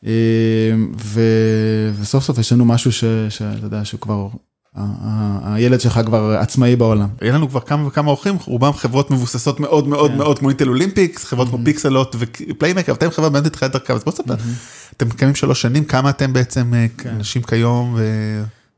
אה, 0.07 0.11
ו- 1.05 1.91
וסוף 2.01 2.25
סוף 2.25 2.39
יש 2.39 2.53
לנו 2.53 2.65
משהו 2.65 2.93
שאתה 2.93 3.57
יודע, 3.63 3.85
שהוא 3.85 4.01
כבר, 4.01 4.29
הילד 5.45 5.81
שלך 5.81 6.01
כבר 6.07 6.37
עצמאי 6.41 6.77
בעולם. 6.77 7.09
היה 7.21 7.33
לנו 7.33 7.49
כבר 7.49 7.61
כמה 7.61 7.87
וכמה 7.87 8.11
אורחים, 8.11 8.37
רובם 8.45 8.73
חברות 8.73 9.11
מבוססות 9.11 9.61
מאוד 9.61 9.89
מאוד 9.89 10.11
כן. 10.11 10.17
מאוד 10.17 10.39
כמו 10.39 10.49
Intel 10.49 10.69
Olympics, 10.69 11.25
חברות 11.25 11.49
כמו 11.49 11.59
Pixellot 11.65 12.17
ו 12.19 12.25
Playermaker, 12.25 12.93
אתם 12.93 13.11
חברה 13.11 13.29
באמת 13.29 13.47
בתחילת 13.47 13.73
דרכם, 13.73 13.95
אז 13.95 14.05
בוא 14.05 14.13
תספר, 14.13 14.35
אתם 14.97 15.11
קיימים 15.11 15.35
שלוש 15.35 15.63
שנים, 15.63 15.85
כמה 15.85 16.11
אתם 16.11 16.33
בעצם 16.33 16.75
אה, 16.75 16.87
כן. 16.99 17.09
אנשים 17.09 17.43
כיום. 17.43 17.97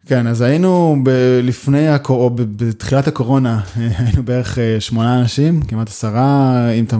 כן, 0.07 0.27
אז 0.27 0.41
היינו 0.41 0.97
ב- 1.03 1.41
לפני, 1.43 1.89
הקור... 1.89 2.21
או 2.25 2.31
ב- 2.31 2.43
בתחילת 2.65 3.09
הקורונה, 3.09 3.61
היינו 3.99 4.23
בערך 4.23 4.59
אה, 4.59 4.77
שמונה 4.81 5.21
אנשים, 5.21 5.63
כמעט 5.63 5.89
עשרה, 5.89 6.71
אם 6.71 6.85
אתה 6.85 6.97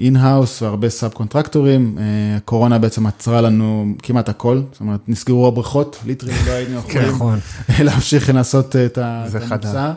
in-house 0.00 0.62
והרבה 0.62 0.88
sub 0.88 1.10
contractor 1.10 1.76
ים. 1.76 1.96
אה, 1.98 2.04
הקורונה 2.36 2.78
בעצם 2.78 3.06
עצרה 3.06 3.40
לנו 3.40 3.94
כמעט 4.02 4.28
הכל, 4.28 4.60
זאת 4.72 4.80
אומרת, 4.80 5.00
נסגרו 5.08 5.46
הבריכות, 5.48 5.98
ליטרלי 6.06 6.36
לא 6.46 6.52
היינו 6.52 6.78
יכולים 6.78 7.08
נכון. 7.08 7.38
להמשיך 7.84 8.30
לעשות 8.34 8.76
את 8.76 8.98
ה- 8.98 9.24
זה 9.26 9.38
את 9.38 9.42
אחד 9.44 9.64
ה- 9.64 9.68
המבצע. 9.68 9.92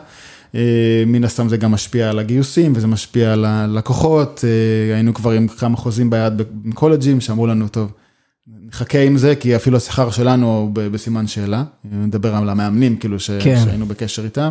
אה, 0.54 0.60
מן 1.06 1.24
הסתם 1.24 1.48
זה 1.48 1.56
גם 1.56 1.70
משפיע 1.72 2.10
על 2.10 2.18
הגיוסים 2.18 2.72
וזה 2.76 2.86
משפיע 2.86 3.32
על 3.32 3.44
הלקוחות, 3.44 4.44
אה, 4.44 4.94
היינו 4.94 5.14
כבר 5.14 5.30
עם 5.30 5.48
כמה 5.48 5.76
חוזים 5.76 6.10
ביד 6.10 6.32
עם 6.64 6.72
קולג'ים 6.72 7.20
שאמרו 7.20 7.46
לנו, 7.46 7.68
טוב, 7.68 7.90
נחכה 8.48 9.00
עם 9.00 9.16
זה, 9.16 9.34
כי 9.36 9.56
אפילו 9.56 9.76
השכר 9.76 10.10
שלנו 10.10 10.56
הוא 10.56 10.70
בסימן 10.74 11.26
שאלה, 11.26 11.64
נדבר 11.84 12.34
על 12.34 12.48
המאמנים, 12.48 12.96
כאילו, 12.96 13.20
ש- 13.20 13.30
כן. 13.30 13.60
שהיינו 13.64 13.86
בקשר 13.86 14.24
איתם. 14.24 14.50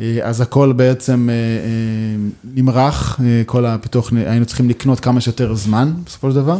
אה, 0.00 0.18
אז 0.22 0.40
הכל 0.40 0.72
בעצם 0.72 1.28
אה, 1.30 1.34
אה, 1.34 2.30
נמרח, 2.54 3.20
כל 3.46 3.66
הפיתוח, 3.66 4.12
היינו 4.26 4.46
צריכים 4.46 4.68
לקנות 4.68 5.00
כמה 5.00 5.20
שיותר 5.20 5.54
זמן, 5.54 5.92
בסופו 6.06 6.30
של 6.30 6.36
דבר. 6.36 6.58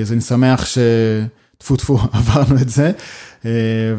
אז 0.00 0.12
אני 0.12 0.20
שמח 0.20 0.66
ש... 0.66 0.78
טפו 1.58 1.76
טפו, 1.76 1.98
עברנו 2.12 2.60
את 2.62 2.68
זה, 2.68 2.92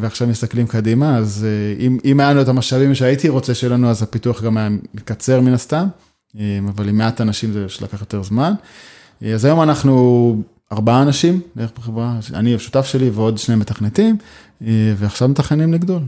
ועכשיו 0.00 0.28
מסתכלים 0.28 0.66
קדימה, 0.66 1.16
אז 1.16 1.46
אם, 1.80 1.98
אם 2.04 2.20
היה 2.20 2.30
לנו 2.30 2.40
את 2.42 2.48
המשאבים 2.48 2.94
שהייתי 2.94 3.28
רוצה 3.28 3.54
שיהיה 3.54 3.72
לנו, 3.72 3.90
אז 3.90 4.02
הפיתוח 4.02 4.42
גם 4.42 4.56
היה 4.56 4.68
מקצר 4.94 5.40
מן 5.40 5.52
הסתם, 5.52 5.86
אבל 6.68 6.88
עם 6.88 6.98
מעט 6.98 7.20
אנשים 7.20 7.52
זה 7.52 7.66
לקח 7.82 8.00
יותר 8.00 8.22
זמן. 8.22 8.52
אז 9.34 9.44
היום 9.44 9.62
אנחנו 9.62 10.42
ארבעה 10.72 11.02
אנשים 11.02 11.40
בערך 11.54 11.70
בחברה, 11.78 12.14
אני 12.34 12.54
השותף 12.54 12.86
שלי 12.86 13.10
ועוד 13.10 13.38
שני 13.38 13.56
מתכנתים, 13.56 14.16
ועכשיו 14.96 15.28
מתכננים 15.28 15.72
לגדול. 15.72 16.02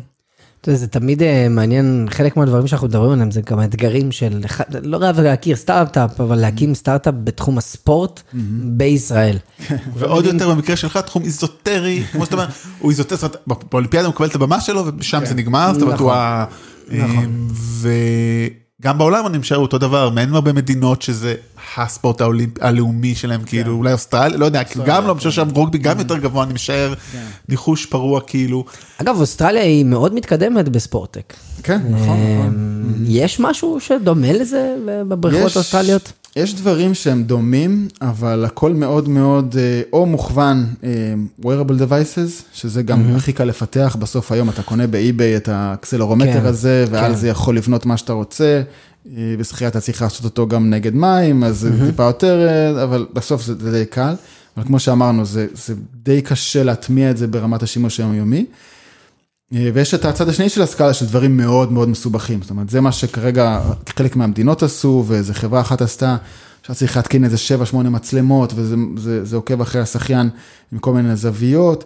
זה 0.66 0.87
תמיד 0.87 1.22
מעניין, 1.51 2.07
חלק 2.11 2.37
מהדברים 2.37 2.66
שאנחנו 2.66 2.87
מדברים 2.87 3.11
עליהם 3.11 3.31
זה 3.31 3.40
גם 3.40 3.59
האתגרים 3.59 4.12
של, 4.12 4.40
לא 4.83 4.98
רב 5.01 5.20
להכיר 5.20 5.57
סטארט-אפ, 5.57 6.20
אבל 6.20 6.37
להקים 6.37 6.75
סטארט-אפ 6.75 7.14
בתחום 7.25 7.59
הספורט 7.59 8.22
בישראל. 8.62 9.37
ועוד 9.94 10.25
יותר 10.25 10.51
במקרה 10.51 10.77
שלך, 10.77 10.96
תחום 10.96 11.22
איזוטרי, 11.22 12.03
כמו 12.12 12.25
שאתה 12.25 12.37
אומר, 12.37 12.46
הוא 12.79 12.90
איזוטרי, 12.90 13.18
זאת 13.18 13.37
אומרת, 13.46 13.64
באולימפיאדה 13.72 14.07
הוא 14.07 14.14
מקבל 14.14 14.27
את 14.27 14.35
הבמה 14.35 14.61
שלו 14.61 14.85
ושם 14.98 15.22
זה 15.27 15.35
נגמר, 15.35 15.70
זאת 15.72 15.83
אומרת, 15.83 16.01
הוא 16.01 16.12
ה... 16.12 16.44
נכון. 16.90 17.48
גם 18.82 18.98
בעולם 18.98 19.26
אני 19.26 19.38
משער 19.38 19.58
אותו 19.58 19.78
דבר, 19.78 20.10
אין 20.18 20.34
הרבה 20.34 20.52
מדינות 20.52 21.02
שזה 21.02 21.34
הספורט 21.76 22.22
הלאומי 22.60 23.14
שלהם, 23.14 23.40
כן. 23.40 23.46
כאילו 23.46 23.72
אולי 23.72 23.92
אוסטרליה, 23.92 24.38
לא 24.38 24.44
יודע, 24.44 24.62
גם 24.84 25.06
לא, 25.06 25.10
אני 25.10 25.18
חושב 25.18 25.30
שם 25.30 25.48
רוגבי 25.54 25.78
גם 25.78 25.98
יותר 25.98 26.18
גבוה, 26.18 26.44
אני 26.44 26.54
משער, 26.54 26.94
כן. 27.12 27.24
ניחוש 27.48 27.86
פרוע 27.86 28.20
כאילו. 28.20 28.64
אגב, 28.98 29.16
אוסטרליה 29.20 29.62
היא 29.62 29.84
מאוד 29.84 30.14
מתקדמת 30.14 30.68
ב 30.68 30.74
sport 30.74 31.04
tech. 31.04 31.35
כן, 31.62 31.80
נכון, 31.90 32.18
נכון. 32.38 32.94
יש 33.06 33.40
משהו 33.40 33.80
שדומה 33.80 34.32
לזה 34.32 34.74
בבריכות 35.08 35.56
האוסטרליות? 35.56 36.12
יש 36.36 36.54
דברים 36.54 36.94
שהם 36.94 37.22
דומים, 37.22 37.88
אבל 38.02 38.44
הכל 38.44 38.72
מאוד 38.74 39.08
מאוד 39.08 39.56
אה, 39.58 39.82
או 39.92 40.06
מוכוון 40.06 40.66
אה, 40.84 41.14
wearable 41.42 41.72
devices, 41.72 42.42
שזה 42.52 42.82
גם 42.82 43.02
mm-hmm. 43.02 43.16
הכי 43.16 43.32
קל 43.32 43.44
לפתח, 43.44 43.96
בסוף 44.00 44.32
היום 44.32 44.48
אתה 44.50 44.62
קונה 44.62 44.86
ב 44.87 44.96
eBay 44.96 45.37
את 45.36 45.48
ה 45.48 45.55
accelerometer 45.55 46.40
כן, 46.40 46.46
הזה, 46.46 46.84
ועל 46.90 47.12
כן. 47.12 47.18
זה 47.18 47.28
יכול 47.28 47.56
לבנות 47.56 47.86
מה 47.86 47.96
שאתה 47.96 48.12
רוצה. 48.12 48.62
אה, 49.16 49.34
בשחייה 49.38 49.70
אתה 49.70 49.80
צריך 49.80 50.02
לעשות 50.02 50.24
אותו 50.24 50.46
גם 50.46 50.70
נגד 50.70 50.94
מים, 50.94 51.44
אז 51.44 51.64
mm-hmm. 51.64 51.76
זה 51.78 51.86
טיפה 51.86 52.02
יותר, 52.02 52.48
אבל 52.84 53.06
בסוף 53.12 53.44
זה, 53.44 53.54
זה 53.60 53.70
די 53.70 53.86
קל. 53.86 54.14
אבל 54.56 54.66
כמו 54.66 54.78
שאמרנו, 54.78 55.24
זה, 55.24 55.46
זה 55.54 55.74
די 56.02 56.22
קשה 56.22 56.62
להטמיע 56.62 57.10
את 57.10 57.16
זה 57.16 57.26
ברמת 57.26 57.62
השימוש 57.62 58.00
היומיומי. 58.00 58.46
ויש 59.52 59.94
את 59.94 60.04
הצד 60.04 60.28
השני 60.28 60.48
של 60.48 60.62
הסקאלה 60.62 60.94
של 60.94 61.06
דברים 61.06 61.36
מאוד 61.36 61.72
מאוד 61.72 61.88
מסובכים, 61.88 62.42
זאת 62.42 62.50
אומרת, 62.50 62.70
זה 62.70 62.80
מה 62.80 62.92
שכרגע 62.92 63.60
חלק 63.96 64.16
מהמדינות 64.16 64.62
עשו, 64.62 65.04
ואיזה 65.06 65.34
חברה 65.34 65.60
אחת 65.60 65.82
עשתה, 65.82 66.16
עכשיו 66.60 66.76
צריך 66.76 66.96
להתקין 66.96 67.24
איזה 67.24 67.36
7-8 67.72 67.76
מצלמות, 67.76 68.52
וזה 68.56 68.76
זה, 68.96 69.24
זה 69.24 69.36
עוקב 69.36 69.60
אחרי 69.60 69.80
השחיין 69.80 70.30
עם 70.72 70.78
כל 70.78 70.92
מיני 70.92 71.16
זוויות, 71.16 71.84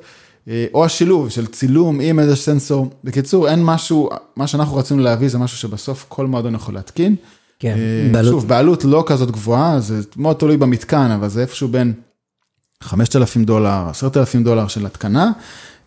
או 0.74 0.84
השילוב 0.84 1.28
של 1.28 1.46
צילום 1.46 2.00
עם 2.00 2.20
איזה 2.20 2.36
סנסור. 2.36 2.90
בקיצור, 3.04 3.48
אין 3.48 3.64
משהו, 3.64 4.10
מה 4.36 4.46
שאנחנו 4.46 4.76
רצינו 4.76 5.02
להביא 5.02 5.28
זה 5.28 5.38
משהו 5.38 5.58
שבסוף 5.58 6.06
כל 6.08 6.26
מועדון 6.26 6.54
יכול 6.54 6.74
להתקין. 6.74 7.16
כן, 7.58 7.76
בעלות. 8.12 8.32
שוב, 8.32 8.48
בעלות 8.48 8.84
לא 8.84 9.04
כזאת 9.06 9.30
גבוהה, 9.30 9.80
זה 9.80 10.00
מאוד 10.16 10.36
תלוי 10.36 10.56
במתקן, 10.56 11.10
אבל 11.10 11.28
זה 11.28 11.40
איפשהו 11.40 11.68
בין 11.68 11.92
5,000 12.82 13.44
דולר, 13.44 13.88
10,000 13.88 14.44
דולר 14.44 14.68
של 14.68 14.86
התקנה. 14.86 15.30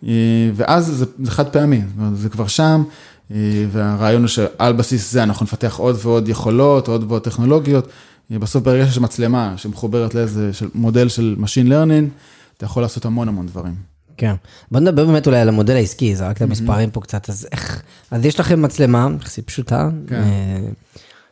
אה, 0.07 0.49
ואז 0.55 0.85
זה, 0.85 1.05
זה 1.23 1.31
חד 1.31 1.49
פעמי, 1.49 1.81
זה 2.13 2.29
כבר 2.29 2.47
שם, 2.47 2.83
אה, 3.31 3.65
והרעיון 3.71 4.21
הוא 4.21 4.27
שעל 4.27 4.73
בסיס 4.73 5.11
זה 5.11 5.23
אנחנו 5.23 5.43
נפתח 5.43 5.75
עוד 5.77 5.95
ועוד 6.01 6.29
יכולות, 6.29 6.87
עוד 6.87 7.05
ועוד 7.07 7.21
טכנולוגיות. 7.21 7.87
אה, 8.31 8.39
בסוף 8.39 8.63
ברגע 8.63 8.85
שיש 8.85 8.97
מצלמה 8.97 9.53
שמחוברת 9.57 10.15
לאיזה 10.15 10.51
מודל 10.75 11.09
של 11.09 11.35
Machine 11.39 11.69
Learning, 11.69 12.09
אתה 12.57 12.65
יכול 12.65 12.81
לעשות 12.81 13.05
המון 13.05 13.27
המון 13.27 13.47
דברים. 13.47 13.73
כן. 14.17 14.35
בוא 14.71 14.79
נדבר 14.79 15.05
באמת 15.05 15.27
אולי 15.27 15.39
על 15.39 15.49
המודל 15.49 15.75
העסקי, 15.75 16.15
זרקת 16.15 16.41
מספרים 16.41 16.89
פה 16.89 17.01
קצת, 17.01 17.29
אז 17.29 17.47
איך, 17.51 17.81
אז 18.11 18.25
יש 18.25 18.39
לכם 18.39 18.61
מצלמה, 18.61 19.07
יחסית 19.21 19.47
פשוטה, 19.47 19.89
כן. 20.07 20.23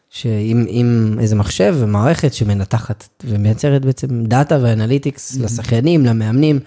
שעם 0.10 1.20
איזה 1.20 1.36
מחשב 1.36 1.76
ומערכת 1.80 2.34
שמנתחת 2.34 3.08
ומייצרת 3.24 3.86
בעצם 3.86 4.24
דאטה 4.24 4.58
ו 4.62 4.69
analytics 4.69 5.38
לשחיינים, 5.38 6.06
למאמנים. 6.06 6.60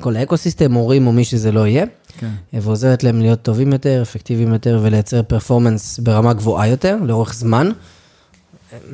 כל 0.00 0.16
ה 0.16 0.21
ecosystem, 0.21 0.72
מורים 0.72 1.06
או 1.06 1.12
מי 1.12 1.24
שזה 1.24 1.52
לא 1.52 1.66
יהיה, 1.66 1.84
כן. 2.18 2.30
ועוזרת 2.52 3.04
להם 3.04 3.20
להיות 3.20 3.42
טובים 3.42 3.72
יותר, 3.72 4.02
אפקטיביים 4.02 4.52
יותר 4.52 4.80
ולייצר 4.82 5.22
performance 5.22 5.98
ברמה 5.98 6.32
גבוהה 6.32 6.68
יותר, 6.68 6.96
לאורך 7.02 7.34
זמן. 7.34 7.70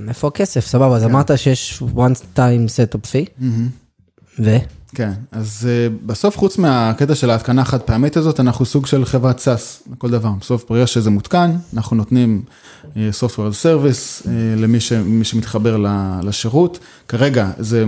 איפה 0.09 0.29
הכסף? 0.29 0.67
סבבה, 0.67 0.91
כן. 0.91 0.97
אז 0.97 1.05
אמרת 1.05 1.39
שיש 1.39 1.83
one 1.97 2.37
time 2.37 2.69
setup 2.69 3.07
fee, 3.07 3.41
mm-hmm. 3.41 4.41
ו? 4.41 4.57
כן, 4.95 5.13
אז 5.31 5.69
אה, 5.69 6.07
בסוף 6.07 6.39
חוץ 6.39 6.59
מהקטע 6.59 7.15
של 7.15 7.31
ההתקנה 7.31 7.63
החד 7.63 7.81
פעמית 7.81 8.17
הזאת, 8.17 8.41
אנחנו 8.41 8.65
סוג 8.65 8.87
של 8.87 9.05
חברת 9.05 9.39
SaaS 9.39 9.83
לכל 9.93 10.11
דבר. 10.11 10.31
בסוף 10.41 10.65
ברגע 10.71 10.87
שזה 10.87 11.11
מותקן, 11.11 11.51
אנחנו 11.75 11.97
נותנים 11.97 12.43
אה, 12.83 12.87
software 13.21 13.65
service 13.65 14.23
אה, 14.23 14.29
למי 14.57 14.81
ש, 14.81 14.93
שמתחבר 15.23 15.85
לשירות. 16.23 16.79
כרגע 17.09 17.51
זה 17.59 17.85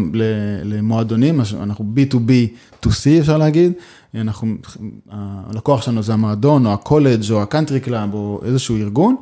למועדונים, 0.64 1.40
אנחנו 1.62 1.84
B2B 1.96 2.30
to 2.84 2.88
C 2.88 3.20
אפשר 3.20 3.36
להגיד. 3.36 3.72
אנחנו, 4.14 4.54
הלקוח 5.10 5.82
שלנו 5.82 6.02
זה 6.02 6.12
המועדון 6.12 6.66
או 6.66 6.72
הקולג' 6.72 7.30
או 7.30 7.42
ה 7.42 7.47
country 7.47 7.80
club 7.80 8.14
או 8.14 8.40
איזשהו 8.44 8.76
ארגון. 8.76 9.16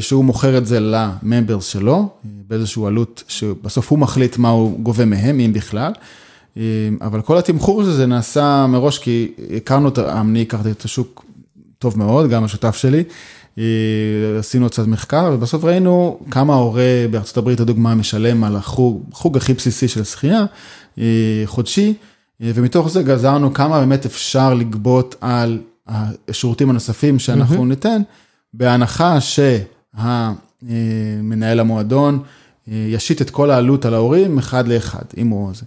שהוא 0.00 0.24
מוכר 0.24 0.58
את 0.58 0.66
זה 0.66 0.78
לממברס 0.80 1.66
שלו, 1.66 2.08
באיזושהי 2.24 2.86
עלות 2.86 3.22
שבסוף 3.28 3.90
הוא 3.90 3.98
מחליט 3.98 4.38
מה 4.38 4.48
הוא 4.48 4.80
גובה 4.80 5.04
מהם, 5.04 5.40
אם 5.40 5.52
בכלל. 5.52 5.92
אבל 7.00 7.22
כל 7.22 7.38
התמחור 7.38 7.82
של 7.82 7.90
זה 7.90 8.06
נעשה 8.06 8.66
מראש, 8.68 8.98
כי 8.98 9.32
הכרנו, 9.56 9.90
אני 10.08 10.42
הכרתי 10.42 10.70
את 10.70 10.84
השוק 10.84 11.24
טוב 11.78 11.98
מאוד, 11.98 12.30
גם 12.30 12.44
השותף 12.44 12.76
שלי. 12.76 13.04
עשינו 14.38 14.68
קצת 14.68 14.86
מחקר, 14.86 15.30
ובסוף 15.34 15.64
ראינו 15.64 16.18
כמה 16.30 16.54
ההורה 16.54 17.06
בארצות 17.10 17.36
הברית, 17.36 17.60
לדוגמה, 17.60 17.94
משלם 17.94 18.44
על 18.44 18.56
החוג, 18.56 19.02
החוג 19.12 19.36
הכי 19.36 19.54
בסיסי 19.54 19.88
של 19.88 20.04
שחייה, 20.04 20.44
חודשי, 21.44 21.94
ומתוך 22.40 22.90
זה 22.90 23.02
גזרנו 23.02 23.54
כמה 23.54 23.80
באמת 23.80 24.06
אפשר 24.06 24.54
לגבות 24.54 25.14
על 25.20 25.58
השירותים 25.88 26.70
הנוספים 26.70 27.18
שאנחנו 27.18 27.62
mm-hmm. 27.62 27.68
ניתן, 27.68 28.02
בהנחה 28.54 29.18
שהמנהל 30.00 31.60
המועדון 31.60 32.22
ישית 32.66 33.22
את 33.22 33.30
כל 33.30 33.50
העלות 33.50 33.84
על 33.84 33.94
ההורים 33.94 34.38
אחד 34.38 34.68
לאחד, 34.68 35.04
אם 35.16 35.28
הוא 35.28 35.50
זה. 35.54 35.64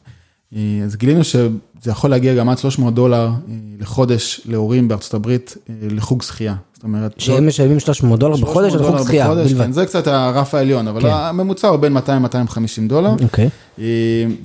אה, 0.55 0.81
אז 0.85 0.95
גילינו 0.95 1.23
שזה 1.23 1.49
יכול 1.91 2.09
להגיע 2.09 2.35
גם 2.35 2.49
עד 2.49 2.57
300 2.57 2.93
דולר 2.93 3.27
אה, 3.27 3.53
לחודש 3.79 4.41
להורים 4.45 4.88
בארצות 4.88 5.13
הברית 5.13 5.57
אה, 5.69 5.73
לחוג 5.91 6.21
שחייה. 6.21 6.55
זאת 6.73 6.83
אומרת... 6.83 7.13
שהם 7.17 7.47
משלמים 7.47 7.79
300 7.79 8.19
דולר 8.19 8.35
בחודש 8.38 8.73
על 8.73 8.83
חוג 8.83 9.03
שחייה 9.03 9.29
בלבד. 9.35 9.57
כן, 9.57 9.71
זה 9.71 9.85
קצת 9.85 10.07
הרף 10.07 10.53
העליון, 10.53 10.88
אבל 10.88 11.01
כן. 11.01 11.07
הממוצע 11.12 11.67
הוא 11.67 11.77
בין 11.77 11.97
200-250 11.97 12.01
דולר. 12.88 13.12
אוקיי. 13.23 13.49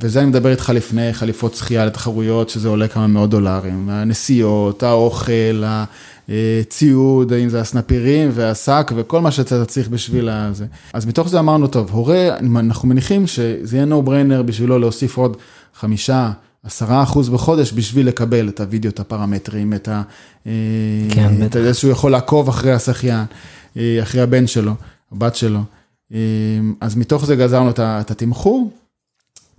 וזה 0.01 0.21
אני 0.21 0.29
מדבר 0.29 0.51
איתך 0.51 0.73
לפני 0.75 1.13
חליפות 1.13 1.55
שחייה 1.55 1.87
לתחרויות, 1.87 2.49
שזה 2.49 2.69
עולה 2.69 2.89
כמה 2.89 3.07
מאות 3.07 3.31
דולרים. 3.31 3.89
הנסיעות, 3.91 4.83
האוכל, 4.83 5.63
הציוד, 6.29 7.33
האם 7.33 7.49
זה 7.49 7.61
הסנפירים 7.61 8.31
והשק 8.33 8.93
וכל 8.97 9.21
מה 9.21 9.31
שאתה 9.31 9.65
צריך 9.65 9.89
בשביל 9.89 10.29
זה. 10.53 10.67
אז 10.93 11.07
מתוך 11.07 11.29
זה 11.29 11.39
אמרנו, 11.39 11.67
טוב, 11.67 11.91
הורה, 11.91 12.29
אנחנו 12.39 12.89
מניחים 12.89 13.27
שזה 13.27 13.77
יהיה 13.77 13.87
no 13.87 14.09
brainer 14.09 14.43
בשבילו 14.43 14.79
להוסיף 14.79 15.17
עוד 15.17 15.37
חמישה, 15.75 16.31
עשרה 16.65 17.03
אחוז 17.03 17.29
בחודש 17.29 17.73
בשביל 17.73 18.09
לקבל 18.09 18.49
את 18.49 18.61
הוידאו, 18.61 18.91
את 18.91 19.01
הפרמטרים, 19.01 19.73
את 19.73 19.89
ה... 19.89 20.03
כן, 21.11 21.47
את 21.47 21.53
זה 21.53 21.75
שהוא 21.75 21.91
יכול 21.91 22.13
לעקוב 22.13 22.49
אחרי 22.49 22.73
השחיין, 22.73 23.25
אה, 23.77 23.99
אחרי 24.03 24.21
הבן 24.21 24.47
שלו, 24.47 24.73
הבת 25.13 25.35
שלו. 25.35 25.61
אה, 26.13 26.19
אז 26.81 26.97
מתוך 26.97 27.27
זה 27.27 27.37
גזרנו 27.37 27.71
את 27.81 28.11
התמחור, 28.11 28.71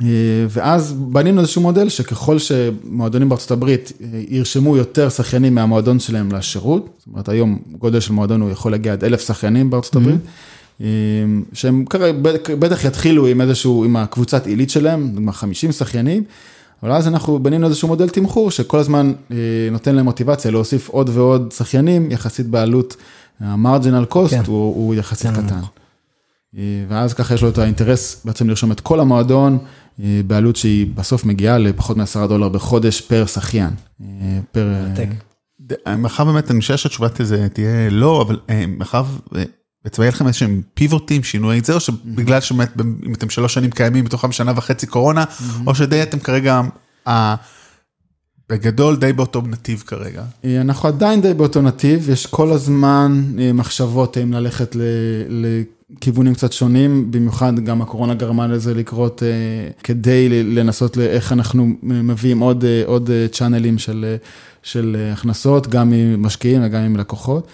אה, 0.01 0.07
ואז 0.49 0.93
בנינו 0.93 1.41
איזשהו 1.41 1.61
מודל 1.61 1.89
שככל 1.89 2.39
שמועדונים 2.39 3.29
בארצות 3.29 3.51
הברית 3.51 3.91
ירשמו 4.29 4.77
יותר 4.77 5.09
שחיינים 5.09 5.55
מהמועדון 5.55 5.99
שלהם 5.99 6.31
לשירות, 6.31 6.89
זאת 6.97 7.07
אומרת 7.07 7.29
היום 7.29 7.59
גודל 7.77 7.99
של 7.99 8.13
מועדון 8.13 8.41
הוא 8.41 8.49
יכול 8.49 8.71
להגיע 8.71 8.93
עד 8.93 9.03
אלף 9.03 9.27
שחיינים 9.27 9.69
בארצות 9.69 9.95
הברית. 9.95 10.21
Mm-hmm. 10.79 10.83
שהם 11.53 11.85
כרגע 11.85 12.17
בטח 12.59 12.85
יתחילו 12.85 13.27
עם 13.27 13.41
איזשהו, 13.41 13.83
עם 13.83 13.95
הקבוצת 13.95 14.47
עילית 14.47 14.69
שלהם, 14.69 15.07
לדוגמה 15.07 15.31
50 15.31 15.71
שחיינים, 15.71 16.23
אבל 16.83 16.91
אז 16.91 17.07
אנחנו 17.07 17.39
בנינו 17.39 17.67
איזשהו 17.67 17.87
מודל 17.87 18.09
תמחור 18.09 18.51
שכל 18.51 18.79
הזמן 18.79 19.13
אה, 19.31 19.37
נותן 19.71 19.95
להם 19.95 20.05
מוטיבציה 20.05 20.51
להוסיף 20.51 20.89
עוד 20.89 21.09
ועוד 21.13 21.53
שחיינים, 21.57 22.11
יחסית 22.11 22.47
בעלות, 22.47 22.95
המרג'ינל 23.39 24.05
קוסט 24.05 24.33
כן. 24.33 24.41
הוא, 24.47 24.75
הוא 24.75 24.95
יחסית 24.95 25.31
כן. 25.31 25.45
קטן. 25.45 25.59
אה, 26.57 26.85
ואז 26.87 27.13
ככה 27.13 27.33
יש 27.33 27.43
לו 27.43 27.49
את 27.49 27.57
האינטרס 27.57 28.21
בעצם 28.25 28.49
לרשום 28.49 28.71
את 28.71 28.79
כל 28.79 28.99
המועדון 28.99 29.57
אה, 30.03 30.21
בעלות 30.27 30.55
שהיא 30.55 30.87
בסוף 30.95 31.25
מגיעה 31.25 31.57
לפחות 31.57 31.97
מ-10 31.97 32.27
דולר 32.27 32.49
בחודש 32.49 33.01
פר 33.01 33.25
שחיין. 33.25 33.69
פר... 34.51 34.67
מאחר 35.97 36.23
באמת 36.23 36.51
אני 36.51 36.59
חושב 36.59 36.77
שהתשובה 36.77 37.07
תהיה 37.53 37.89
לא, 37.89 38.21
אבל 38.21 38.39
מאחר 38.67 39.03
בעצם 39.85 40.01
היה 40.01 40.09
לכם 40.09 40.27
איזשהם 40.27 40.61
פיבוטים, 40.73 41.23
שינויי 41.23 41.61
זה, 41.63 41.73
או 41.73 41.79
שבגלל 41.79 42.41
שבאמת 42.41 42.71
אם 43.05 43.13
אתם 43.13 43.29
שלוש 43.29 43.53
שנים 43.53 43.71
קיימים, 43.71 44.05
מתוכם 44.05 44.31
שנה 44.31 44.51
וחצי 44.55 44.87
קורונה, 44.87 45.23
או 45.67 45.75
שדי 45.75 46.03
אתם 46.03 46.19
כרגע, 46.19 46.61
בגדול 48.49 48.95
די 48.95 49.13
באותו 49.13 49.41
נתיב 49.41 49.83
כרגע. 49.87 50.23
אה, 50.45 50.61
אנחנו 50.61 50.89
עדיין 50.89 51.21
די 51.21 51.33
באותו 51.33 51.61
נתיב, 51.61 52.09
יש 52.09 52.25
כל 52.25 52.51
הזמן 52.51 53.23
אה, 53.39 53.53
מחשבות 53.53 54.17
אם 54.17 54.33
ללכת 54.33 54.75
לכיוונים 55.29 56.33
קצת 56.33 56.53
שונים, 56.53 57.11
במיוחד 57.11 57.59
גם 57.59 57.81
הקורונה 57.81 58.13
גרמה 58.13 58.47
לזה 58.47 58.73
לקרות 58.73 59.23
כדי 59.83 60.43
לנסות 60.43 60.97
לאיך 60.97 61.31
אנחנו 61.31 61.67
מביאים 61.83 62.39
עוד, 62.39 62.65
עוד 62.85 63.09
צ'אנלים 63.31 63.77
של, 63.77 64.15
של 64.63 64.97
הכנסות, 65.13 65.67
גם 65.67 65.89
ממשקיעים 65.89 66.61
וגם 66.65 66.81
עם 66.81 66.95
לקוחות. 66.95 67.47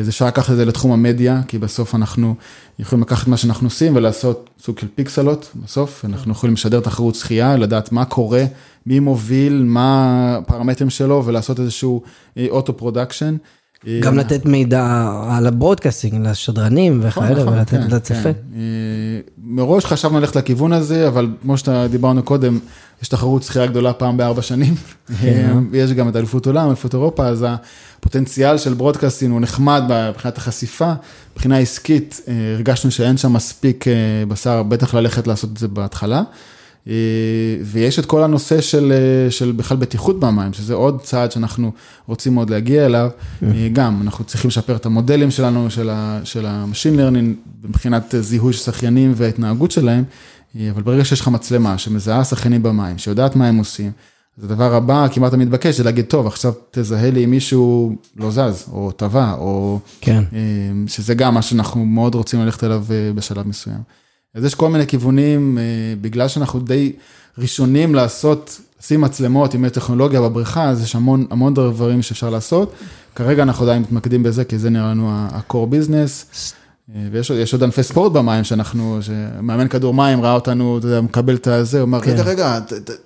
אז 0.00 0.08
אפשר 0.08 0.26
לקחת 0.26 0.50
את 0.50 0.56
זה 0.56 0.64
לתחום 0.64 0.92
המדיה, 0.92 1.40
כי 1.48 1.58
בסוף 1.58 1.94
אנחנו 1.94 2.34
יכולים 2.78 3.02
לקחת 3.02 3.28
מה 3.28 3.36
שאנחנו 3.36 3.66
עושים 3.66 3.96
ולעשות 3.96 4.50
סוג 4.62 4.78
של 4.78 4.86
פיקסלות, 4.94 5.50
בסוף 5.64 6.04
אנחנו 6.04 6.32
יכולים 6.32 6.54
לשדר 6.54 6.80
תחרות 6.80 7.14
שחייה, 7.14 7.56
לדעת 7.56 7.92
מה 7.92 8.04
קורה, 8.04 8.44
מי 8.86 9.00
מוביל, 9.00 9.62
מה 9.64 10.36
הפרמטרים 10.36 10.90
שלו 10.90 11.22
ולעשות 11.24 11.60
איזשהו 11.60 12.02
אוטו 12.50 12.72
אה, 12.72 12.78
production. 12.78 13.36
גם 14.00 14.18
לתת 14.18 14.46
מידע 14.46 15.08
על 15.30 15.46
ה 15.46 15.52
broadcasting 15.52 16.26
לשדרנים 16.26 17.00
וכאלה, 17.02 17.42
נכון, 17.42 17.54
ולתת 17.54 17.70
כן, 17.70 17.90
לצפה. 17.90 18.22
כן. 18.22 18.32
אה, 18.54 18.60
מראש 19.44 19.84
חשבנו 19.84 20.20
ללכת 20.20 20.36
לכיוון 20.36 20.72
הזה, 20.72 21.08
אבל 21.08 21.28
כמו 21.42 21.56
שדיברנו 21.56 22.22
קודם, 22.22 22.58
יש 23.02 23.08
תחרות 23.08 23.42
שחייה 23.42 23.66
גדולה 23.66 23.92
פעם 23.92 24.16
בארבע 24.16 24.42
שנים. 24.42 24.74
כן. 25.20 25.52
אה, 25.72 25.78
יש 25.78 25.92
גם 25.92 26.08
את 26.08 26.16
אליפות 26.16 26.46
עולם, 26.46 26.66
אליפות 26.68 26.94
אירופה, 26.94 27.26
אז 27.26 27.46
הפוטנציאל 27.48 28.58
של 28.58 28.74
broadcasting 28.74 29.32
הוא 29.32 29.40
נחמד 29.40 29.82
מבחינת 30.10 30.38
החשיפה. 30.38 30.92
מבחינה 31.32 31.58
עסקית, 31.58 32.20
אה, 32.28 32.34
הרגשנו 32.54 32.90
שאין 32.90 33.16
שם 33.16 33.32
מספיק 33.32 33.84
בשר, 34.28 34.62
בטח 34.62 34.94
ללכת 34.94 35.26
לעשות 35.26 35.50
את 35.52 35.56
זה 35.56 35.68
בהתחלה. 35.68 36.22
אה, 36.88 36.94
ויש 37.62 37.98
את 37.98 38.06
כל 38.06 38.22
הנושא 38.22 38.60
של, 38.60 38.92
אה, 38.92 39.30
של 39.30 39.52
בכלל 39.52 39.76
בטיחות 39.76 40.20
במים, 40.20 40.52
שזה 40.52 40.74
עוד 40.74 41.00
צעד 41.00 41.32
שאנחנו 41.32 41.72
רוצים 42.06 42.34
מאוד 42.34 42.50
להגיע 42.50 42.86
אליו. 42.86 43.10
אה, 43.42 43.68
גם, 43.72 44.02
אנחנו 44.02 44.24
צריכים 44.24 44.48
לשפר 44.48 44.76
את 44.76 44.86
המודלים 44.86 45.30
שלנו, 45.30 45.70
של 46.24 46.46
ה-machine 46.46 46.98
learning, 46.98 47.50
מבחינת 47.64 48.14
זיהוי 48.20 48.52
של 48.52 48.58
שחיינים 48.58 49.12
וההתנהגות 49.16 49.70
שלהם, 49.70 50.04
אבל 50.70 50.82
ברגע 50.82 51.04
שיש 51.04 51.20
לך 51.20 51.28
מצלמה 51.28 51.78
שמזהה 51.78 52.24
שחיינים 52.24 52.62
במים, 52.62 52.98
שיודעת 52.98 53.36
מה 53.36 53.48
הם 53.48 53.56
עושים, 53.56 53.90
אז 54.38 54.44
הדבר 54.44 54.74
הבא 54.74 55.06
כמעט 55.12 55.32
המתבקש 55.32 55.76
זה 55.76 55.84
להגיד, 55.84 56.04
טוב, 56.04 56.26
עכשיו 56.26 56.52
תזהה 56.70 57.10
לי 57.10 57.24
אם 57.24 57.30
מישהו 57.30 57.96
לא 58.16 58.30
זז, 58.30 58.68
או 58.72 58.90
טבע, 58.90 59.32
או... 59.32 59.78
כן. 60.00 60.24
שזה 60.86 61.14
גם 61.14 61.34
מה 61.34 61.42
שאנחנו 61.42 61.84
מאוד 61.84 62.14
רוצים 62.14 62.40
ללכת 62.40 62.64
אליו 62.64 62.84
בשלב 63.14 63.48
מסוים. 63.48 64.03
אז 64.34 64.44
יש 64.44 64.54
כל 64.54 64.68
מיני 64.68 64.86
כיוונים, 64.86 65.58
אה, 65.58 65.62
בגלל 66.00 66.28
שאנחנו 66.28 66.60
די 66.60 66.92
ראשונים 67.38 67.94
לעשות, 67.94 68.60
לשים 68.80 69.00
מצלמות 69.00 69.54
עם 69.54 69.68
טכנולוגיה 69.68 70.20
בבריכה, 70.20 70.68
אז 70.68 70.82
יש 70.82 70.96
המון, 70.96 71.26
המון 71.30 71.54
דברים 71.54 72.02
שאפשר 72.02 72.30
לעשות. 72.30 72.72
כרגע 73.14 73.42
אנחנו 73.42 73.64
עדיין 73.64 73.82
מתמקדים 73.82 74.22
בזה, 74.22 74.44
כי 74.44 74.58
זה 74.58 74.70
נראה 74.70 74.90
לנו 74.90 75.10
ה-core 75.10 75.52
business. 75.52 76.52
אה, 76.94 77.00
ויש 77.12 77.52
עוד 77.52 77.62
ענפי 77.62 77.82
ספורט 77.82 78.12
במים 78.12 78.44
שאנחנו, 78.44 78.98
שמאמן 79.02 79.68
כדור 79.68 79.94
מים 79.94 80.22
ראה 80.22 80.32
אותנו, 80.32 80.78
אתה 80.78 80.86
יודע, 80.86 81.00
מקבל 81.00 81.34
את 81.34 81.46
הזה, 81.46 81.78
הוא 81.78 81.86
אומר, 81.86 81.98
רגע, 81.98 82.16
כן. 82.16 82.28
רגע, 82.28 82.58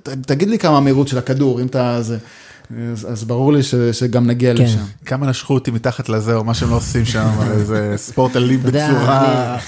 תגיד 0.02 0.48
לי 0.48 0.58
כמה 0.58 0.76
המהירות 0.76 1.08
של 1.08 1.18
הכדור, 1.18 1.60
אם 1.60 1.66
אתה... 1.66 2.00
אז, 2.92 3.06
אז 3.12 3.24
ברור 3.24 3.52
לי 3.52 3.62
ש, 3.62 3.74
שגם 3.74 4.26
נגיע 4.26 4.54
כן. 4.56 4.62
לשם. 4.62 4.78
כמה 5.04 5.26
נשכו 5.26 5.54
אותי 5.54 5.70
מתחת 5.70 6.08
לזה, 6.08 6.34
או 6.34 6.44
מה 6.44 6.54
שהם 6.54 6.70
לא 6.70 6.76
עושים 6.76 7.04
שם, 7.04 7.28
איזה 7.52 7.94
ספורט 7.96 8.36
אלים 8.36 8.62
בצורה... 8.62 9.58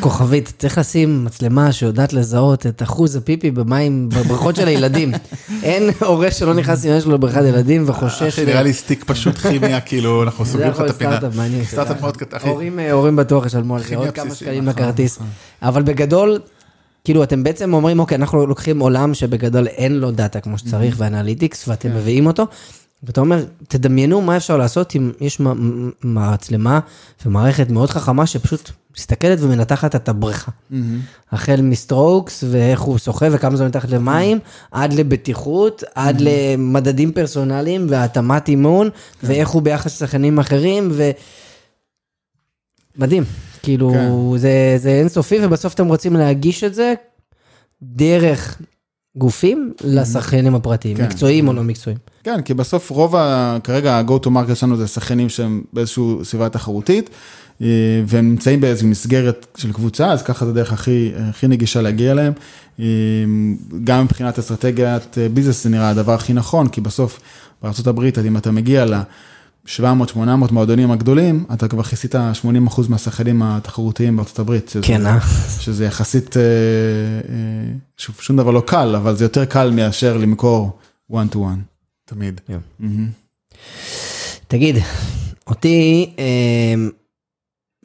כוכבית, 0.00 0.52
צריך 0.58 0.78
לשים 0.78 1.24
מצלמה 1.24 1.72
שיודעת 1.72 2.12
לזהות 2.12 2.66
את 2.66 2.82
אחוז 2.82 3.16
הפיפי 3.16 3.50
במים, 3.50 4.08
בבריכות 4.08 4.56
של 4.56 4.68
הילדים. 4.68 5.12
אין 5.62 5.90
הורה 6.00 6.30
שלא 6.30 6.54
נכנס 6.54 6.84
עם 6.84 7.00
שלו 7.00 7.14
לבריכת 7.14 7.42
ילדים 7.48 7.84
וחושש... 7.86 8.38
נראה 8.38 8.62
לי 8.62 8.72
סטיק 8.72 9.04
פשוט 9.04 9.38
כימיה, 9.38 9.80
כאילו, 9.88 10.22
אנחנו 10.22 10.46
סוגרים 10.46 10.70
לך 10.70 10.80
את 10.80 10.90
הפינה. 10.90 11.10
זה 11.10 11.16
יכול 11.16 11.28
סטארט-אפ 11.28 11.36
מעניין. 11.36 11.64
סטארט-אפ 11.64 12.00
מאוד 12.00 12.16
קטן. 12.16 12.36
הורים 12.92 13.16
בטוח 13.16 13.46
ישלמו 13.46 13.76
על 13.76 13.82
זה 13.82 13.96
עוד 13.96 14.10
כמה 14.10 14.34
שקלים 14.34 14.64
נכון, 14.64 14.82
לכרטיס. 14.82 15.16
נכון. 15.16 15.28
אבל 15.62 15.82
בגדול... 15.82 16.38
כאילו, 17.04 17.22
אתם 17.22 17.42
בעצם 17.42 17.74
אומרים, 17.74 18.00
אוקיי, 18.00 18.14
אנחנו 18.14 18.46
לוקחים 18.46 18.80
עולם 18.80 19.14
שבגדול 19.14 19.66
אין 19.66 19.94
לו 19.94 20.10
דאטה 20.10 20.40
כמו 20.40 20.58
שצריך 20.58 20.94
mm-hmm. 20.94 21.00
ו 21.02 21.08
analytics, 21.08 21.68
ואתם 21.68 21.88
כן. 21.88 21.96
מביאים 21.96 22.26
אותו, 22.26 22.46
ואתה 23.02 23.20
אומר, 23.20 23.44
תדמיינו 23.68 24.20
מה 24.20 24.36
אפשר 24.36 24.56
לעשות 24.56 24.96
אם 24.96 25.10
יש 25.20 25.40
מצלמה 26.04 26.80
ומערכת 27.26 27.70
מאוד 27.70 27.90
חכמה 27.90 28.26
שפשוט 28.26 28.70
מסתכלת 28.96 29.38
ומנתחת 29.42 29.94
את 29.96 30.08
הבריכה. 30.08 30.50
Mm-hmm. 30.50 30.74
החל 31.32 31.60
מסטרוקס 31.62 32.44
ואיך 32.50 32.80
הוא 32.80 32.98
שוחה 32.98 33.26
וכמה 33.32 33.56
זה 33.56 33.66
מתחת 33.66 33.90
למים, 33.90 34.38
עד 34.70 34.92
לבטיחות, 34.92 35.84
עד 35.94 36.18
mm-hmm. 36.18 36.24
למדדים 36.24 37.12
פרסונליים 37.12 37.86
והתאמת 37.90 38.48
אימון, 38.48 38.90
כן. 38.90 39.26
ואיך 39.26 39.48
הוא 39.48 39.62
ביחס 39.62 39.86
לשחקנים 39.86 40.38
אחרים, 40.38 40.88
ו... 40.92 41.10
מדהים. 42.96 43.24
כאילו, 43.62 43.90
כן. 43.90 44.38
זה, 44.38 44.74
זה 44.76 44.90
אינסופי, 44.90 45.38
ובסוף 45.42 45.74
אתם 45.74 45.86
רוצים 45.86 46.16
להגיש 46.16 46.64
את 46.64 46.74
זה 46.74 46.94
דרך 47.82 48.60
גופים 49.16 49.72
לשחיינים 49.84 50.54
הפרטיים, 50.54 50.96
כן. 50.96 51.04
מקצועיים 51.04 51.48
או 51.48 51.52
לא 51.52 51.62
מקצועיים. 51.62 51.98
כן, 52.24 52.42
כי 52.42 52.54
בסוף 52.54 52.90
רוב, 52.90 53.16
ה... 53.16 53.58
כרגע 53.64 53.94
ה-go 53.94 54.24
to 54.24 54.28
market 54.28 54.54
שלנו 54.54 54.76
זה 54.76 54.86
שחיינים 54.86 55.28
שהם 55.28 55.62
באיזושהי 55.72 56.04
סביבה 56.22 56.48
תחרותית, 56.48 57.10
אה, 57.62 57.66
והם 58.06 58.30
נמצאים 58.30 58.60
באיזו 58.60 58.86
מסגרת 58.86 59.46
של 59.56 59.72
קבוצה, 59.72 60.12
אז 60.12 60.22
ככה 60.22 60.44
זה 60.44 60.50
הדרך 60.50 60.72
הכי, 60.72 61.12
הכי 61.16 61.48
נגישה 61.48 61.82
להגיע 61.82 62.12
אליהם. 62.12 62.32
אה, 62.80 62.84
גם 63.84 64.04
מבחינת 64.04 64.38
אסטרטגיית 64.38 65.18
אה, 65.18 65.28
ביזנס 65.28 65.64
זה 65.64 65.70
נראה 65.70 65.90
הדבר 65.90 66.14
הכי 66.14 66.32
נכון, 66.32 66.68
כי 66.68 66.80
בסוף 66.80 67.20
בארה"ב, 67.62 68.00
אם 68.26 68.36
אתה 68.36 68.50
מגיע 68.50 68.84
ל... 68.84 68.94
700-800 69.76 70.52
מועדונים 70.52 70.90
הגדולים, 70.90 71.44
אתה 71.52 71.68
כבר 71.68 71.82
כיסית 71.82 72.14
80% 72.14 72.18
מהשחקנים 72.88 73.42
התחרותיים 73.42 74.16
בארצות 74.16 74.38
הברית. 74.38 74.68
שזה, 74.68 74.82
כן, 74.82 75.06
אה? 75.06 75.18
שזה 75.60 75.84
יחסית, 75.84 76.36
אה, 76.36 76.42
אה, 76.42 77.72
שוב, 77.96 78.16
שום 78.20 78.36
דבר 78.36 78.50
לא 78.50 78.62
קל, 78.66 78.96
אבל 78.96 79.16
זה 79.16 79.24
יותר 79.24 79.44
קל 79.44 79.70
מאשר 79.70 80.16
למכור 80.16 80.78
one 81.12 81.34
to 81.34 81.36
one. 81.36 81.60
תמיד. 82.04 82.40
Yeah. 82.48 82.82
Mm-hmm. 82.82 83.56
תגיד, 84.48 84.76
אותי 85.46 86.10
אה, 86.18 86.74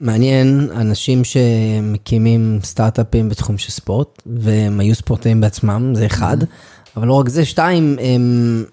מעניין 0.01 0.69
אנשים 0.75 1.21
שמקימים 1.23 2.59
סטארט-אפים 2.63 3.29
בתחום 3.29 3.57
של 3.57 3.71
ספורט, 3.71 4.21
והם 4.25 4.79
היו 4.79 4.95
ספורטאים 4.95 5.41
בעצמם, 5.41 5.95
זה 5.95 6.05
אחד, 6.05 6.37
mm-hmm. 6.41 6.97
אבל 6.97 7.07
לא 7.07 7.13
רק 7.13 7.29
זה, 7.29 7.45
שתיים, 7.45 7.97
הם... 8.01 8.63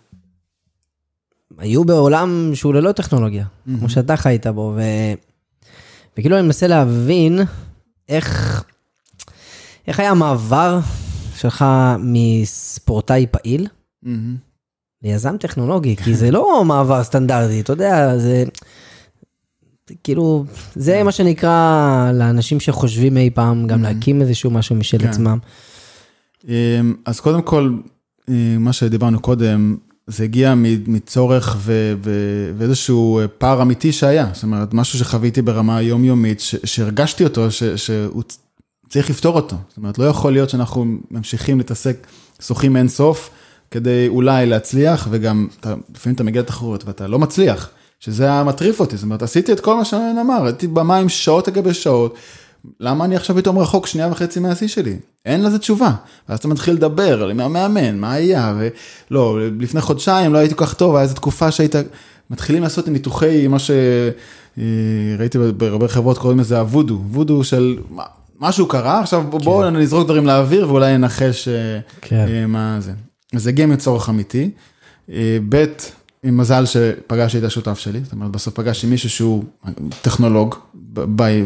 היו 1.61 1.85
בעולם 1.85 2.51
שהוא 2.55 2.75
ללא 2.75 2.93
טכנולוגיה, 2.93 3.45
mm-hmm. 3.45 3.79
כמו 3.79 3.89
שאתה 3.89 4.17
חיית 4.17 4.47
בו, 4.47 4.73
ו... 4.77 4.81
וכאילו 6.17 6.37
אני 6.37 6.47
מנסה 6.47 6.67
להבין 6.67 7.41
איך, 8.09 8.63
איך 9.87 10.01
היה 10.01 10.11
המעבר 10.11 10.79
שלך 11.37 11.65
מספורטאי 11.99 13.27
פעיל 13.31 13.67
mm-hmm. 14.05 14.09
ליזם 15.03 15.37
טכנולוגי, 15.37 15.97
כי 15.97 16.15
זה 16.15 16.31
לא 16.31 16.65
מעבר 16.65 17.05
סטנדרטי, 17.05 17.61
אתה 17.61 17.73
יודע, 17.73 18.19
זה... 18.19 18.45
כאילו, 20.05 20.45
זה 20.75 21.03
מה 21.03 21.13
שנקרא 21.13 22.13
לאנשים 22.15 22.61
שחושבים 22.61 23.17
אי 23.17 23.31
פעם 23.31 23.67
גם 23.67 23.83
להקים 23.83 24.23
איזשהו 24.23 24.51
משהו 24.51 24.77
משל 24.77 24.99
כן. 24.99 25.09
עצמם. 25.09 25.39
אמ, 26.49 26.95
אז 27.05 27.21
קודם 27.21 27.43
כל, 27.43 27.75
אה, 28.29 28.57
מה 28.59 28.73
שדיברנו 28.73 29.21
קודם, 29.21 29.77
זה 30.07 30.25
הגיע 30.25 30.55
מצורך 30.87 31.57
ואיזשהו 32.59 33.21
פער 33.39 33.63
אמיתי 33.63 33.93
שהיה, 33.93 34.27
זאת 34.35 34.43
אומרת, 34.43 34.75
משהו 34.75 34.99
שחוויתי 34.99 35.43
ברמה 35.43 35.83
יומיומית, 35.83 36.41
שהרגשתי 36.65 37.25
אותו, 37.25 37.47
שהוא 37.77 38.23
צריך 38.89 39.11
לפתור 39.11 39.37
אותו. 39.37 39.57
זאת 39.69 39.77
אומרת, 39.77 39.99
לא 39.99 40.05
יכול 40.05 40.33
להיות 40.33 40.51
שאנחנו 40.51 40.87
ממשיכים 41.11 41.59
להתעסק, 41.59 42.07
שוחים 42.41 42.77
אין 42.77 42.89
סוף, 42.89 43.31
כדי 43.71 44.09
אולי 44.09 44.47
להצליח, 44.47 45.09
וגם 45.11 45.47
אתה, 45.61 45.75
לפעמים 45.95 46.15
אתה 46.15 46.25
מגיע 46.25 46.43
לתחרות 46.43 46.85
ואתה 46.85 47.07
לא 47.07 47.19
מצליח, 47.19 47.71
שזה 48.01 48.25
היה 48.25 48.45
מטריף 48.45 48.81
אותי, 48.81 48.97
זאת 48.97 49.05
אומרת, 49.05 49.23
עשיתי 49.23 49.53
את 49.53 49.61
כל 49.61 49.77
מה 49.77 49.85
שאני 49.85 50.21
אמר, 50.21 50.45
הייתי 50.45 50.67
במים 50.67 51.09
שעות 51.09 51.49
לגבי 51.49 51.75
שעות. 51.75 52.15
למה 52.81 53.05
אני 53.05 53.17
עכשיו 53.17 53.37
פתאום 53.37 53.59
רחוק 53.59 53.87
שנייה 53.87 54.09
וחצי 54.13 54.41
מהשיא 54.41 54.69
שלי? 54.69 54.97
אין 55.27 55.43
לזה 55.43 55.59
תשובה. 55.59 55.93
ואז 56.29 56.39
אתה 56.39 56.49
מתחיל 56.49 56.75
לדבר 56.75 57.29
עם 57.29 57.41
המאמן, 57.41 57.99
מה 57.99 58.13
היה, 58.13 58.55
ולא, 59.11 59.39
לפני 59.61 59.81
חודשיים 59.81 60.33
לא 60.33 60.39
הייתי 60.39 60.55
כל 60.55 60.67
כך 60.67 60.75
טוב, 60.75 60.95
היה 60.95 61.03
איזו 61.03 61.15
תקופה 61.15 61.51
שהיית, 61.51 61.75
מתחילים 62.31 62.63
לעשות 62.63 62.89
ניתוחי, 62.89 63.49
מה 63.49 63.57
שראיתי 63.59 65.39
בהרבה 65.57 65.89
חברות 65.89 66.19
קוראים 66.19 66.41
לזה 66.41 66.59
הוודו, 66.59 67.01
וודו 67.11 67.45
של 67.45 67.79
משהו 68.41 68.67
קרה, 68.67 69.01
עכשיו 69.01 69.25
בואו 69.31 69.63
כן. 69.63 69.77
נזרוק 69.77 70.05
דברים 70.05 70.27
לאוויר 70.27 70.69
ואולי 70.69 70.99
ננחש 70.99 71.49
אה, 71.49 71.81
כן. 72.01 72.27
אה, 72.29 72.47
מה 72.47 72.77
זה. 72.81 72.93
אז 73.35 73.43
זה 73.43 73.51
הגיע 73.51 73.67
מצורך 73.67 74.09
אמיתי. 74.09 74.51
אה, 75.11 75.39
ב', 75.49 75.65
עם 76.23 76.37
מזל 76.37 76.67
שפגשתי 76.67 77.39
את 77.39 77.45
השותף 77.45 77.79
שלי, 77.79 78.01
זאת 78.05 78.13
אומרת, 78.13 78.31
בסוף 78.31 78.55
פגשתי 78.55 78.87
מישהו 78.87 79.11
שהוא 79.11 79.45
טכנולוג, 80.03 80.55
by, 80.95 80.99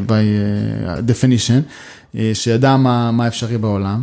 by 0.09 0.11
uh, 0.11 1.11
definition, 1.11 1.63
uh, 2.15 2.19
שידע 2.35 2.77
מה, 2.77 3.11
מה 3.11 3.27
אפשרי 3.27 3.59
בעולם. 3.59 4.03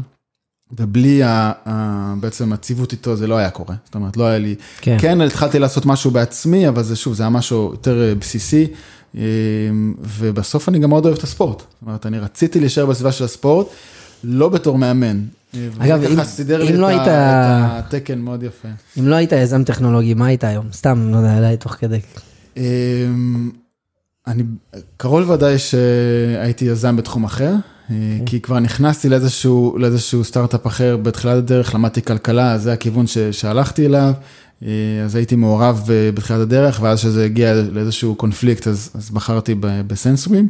ובלי 0.79 1.23
ה, 1.23 1.51
ה, 1.65 2.13
בעצם 2.19 2.53
הציוות 2.53 2.91
איתו 2.91 3.15
זה 3.15 3.27
לא 3.27 3.37
היה 3.37 3.49
קורה. 3.49 3.75
זאת 3.85 3.95
אומרת, 3.95 4.17
לא 4.17 4.27
היה 4.27 4.37
לי... 4.37 4.55
כן. 4.81 4.97
כן, 4.99 5.21
התחלתי 5.21 5.59
לעשות 5.59 5.85
משהו 5.85 6.11
בעצמי, 6.11 6.67
אבל 6.67 6.83
זה 6.83 6.95
שוב, 6.95 7.13
זה 7.13 7.23
היה 7.23 7.29
משהו 7.29 7.69
יותר 7.71 8.01
אה, 8.09 8.15
בסיסי, 8.15 8.67
אה, 9.17 9.21
ובסוף 9.99 10.69
אני 10.69 10.79
גם 10.79 10.89
מאוד 10.89 11.05
אוהב 11.05 11.17
את 11.17 11.23
הספורט. 11.23 11.59
זאת 11.59 11.67
אומרת, 11.85 12.05
אני 12.05 12.19
רציתי 12.19 12.59
להישאר 12.59 12.85
בסביבה 12.85 13.11
של 13.11 13.23
הספורט, 13.23 13.67
לא 14.23 14.49
בתור 14.49 14.77
מאמן. 14.77 15.19
אגב, 15.79 16.03
אם- 16.03 16.23
סידר 16.23 16.61
אם 16.61 16.67
לי 16.67 16.77
לא 16.77 16.87
את, 16.87 16.91
היית- 16.91 17.01
את 17.07 17.07
התקן 17.93 18.19
מאוד 18.19 18.43
יפה. 18.43 18.67
אם 18.99 19.07
לא 19.07 19.15
היית 19.15 19.31
יזם 19.31 19.63
טכנולוגי, 19.63 20.13
מה 20.13 20.25
היית 20.25 20.43
היום? 20.43 20.65
סתם, 20.73 21.09
לא 21.11 21.17
יודע, 21.17 21.37
אולי 21.37 21.57
תוך 21.57 21.75
כדי. 21.79 21.99
אמ, 24.27 24.33
אני 24.33 24.43
קרוב 24.97 25.19
לוודאי 25.19 25.55
שהייתי 25.59 26.65
יזם 26.65 26.95
בתחום 26.95 27.23
אחר, 27.23 27.53
אה, 27.91 27.95
כי 28.25 28.39
כבר 28.41 28.59
נכנסתי 28.59 29.09
לאיזשהו, 29.09 29.75
לאיזשהו 29.79 30.23
סטארט-אפ 30.23 30.67
אחר 30.67 30.97
בתחילת 30.97 31.37
הדרך, 31.37 31.75
למדתי 31.75 32.01
כלכלה, 32.01 32.57
זה 32.57 32.73
הכיוון 32.73 33.07
ש, 33.07 33.17
שהלכתי 33.17 33.85
אליו, 33.85 34.13
אה, 34.65 34.67
אז 35.05 35.15
הייתי 35.15 35.35
מעורב 35.35 35.81
ב- 35.87 36.09
בתחילת 36.15 36.39
הדרך, 36.39 36.79
ואז 36.81 36.99
שזה 36.99 37.25
הגיע 37.25 37.53
לאיזשהו 37.71 38.15
קונפליקט, 38.15 38.67
אז, 38.67 38.89
אז 38.95 39.09
בחרתי 39.09 39.55
ב- 39.55 39.81
ב 39.87 39.94
Senswim, 39.94 40.49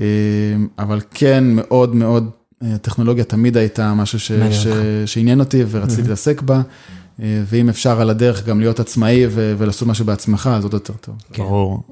אה, 0.00 0.04
אבל 0.78 1.00
כן, 1.10 1.44
מאוד 1.46 1.94
מאוד, 1.94 2.30
אה, 2.62 2.74
הטכנולוגיה 2.74 3.24
תמיד 3.24 3.56
הייתה 3.56 3.94
משהו 3.94 4.18
ש, 4.20 4.32
ש. 4.32 4.66
שעניין 5.06 5.40
אותי 5.40 5.62
ורציתי 5.70 6.02
להתעסק 6.02 6.42
בה. 6.42 6.62
אה, 7.22 7.42
ואם 7.46 7.68
אפשר 7.68 8.00
על 8.00 8.10
הדרך 8.10 8.46
גם 8.46 8.60
להיות 8.60 8.80
עצמאי 8.80 9.26
ו- 9.30 9.54
ולעשות 9.58 9.88
משהו 9.88 10.04
בעצמך, 10.04 10.50
אז 10.52 10.64
עוד 10.64 10.74
יותר 10.74 10.92
טוב. 11.00 11.14
ברור. 11.38 11.82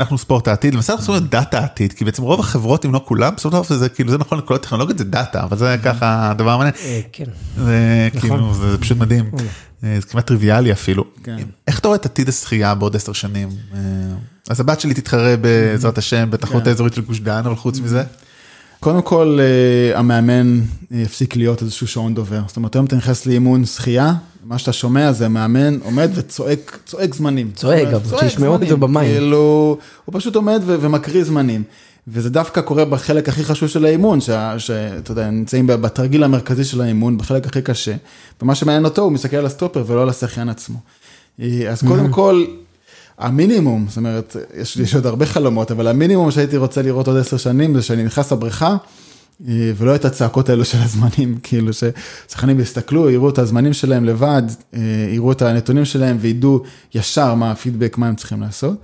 אנחנו 0.00 0.18
ספורט 0.18 0.48
העתיד, 0.48 0.74
למעשה 0.74 0.92
אנחנו 0.92 1.14
עושים 1.14 1.26
דאטה 1.28 1.58
העתיד, 1.58 1.92
כי 1.92 2.04
בעצם 2.04 2.22
רוב 2.22 2.40
החברות, 2.40 2.84
אם 2.86 2.92
לא 2.92 3.00
כולם, 3.04 3.34
בסופו 3.36 3.64
של 3.64 3.68
דבר 3.68 3.78
זה 3.78 3.88
כאילו, 3.88 4.10
זה 4.10 4.18
נכון 4.18 4.38
לכל 4.38 4.54
הטכנולוגיות, 4.54 4.98
זה 4.98 5.04
דאטה, 5.04 5.42
אבל 5.42 5.56
זה 5.56 5.76
ככה 5.84 6.30
הדבר 6.30 6.50
המעניין. 6.50 6.74
אה, 6.84 7.00
כן. 7.12 7.24
זה 7.56 8.08
כאילו, 8.20 8.54
זה 8.54 8.70
זה 8.70 8.78
פשוט 8.78 8.98
מדהים. 8.98 9.30
אה, 9.84 9.96
זה 10.00 10.06
כמעט 10.06 10.26
טריוויאלי 10.26 10.72
אפילו. 10.72 11.04
כן. 11.24 11.36
איך 11.66 11.78
אתה 11.78 11.88
רואה 11.88 11.98
את 11.98 12.06
עתיד 12.06 12.28
השחייה 12.28 12.74
בעוד 12.74 12.96
עשר 12.96 13.12
שנים? 13.12 13.48
אה, 13.74 13.80
אז 14.48 14.60
הבת 14.60 14.80
שלי 14.80 14.94
תתחרה 14.94 15.36
בעזרת 15.36 15.98
השם 15.98 16.30
בתחרות 16.30 16.62
כן. 16.62 16.68
האזורית 16.68 16.94
של 16.94 17.02
גוש 17.02 17.20
דן, 17.20 17.42
אבל 17.46 17.56
חוץ 17.56 17.80
מזה, 17.80 18.04
קודם 18.80 19.02
כל, 19.02 19.38
אה, 19.40 19.98
המאמן 19.98 20.60
אה, 20.92 20.98
יפסיק 21.00 21.36
להיות 21.36 21.62
איזשהו 21.62 21.86
שעון 21.86 22.14
דובר. 22.14 22.40
זאת 22.46 22.56
אומרת, 22.56 22.74
היום 22.74 22.86
אתה 22.86 22.96
נכנס 22.96 23.26
לאימון 23.26 23.64
שחייה, 23.64 24.14
מה 24.44 24.58
שאתה 24.58 24.72
שומע 24.72 25.12
זה 25.12 25.28
מאמן 25.28 25.78
עומד 25.82 26.10
וצועק, 26.14 26.78
צועק 26.86 27.14
זמנים. 27.14 27.50
צועק, 27.54 27.88
אבל 27.88 28.18
שישמעו 28.18 28.54
את 28.54 28.60
זה. 28.68 28.76
במים. 28.76 29.12
כאילו, 29.12 29.78
הוא 30.04 30.14
פשוט 30.18 30.36
עומד 30.36 30.60
ומקריא 30.66 31.24
זמנים. 31.24 31.62
וזה 32.08 32.30
דווקא 32.30 32.60
קורה 32.60 32.84
בחלק 32.84 33.28
הכי 33.28 33.44
חשוב 33.44 33.68
של 33.68 33.84
האימון, 33.84 34.20
שאתה 34.20 35.12
יודע, 35.12 35.30
נמצאים 35.30 35.66
בתרגיל 35.66 36.24
המרכזי 36.24 36.64
של 36.64 36.80
האימון, 36.80 37.18
בחלק 37.18 37.46
הכי 37.46 37.62
קשה, 37.62 37.94
ומה 38.42 38.54
שמעניין 38.54 38.84
אותו, 38.84 39.02
הוא 39.02 39.12
מסתכל 39.12 39.36
על 39.36 39.46
הסטופר 39.46 39.84
ולא 39.86 40.02
על 40.02 40.08
השחיין 40.08 40.48
עצמו. 40.48 40.78
אה, 41.40 41.70
אז 41.70 41.82
קודם 41.82 42.08
כל, 42.10 42.44
המינימום, 43.18 43.86
זאת 43.88 43.96
אומרת, 43.96 44.36
יש 44.56 44.76
לי 44.76 44.82
יש 44.82 44.94
עוד 44.94 45.06
הרבה 45.06 45.26
חלומות, 45.26 45.70
אבל 45.70 45.86
המינימום 45.86 46.30
שהייתי 46.30 46.56
רוצה 46.56 46.82
לראות 46.82 47.08
עוד 47.08 47.16
עשר 47.16 47.36
שנים, 47.36 47.74
זה 47.74 47.82
שאני 47.82 48.04
נכנס 48.04 48.32
לבריכה, 48.32 48.76
אה, 49.48 49.72
ולא 49.76 49.94
את 49.94 50.04
הצעקות 50.04 50.48
האלו 50.48 50.64
של 50.64 50.78
הזמנים, 50.78 51.38
כאילו 51.42 51.72
ששחקנים 51.72 52.60
יסתכלו, 52.60 53.10
יראו 53.10 53.28
את 53.28 53.38
הזמנים 53.38 53.72
שלהם 53.72 54.04
לבד, 54.04 54.42
אה, 54.74 54.80
יראו 55.12 55.32
את 55.32 55.42
הנתונים 55.42 55.84
שלהם 55.84 56.16
וידעו 56.20 56.62
ישר 56.94 57.34
מה 57.34 57.50
הפידבק, 57.50 57.98
מה 57.98 58.08
הם 58.08 58.16
צריכים 58.16 58.40
לעשות. 58.40 58.80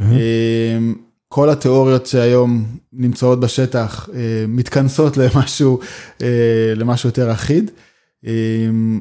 אה, 0.00 0.78
כל 1.28 1.50
התיאוריות 1.50 2.06
שהיום 2.06 2.64
נמצאות 2.92 3.40
בשטח 3.40 4.08
מתכנסות 4.48 5.16
למשהו, 5.16 5.78
למשהו 6.76 7.08
יותר 7.08 7.32
אחיד. 7.32 7.70
אה, 8.26 8.30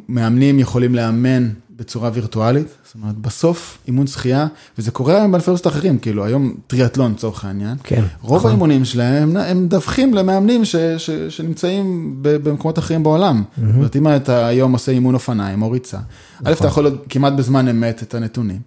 מאמנים 0.10 0.60
יכולים 0.60 0.96
לאמן 0.96 1.50
בצורה 1.76 2.10
וירטואלית, 2.14 2.68
זאת 2.86 2.96
אומרת, 2.96 3.18
בסוף 3.18 3.78
אימון 3.88 4.08
שחייה, 4.08 4.48
וזה 4.78 4.92
קורה 4.92 5.18
היום 5.18 5.32
באלפי 5.32 5.46
אוניברסיטות 5.50 5.74
אחרים, 5.74 5.98
כאילו 6.00 6.26
היום 6.26 6.56
טריאטלון 6.68 7.12
לצורך 7.12 7.46
העניין, 7.46 7.78
כן, 7.84 8.04
רוב 8.22 8.38
נכון. 8.38 8.52
האימונים 8.52 8.86
שלהם, 8.86 9.38
הם- 9.38 9.64
מדווחים 9.64 10.14
למאמנים 10.14 10.66
ש, 10.66 10.76
ש, 10.76 11.10
שנמצאים 11.10 12.16
במקומות 12.22 12.80
אחרים 12.80 13.04
בעולם. 13.04 13.44
זאת 13.58 13.76
אומרת, 13.76 13.96
אם 13.96 14.08
אתה 14.08 14.48
היום 14.48 14.74
עושה 14.74 14.92
אימון 14.92 15.14
אופניים 15.14 15.62
או 15.62 15.72
ריצה, 15.72 15.98
א', 16.44 16.52
אתה 16.52 16.68
יכול 16.68 16.84
לראות 16.84 17.06
כמעט 17.10 17.34
בזמן 17.34 17.68
אמת 17.68 18.04
את 18.04 18.14
הנתונים. 18.16 18.60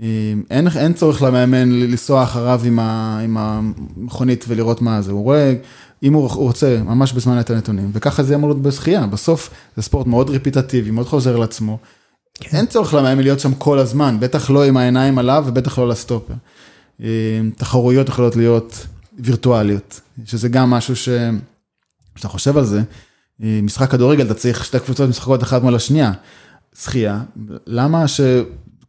אה, 0.00 0.06
אין, 0.50 0.68
אין 0.76 0.92
צורך 0.92 1.22
למאמן 1.22 1.72
לנסוע 1.72 2.22
אחריו 2.22 2.60
עם, 2.64 2.78
ה, 2.78 3.20
עם 3.24 3.36
המכונית 3.36 4.44
ולראות 4.48 4.82
מה 4.82 5.02
זה, 5.02 5.12
הוא 5.12 5.24
רואה, 5.24 5.54
אם 6.02 6.12
הוא 6.12 6.28
רוצה, 6.28 6.78
ממש 6.84 7.12
בזמן 7.12 7.40
את 7.40 7.50
הנתונים, 7.50 7.90
וככה 7.92 8.22
זה 8.22 8.34
אמור 8.34 8.50
להיות 8.50 8.62
בשחייה, 8.62 9.06
בסוף 9.06 9.50
זה 9.76 9.82
ספורט 9.82 10.06
מאוד 10.06 10.30
רפיטטיבי, 10.30 10.90
מאוד 10.90 11.06
חוזר 11.06 11.36
לעצמו. 11.36 11.78
אין 12.52 12.66
צורך 12.66 12.94
למאמן 12.94 13.22
להיות 13.22 13.40
שם 13.40 13.54
כל 13.54 13.78
הזמן, 13.78 14.16
בטח 14.20 14.50
לא 14.50 14.64
עם 14.64 14.76
העיניים 14.76 15.18
עליו 15.18 15.44
ובטח 15.46 15.78
לא 15.78 15.88
לסטופר. 15.88 16.34
אה, 17.02 17.08
תחרויות 17.56 18.08
יכולות 18.08 18.36
להיות 18.36 18.86
וירטואליות, 19.18 20.00
שזה 20.24 20.48
גם 20.48 20.70
משהו 20.70 20.96
ש... 20.96 21.08
כשאתה 22.14 22.28
חושב 22.28 22.56
על 22.56 22.64
זה, 22.64 22.82
אה, 23.42 23.60
משחק 23.62 23.90
כדורגל, 23.90 24.26
אתה 24.26 24.34
צריך 24.34 24.64
שתי 24.64 24.78
קבוצות 24.80 25.08
משחקות 25.08 25.42
אחת 25.42 25.62
מול 25.62 25.74
השנייה. 25.74 26.12
שחייה, 26.78 27.20
למה 27.66 28.04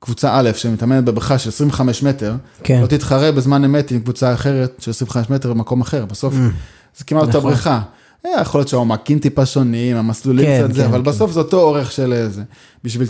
שקבוצה 0.04 0.32
א' 0.34 0.52
שמתאמנת 0.56 1.04
בבריכה 1.04 1.38
של 1.38 1.50
25 1.50 2.04
מטר, 2.04 2.36
כן. 2.63 2.82
לא 2.82 2.88
תתחרה 2.88 3.32
בזמן 3.32 3.63
אמת 3.63 3.92
עם 3.92 4.00
קבוצה 4.00 4.34
אחרת 4.34 4.76
של 4.80 4.92
25 4.92 5.30
מטר 5.30 5.54
במקום 5.54 5.82
אחר, 5.82 6.06
בסוף 6.06 6.34
זה 6.98 7.04
כמעט 7.04 7.24
אותה 7.24 7.38
נכון. 7.38 7.52
בריכה. 7.52 7.82
אה, 8.26 8.42
יכול 8.42 8.60
להיות 8.60 8.68
שהעומקים 8.68 9.20
טיפה 9.20 9.46
שונים, 9.46 9.98
המסלולים 9.98 10.46
כן, 10.46 10.63
קצת 10.63 10.74
זה, 10.74 10.82
כן, 10.82 10.88
אבל 10.88 10.98
כן. 10.98 11.04
בסוף 11.04 11.32
זה 11.32 11.39
אותו 11.39 11.62
אורך 11.62 11.92
של 11.92 12.13
איזה. 12.13 12.44
בשביל 12.84 13.08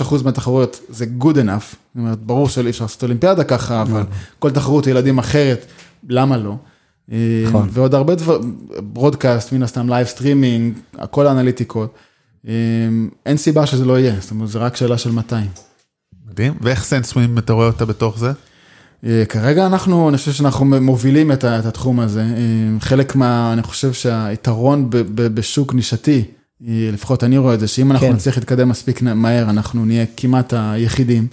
95% 0.00 0.24
מהתחרויות 0.24 0.80
זה 0.88 1.04
good 1.20 1.34
enough, 1.34 1.60
זאת 1.60 1.96
אומרת, 1.96 2.18
ברור 2.18 2.48
שאי 2.48 2.70
אפשר 2.70 2.84
לעשות 2.84 3.02
אולימפיאדה 3.02 3.44
ככה, 3.44 3.82
אבל 3.82 4.02
כל 4.38 4.50
תחרות 4.50 4.86
ילדים 4.86 5.18
אחרת, 5.18 5.66
למה 6.08 6.36
לא? 6.36 6.54
אה, 7.12 7.16
נכון. 7.48 7.68
ועוד 7.72 7.94
הרבה 7.94 8.14
דברים, 8.14 8.58
broadcast, 8.80 9.52
מן 9.52 9.62
הסתם 9.62 9.88
live 9.88 10.06
streaming, 10.06 10.74
כל 11.10 11.26
האנליטיקות. 11.26 11.94
אה, 12.48 12.52
אין 13.26 13.36
סיבה 13.36 13.66
שזה 13.66 13.84
לא 13.84 13.98
יהיה, 13.98 14.14
זאת 14.20 14.30
אומרת, 14.30 14.48
זה 14.48 14.58
רק 14.58 14.76
שאלה 14.76 14.98
של 14.98 15.12
מתי. 15.12 15.36
מדהים. 16.30 16.54
ואיך 16.60 16.84
סנסווים, 16.84 17.38
אתה 17.38 17.52
רואה 17.52 17.66
אותה 17.66 17.84
בתוך 17.84 18.18
זה? 18.18 18.32
אה, 19.06 19.24
כרגע 19.28 19.66
אנחנו, 19.66 20.08
אני 20.08 20.16
חושב 20.16 20.32
שאנחנו 20.32 20.64
מובילים 20.64 21.32
את 21.32 21.44
התחום 21.44 22.00
הזה. 22.00 22.22
אה, 22.22 22.80
חלק 22.80 23.16
מה, 23.16 23.52
אני 23.52 23.62
חושב 23.62 23.92
שהיתרון 23.92 24.90
ב- 24.90 24.96
ב- 24.96 25.34
בשוק 25.34 25.74
נישתי, 25.74 26.24
אה, 26.68 26.90
לפחות 26.92 27.24
אני 27.24 27.38
רואה 27.38 27.54
את 27.54 27.60
זה, 27.60 27.68
שאם 27.68 27.92
אנחנו 27.92 28.06
כן. 28.06 28.12
נצליח 28.12 28.36
להתקדם 28.36 28.68
מספיק 28.68 29.02
מהר, 29.02 29.50
אנחנו 29.50 29.84
נהיה 29.84 30.04
כמעט 30.16 30.54
היחידים. 30.56 31.26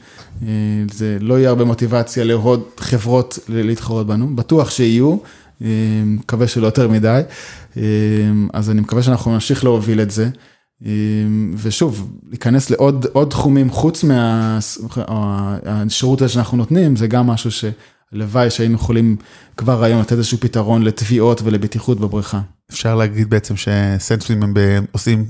זה 0.92 1.18
לא 1.20 1.40
יהיה 1.40 1.50
הרבה 1.50 1.66
מוטיבציה 1.66 2.24
לעוד 2.24 2.64
חברות 2.78 3.40
להתחרות 3.50 4.08
בנו, 4.08 4.36
בטוח 4.36 4.70
שיהיו, 4.70 5.18
מקווה 6.06 6.48
שלא 6.48 6.66
יותר 6.66 6.88
מדי. 6.88 7.22
אז 8.54 8.70
אני 8.70 8.82
מקווה 8.82 9.04
שאנחנו 9.04 9.34
נמשיך 9.34 9.64
להוביל 9.64 10.02
את 10.02 10.12
זה. 10.12 10.30
אה, 10.86 10.92
ושוב, 11.58 12.12
להיכנס 12.30 12.70
לעוד 12.70 13.06
עוד 13.14 13.30
תחומים 13.30 13.70
חוץ 13.70 14.04
מהשירות 14.04 16.22
הזה 16.22 16.34
שאנחנו 16.34 16.58
נותנים, 16.58 16.96
זה 16.96 17.08
גם 17.08 17.28
משהו 17.28 17.50
שהלוואי 17.52 18.50
שהיינו 18.50 18.76
יכולים 18.76 19.16
כבר 19.58 19.84
היום 19.84 20.02
לתת 20.02 20.12
איזשהו 20.12 20.38
פתרון 20.38 20.84
לטביעות 20.84 21.42
ולבטיחות 21.44 22.00
בבריכה. 22.00 22.42
אפשר 22.72 22.96
להגיד 22.96 23.30
בעצם 23.30 23.54
ש 23.58 23.77
Senswim 23.77 24.44
הם 24.44 24.54
ב- 24.54 24.80
עושים 24.92 25.26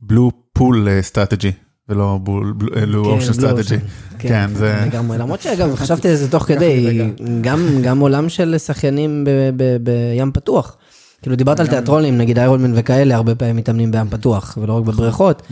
blue 0.00 0.30
pool 0.52 0.88
strategy, 1.00 1.52
ולא 1.88 2.18
blue 2.22 3.04
ocean 3.04 3.26
כן, 3.26 3.32
strategy. 3.32 3.76
כן, 4.18 4.50
זה... 4.54 4.82
לגמרי, 4.86 5.18
למרות 5.18 5.40
שאגב, 5.40 5.74
חשבתי 5.74 6.08
על 6.08 6.16
זה 6.16 6.30
תוך 6.30 6.42
כדי, 6.42 7.08
גם, 7.40 7.66
גם 7.82 7.98
עולם 7.98 8.28
של 8.28 8.58
שחיינים 8.58 9.24
ב- 9.24 9.50
ב- 9.56 9.76
בים 9.84 10.32
פתוח. 10.32 10.76
כאילו 11.24 11.36
דיברת 11.36 11.60
על 11.60 11.66
תיאטרונים, 11.66 12.18
נגיד 12.18 12.38
איירולמן 12.38 12.72
וכאלה, 12.74 13.14
הרבה 13.16 13.34
פעמים 13.34 13.56
מתאמנים 13.56 13.90
בים 13.90 14.06
פתוח, 14.10 14.58
ולא 14.60 14.72
רק 14.72 14.84
בבריכות, 14.84 15.42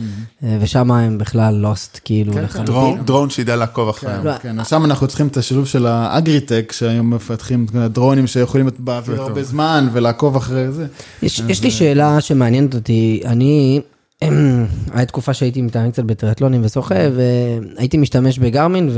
אה, 0.43 0.57
ושם 0.61 0.91
הם 0.91 1.17
בכלל 1.17 1.55
לוסט, 1.55 1.99
כאילו, 2.05 2.33
לחלוטין. 2.41 3.03
דרון- 3.05 3.29
שידע 3.29 3.55
לעקוב 3.55 3.89
אחריהם. 3.89 4.25
לא. 4.25 4.37
כן, 4.37 4.59
אז 4.59 4.67
שם 4.67 4.85
אנחנו 4.85 5.07
צריכים 5.07 5.27
את 5.27 5.37
השילוב 5.37 5.65
של 5.67 5.85
האגריטק, 5.85 6.71
שהיום 6.75 7.13
מפתחים 7.13 7.65
דרונים 7.89 8.27
שיכולים 8.27 8.65
להיות 8.67 8.79
באוויר. 8.79 9.21
הרבה 9.21 9.43
זמן 9.43 9.87
ולעקוב 9.93 10.35
אחרי 10.35 10.71
זה. 10.71 10.85
יש, 11.23 11.41
יש 11.47 11.63
לי 11.63 11.71
שאלה 11.71 12.21
שמעניינת 12.21 12.75
אותי, 12.75 13.21
אני, 13.25 13.81
הייתה 14.21 15.05
תקופה 15.05 15.33
שהייתי 15.33 15.61
מתאמן 15.61 15.91
קצת 15.91 16.03
בטריאטלונים 16.03 16.61
ושוחה, 16.65 16.95
והייתי 17.15 17.97
משתמש 17.97 18.39
בגרמין 18.39 18.89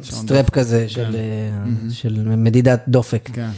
וסטרפ 0.00 0.50
כזה 0.50 0.88
של, 0.88 1.16
אה, 1.16 1.50
של 1.90 2.22
מדידת 2.36 2.82
דופק. 2.88 3.30
כן. 3.32 3.48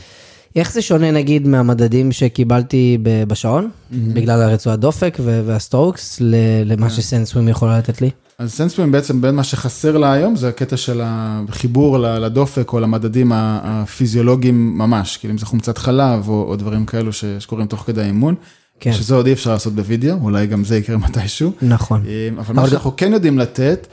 איך 0.56 0.72
זה 0.72 0.82
שונה 0.82 1.10
נגיד 1.10 1.48
מהמדדים 1.48 2.12
שקיבלתי 2.12 2.98
בשעון, 3.02 3.70
בגלל 3.90 4.42
הרצועת 4.42 4.80
דופק 4.80 5.18
וה 5.20 5.40
strokes, 5.40 6.18
למה 6.64 6.90
ש 6.90 7.03
Senswim 7.03 7.48
יכולה 7.48 7.78
לתת 7.78 8.00
לי? 8.00 8.10
אז 8.38 8.52
Senswim 8.52 8.92
בעצם 8.92 9.20
בין 9.20 9.34
מה 9.34 9.44
שחסר 9.44 9.96
לה 9.96 10.12
היום 10.12 10.36
זה 10.36 10.48
הקטע 10.48 10.76
של 10.76 11.00
החיבור 11.04 11.98
לדופק 11.98 12.72
או 12.72 12.80
למדדים 12.80 13.32
הפיזיולוגיים 13.34 14.78
ממש, 14.78 15.16
כאילו 15.16 15.32
אם 15.32 15.38
זה 15.38 15.46
חומצת 15.46 15.78
חלב 15.78 16.28
או, 16.28 16.44
או 16.48 16.56
דברים 16.56 16.86
כאלו 16.86 17.10
שקורים 17.12 17.66
תוך 17.66 17.80
כדי 17.80 18.02
האימון. 18.02 18.34
כן. 18.80 18.92
שזה 18.92 19.14
עוד 19.14 19.26
אי 19.26 19.32
אפשר 19.32 19.52
לעשות 19.52 19.72
בווידאו, 19.72 20.16
אולי 20.22 20.46
גם 20.46 20.64
זה 20.64 20.76
יקרה 20.76 20.96
מתישהו. 21.08 21.52
נכון. 21.62 22.02
אה, 22.06 22.28
אבל 22.38 22.54
מה 22.54 22.68
שאנחנו 22.68 22.96
כן 22.96 23.12
יודעים 23.12 23.38
לתת, 23.38 23.86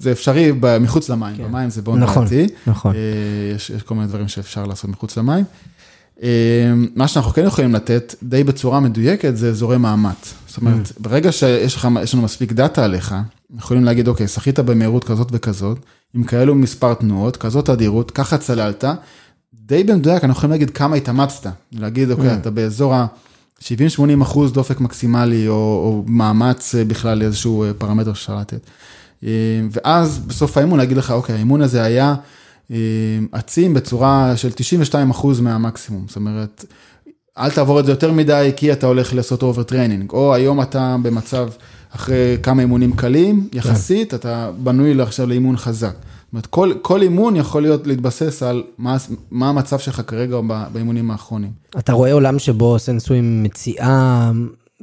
זה 0.00 0.12
אפשרי 0.12 0.52
מחוץ 0.80 1.08
למים, 1.08 1.36
במים 1.38 1.70
זה 1.70 1.82
בון 1.82 2.00
נכון, 2.00 2.26
בעייתי. 2.26 2.54
נכון. 2.66 2.94
אה, 2.94 3.00
יש 3.54 3.70
יש 3.70 3.82
כל 3.82 3.94
מיני 3.94 4.06
דברים 4.06 4.28
שאפשר 4.28 4.66
לעשות 4.66 4.90
מחוץ 4.90 5.16
למים. 5.16 5.44
אה, 6.22 6.72
מה 6.96 7.08
שאנחנו 7.08 7.32
כן 7.32 7.46
יכולים 7.46 7.74
לתת, 7.74 8.14
די 8.22 8.44
בצורה 8.44 8.80
מדויקת, 8.80 9.36
זה 9.36 9.48
אזורי 9.48 9.78
מאמץ. 9.78 10.34
זאת 10.46 10.56
אומרת, 10.56 10.92
ברגע 10.98 11.32
שיש 11.32 11.74
לך, 11.74 11.88
יש 12.02 12.14
לנו 12.14 12.22
מספיק 12.22 12.52
דאטה 12.52 12.84
עליך, 12.84 13.14
יכולים 13.58 13.84
להגיד, 13.84 14.08
אוקיי, 14.08 14.28
שחית 14.28 14.58
במהירות 14.58 15.04
כזאת 15.04 15.28
וכזאת, 15.32 15.78
עם 16.14 16.24
כאלו 16.24 16.54
מספר 16.54 16.94
תנועות, 16.94 17.36
כזאת 17.36 17.66
תדירות, 17.66 18.10
ככה 18.10 18.38
צללת, 18.38 18.84
די 19.54 19.84
במדויק, 19.84 20.24
אנחנו 20.24 20.38
יכולים 20.38 20.50
להגיד 20.50 20.70
כמה 20.70 20.96
התאמצת. 20.96 21.50
להגיד, 21.72 22.10
אוקיי, 22.10 22.34
אתה 22.34 22.50
באזור 22.50 22.94
ה... 22.94 23.06
70-80 23.60 24.22
אחוז 24.22 24.52
דופק 24.52 24.80
מקסימלי, 24.80 25.48
או, 25.48 25.54
או 25.54 26.04
מאמץ 26.06 26.74
אה, 26.74 26.84
בכלל 26.84 27.18
לאיזשהו 27.18 27.64
אה, 27.64 27.74
פרמטר 27.74 28.14
שאפשר 28.14 28.36
לתת. 28.38 28.60
אה, 29.24 29.30
ואז 29.70 30.18
בסוף 30.18 30.56
האימון 30.56 30.78
להגיד 30.78 30.96
לך, 30.96 31.10
אוקיי, 31.10 31.34
האימון 31.34 31.62
הזה 31.62 31.82
היה 31.82 32.14
עצים 33.32 33.74
בצורה 33.74 34.36
של 34.36 34.52
92 34.52 35.10
אחוז 35.10 35.40
מהמקסימום. 35.40 36.04
זאת 36.08 36.16
אומרת, 36.16 36.64
אל 37.38 37.50
תעבור 37.50 37.80
את 37.80 37.86
זה 37.86 37.92
יותר 37.92 38.12
מדי, 38.12 38.52
כי 38.56 38.72
אתה 38.72 38.86
הולך 38.86 39.14
לעשות 39.14 39.42
overtraining. 39.42 40.10
או 40.10 40.34
היום 40.34 40.62
אתה 40.62 40.96
במצב, 41.02 41.48
אחרי 41.90 42.36
כמה 42.42 42.62
אימונים 42.62 42.92
קלים, 42.92 43.48
יחסית, 43.52 44.14
אתה 44.14 44.50
בנוי 44.58 45.02
עכשיו 45.02 45.26
לאימון 45.26 45.56
חזק. 45.56 45.94
אומרת, 46.34 46.46
כל, 46.46 46.72
כל 46.82 47.02
אימון 47.02 47.36
יכול 47.36 47.62
להיות 47.62 47.86
להתבסס 47.86 48.42
על 48.42 48.62
מה, 48.78 48.96
מה 49.30 49.48
המצב 49.48 49.78
שלך 49.78 50.02
כרגע 50.06 50.40
באימונים 50.72 51.10
האחרונים. 51.10 51.50
אתה 51.78 51.92
רואה 51.92 52.12
עולם 52.12 52.38
שבו 52.38 52.78
Senswim 52.78 53.42
מציעה 53.42 54.32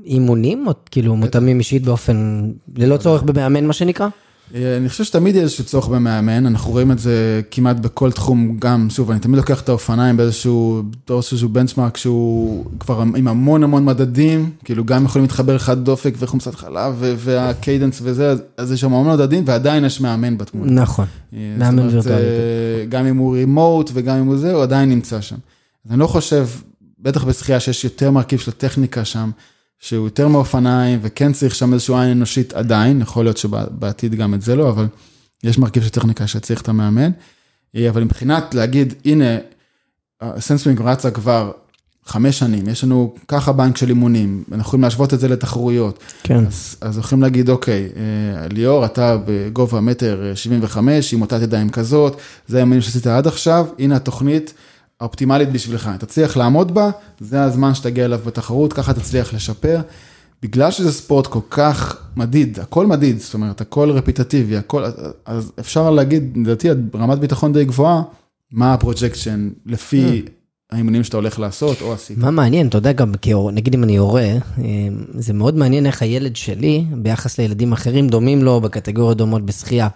אימונים, 0.06 0.68
או 0.68 0.74
כאילו 0.92 1.16
מותאמים 1.16 1.60
אישית 1.60 1.84
באופן, 1.84 2.52
ללא 2.76 2.98
צורך 2.98 3.24
במאמן 3.24 3.66
מה 3.66 3.74
שנקרא? 3.74 4.08
אה, 4.56 4.78
אני 4.78 4.90
חושב 4.90 5.04
שתמיד 5.04 5.36
יש 5.36 5.42
איזשהו 5.42 5.64
צורך 5.64 5.88
במאמן, 5.88 6.46
אנחנו 6.46 6.72
רואים 6.72 6.92
את 6.92 7.00
זה 7.00 7.42
כמעט 7.52 7.78
בכל 7.78 8.12
תחום, 8.12 8.58
גם, 8.60 8.90
שוב, 8.90 9.12
אני 9.12 9.20
תמיד 9.20 9.38
לוקח 9.38 9.62
את 9.62 9.70
האופניים 9.70 10.18
באיזשהו, 10.18 10.84
בתור 10.90 11.22
איזשהו 11.32 11.50
בנצ'מארק 11.50 11.98
שהוא 11.98 12.66
כבר 12.80 13.02
עם 13.02 13.28
המון 13.28 13.64
המון 13.64 13.86
מדדים, 13.86 14.50
כאילו 14.64 14.86
גם 14.86 15.06
יכולים 15.06 15.24
להתחבר 15.24 15.56
אחד 15.56 15.84
דופק 15.84 16.14
וחומצת 16.20 16.56
חלב 16.56 16.96
והקיידנס 17.18 18.00
וזה, 18.04 18.36
אז- 18.58 18.72
יש 18.72 18.82
שם 18.82 18.94
המון 18.94 19.08
מדדים 19.14 19.44
ועדיין 19.48 19.86
יש 19.86 20.02
מאמן 20.02 20.38
בתמונה. 20.38 20.72
נכון, 20.82 21.06
אה, 21.34 21.56
מאמן 21.58 21.88
וירטואלי. 21.88 22.16
אה, 22.16 22.86
גם 22.90 23.06
אם 23.06 23.18
הוא 23.18 23.34
רימוט 23.36 23.92
וגם 23.94 24.18
אם 24.18 24.26
הוא 24.26 24.38
זה, 24.38 24.54
הוא 24.54 24.64
עדיין 24.64 24.90
נמצא 24.90 25.22
שם. 25.22 25.36
אז 25.86 25.92
אני 25.92 26.00
לא 26.00 26.08
חושב, 26.08 26.48
בטח 27.00 27.24
בשחייה 27.24 27.60
שיש 27.60 27.84
יותר 27.84 28.12
מרכיב 28.12 28.40
של 28.40 28.52
טכניקה 28.52 29.06
שם, 29.06 29.32
שהוא 29.82 30.08
יותר 30.08 30.28
מאופניים, 30.28 31.00
וכן 31.02 31.34
צריך 31.34 31.56
שם 31.56 31.74
איזשהו 31.74 31.98
עין 31.98 32.12
אנושית 32.12 32.54
עדיין, 32.54 33.02
יכול 33.02 33.26
להיות 33.26 33.38
שבעתיד 33.38 34.16
גם 34.16 34.34
את 34.34 34.42
זה 34.42 34.56
לא, 34.56 34.70
אבל 34.70 34.88
יש 35.44 35.58
מרכיב 35.58 35.84
של 35.84 35.90
טכניקה 35.90 36.28
שצריך 36.28 36.62
את 36.62 36.70
המאמן. 36.70 37.12
אה, 37.76 37.90
אבל 37.90 38.04
מבחינת 38.04 38.54
להגיד, 38.54 38.94
הנה, 39.06 39.38
Senswim 40.40 40.82
רצה 40.82 41.12
כבר 41.12 41.52
חמש 42.06 42.40
שנים, 42.40 42.68
יש 42.68 42.84
לנו 42.84 43.16
ככה 43.28 43.52
בנק 43.52 43.78
של 43.78 43.90
אימונים, 43.90 44.44
אנחנו 44.52 44.62
יכולים 44.62 44.84
להשוות 44.84 45.14
את 45.14 45.20
זה 45.20 45.28
לתחרויות. 45.28 46.00
כן. 46.24 46.46
אז, 46.46 46.76
אז 46.82 46.98
יכולים 46.98 47.22
להגיד, 47.22 47.50
אוקיי, 47.50 47.90
אה, 47.96 48.48
ליאור, 48.48 48.86
אתה 48.86 49.18
בגובה 49.26 49.82
מטר 49.82 50.30
אה, 50.30 50.36
75, 50.36 51.14
עם 51.14 51.20
מוטת 51.20 51.42
ידיים 51.42 51.70
כזאת, 51.70 52.18
זה 52.48 52.58
הימים 52.58 52.82
שעשית 52.82 53.08
עד 53.08 53.28
עכשיו, 53.28 53.66
הנה 53.80 53.96
התוכנית 53.96 54.54
האופטימלית 55.02 55.52
בשבילך. 55.52 55.90
תצליח 56.00 56.38
לעמוד 56.38 56.74
בה, 56.74 56.90
זה 57.20 57.44
הזמן 57.44 57.74
שתגיע 57.74 58.06
אליו 58.06 58.20
בתחרות, 58.26 58.74
ככה 58.74 58.94
תצליח 58.94 59.34
לשפר. 59.34 59.82
בגלל 60.42 60.72
שזה 60.72 60.92
ספורט 60.92 61.28
כל 61.28 61.40
כך 61.50 61.98
מדיד, 62.16 62.60
הכל 62.60 62.88
מדיד, 62.88 63.20
זאת 63.20 63.34
אומרת, 63.34 63.62
הכל 63.62 63.92
רפיטטיבי, 63.92 64.58
הכל, 64.58 64.84
אז 65.26 65.52
אפשר 65.60 65.90
להגיד, 65.90 66.38
לדעתי, 66.38 66.68
ברמת 66.92 67.20
ביטחון 67.20 67.54
די 67.54 67.66
גבוהה, 67.66 68.02
מה 68.52 68.74
ה 68.74 68.81
projection 68.81 69.50
לפי 69.66 70.22
האימונים 70.72 71.04
שאתה 71.04 71.18
הולך 71.18 71.40
לעשות 71.40 71.82
או 71.82 71.94
עשית. 71.94 72.18
מה 72.18 72.32
מעניין, 72.32 72.68
אתה 72.68 72.78
יודע, 72.78 72.92
גם 72.92 73.14
כהורה, 73.22 73.52
נגיד 73.52 73.74
אם 73.74 73.84
אני 73.84 73.98
הורה, 73.98 74.22
אה, 74.22 74.38
זה 75.14 75.34
מאוד 75.34 75.56
מעניין 75.56 75.86
איך 75.86 76.02
הילד 76.02 76.36
שלי, 76.36 76.86
ביחס 76.92 77.40
לילדים 77.40 77.72
אחרים, 77.72 78.08
דומים 78.08 78.44
לו 78.44 78.62
בקטגוריות 78.62 79.18
דומות 79.18 79.46
בשחייה. 79.46 79.88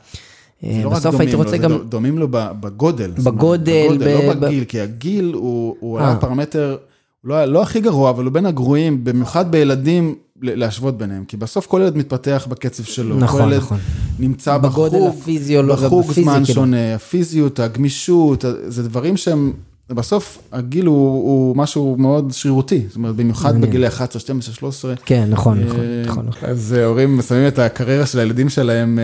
אה, 0.64 0.82
לא 0.84 0.90
בסוף 0.90 1.20
הייתי 1.20 1.34
לו, 1.34 1.40
רוצה 1.44 1.58
גם... 1.58 1.72
דו- 1.72 1.84
דומים 1.84 2.18
לו 2.18 2.28
בגודל. 2.32 3.12
בגודל, 3.12 3.32
בגודל, 3.32 3.98
ב- 4.00 4.04
לא 4.28 4.34
ב- 4.34 4.46
בגיל, 4.46 4.64
כי 4.64 4.82
הגיל 4.82 5.32
הוא 5.34 5.76
הוא 5.80 6.00
אה. 6.00 6.08
היה 6.08 6.16
פרמטר, 6.16 6.78
לא 7.24 7.46
לא 7.46 7.62
הכי 7.62 7.82
גרוע, 7.82 8.10
אבל 8.10 8.24
הוא 8.24 8.34
בין 8.34 8.46
הגרועים, 8.46 9.04
במיוחד 9.04 9.52
בילדים, 9.52 10.16
להשוות 10.42 10.98
ביניהם. 10.98 11.24
כי 11.28 11.38
בסוף 11.38 11.66
כל 11.66 11.82
ילד 11.84 11.98
מתפתח 11.98 12.48
בקצב 12.50 12.84
שלו. 12.84 13.18
נכון, 13.18 13.42
כל 13.42 13.48
ילד 13.52 13.58
נכון. 13.62 13.78
נמצא 14.20 14.58
בגודל 14.58 14.98
בחוג, 14.98 15.14
הפיזיולוגי, 15.22 15.86
בחוג 15.86 16.04
בפיזי, 16.06 16.24
זמן 16.24 16.34
כאילו. 16.46 16.54
שונה, 16.56 16.96
הפיזיות, 16.96 17.60
הגמישות, 17.60 18.46
זה 18.68 18.84
דברים 18.84 19.18
שהם... 19.18 19.54
בסוף 19.90 20.38
הגיל 20.52 20.86
הוא, 20.86 20.96
הוא 21.08 21.58
משהו 21.58 21.96
מאוד 22.00 22.32
שרירותי, 22.32 22.82
זאת 22.88 22.96
אומרת, 22.96 23.16
במיוחד. 23.16 23.62
בגילי 23.62 23.88
11, 23.88 24.20
12, 24.20 24.54
13. 24.56 24.94
כן, 25.06 25.28
נכון, 25.30 25.60
נכון, 25.64 25.80
אה, 25.80 26.04
נכון. 26.06 26.26
נכון. 26.28 26.50
אז 26.50 26.74
הורים 26.74 27.22
שמים 27.22 27.48
את 27.48 27.60
הקריירה 27.60 28.06
של 28.06 28.20
הילדים 28.20 28.50
שלהם, 28.50 29.00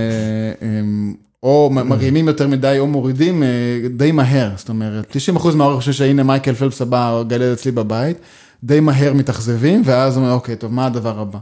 הם 0.62 1.14
או. 1.44 1.70
מרימים 1.72 2.28
יותר 2.28 2.48
מדי 2.48 2.76
או 2.80 2.88
מורידים 2.88 3.44
אה, 3.44 3.50
די 3.90 4.12
מהר, 4.12 4.50
זאת 4.58 4.70
אומרת, 4.70 5.16
90% 5.38 5.56
מההורים 5.56 5.78
חושבים 5.78 5.94
שהנה 5.94 6.24
מייקל 6.24 6.54
פלפס 6.54 6.82
הבא 6.82 7.24
גדל 7.28 7.54
אצלי 7.54 7.72
בבית, 7.72 8.18
די 8.64 8.80
מהר 8.80 9.14
מתאכזבים, 9.14 9.82
ואז 9.86 10.18
אומרים, 10.18 10.34
אוקיי, 10.34 10.56
טוב, 10.56 10.74
מה 10.74 10.86
הדבר 10.86 11.20
הבא? 11.20 11.40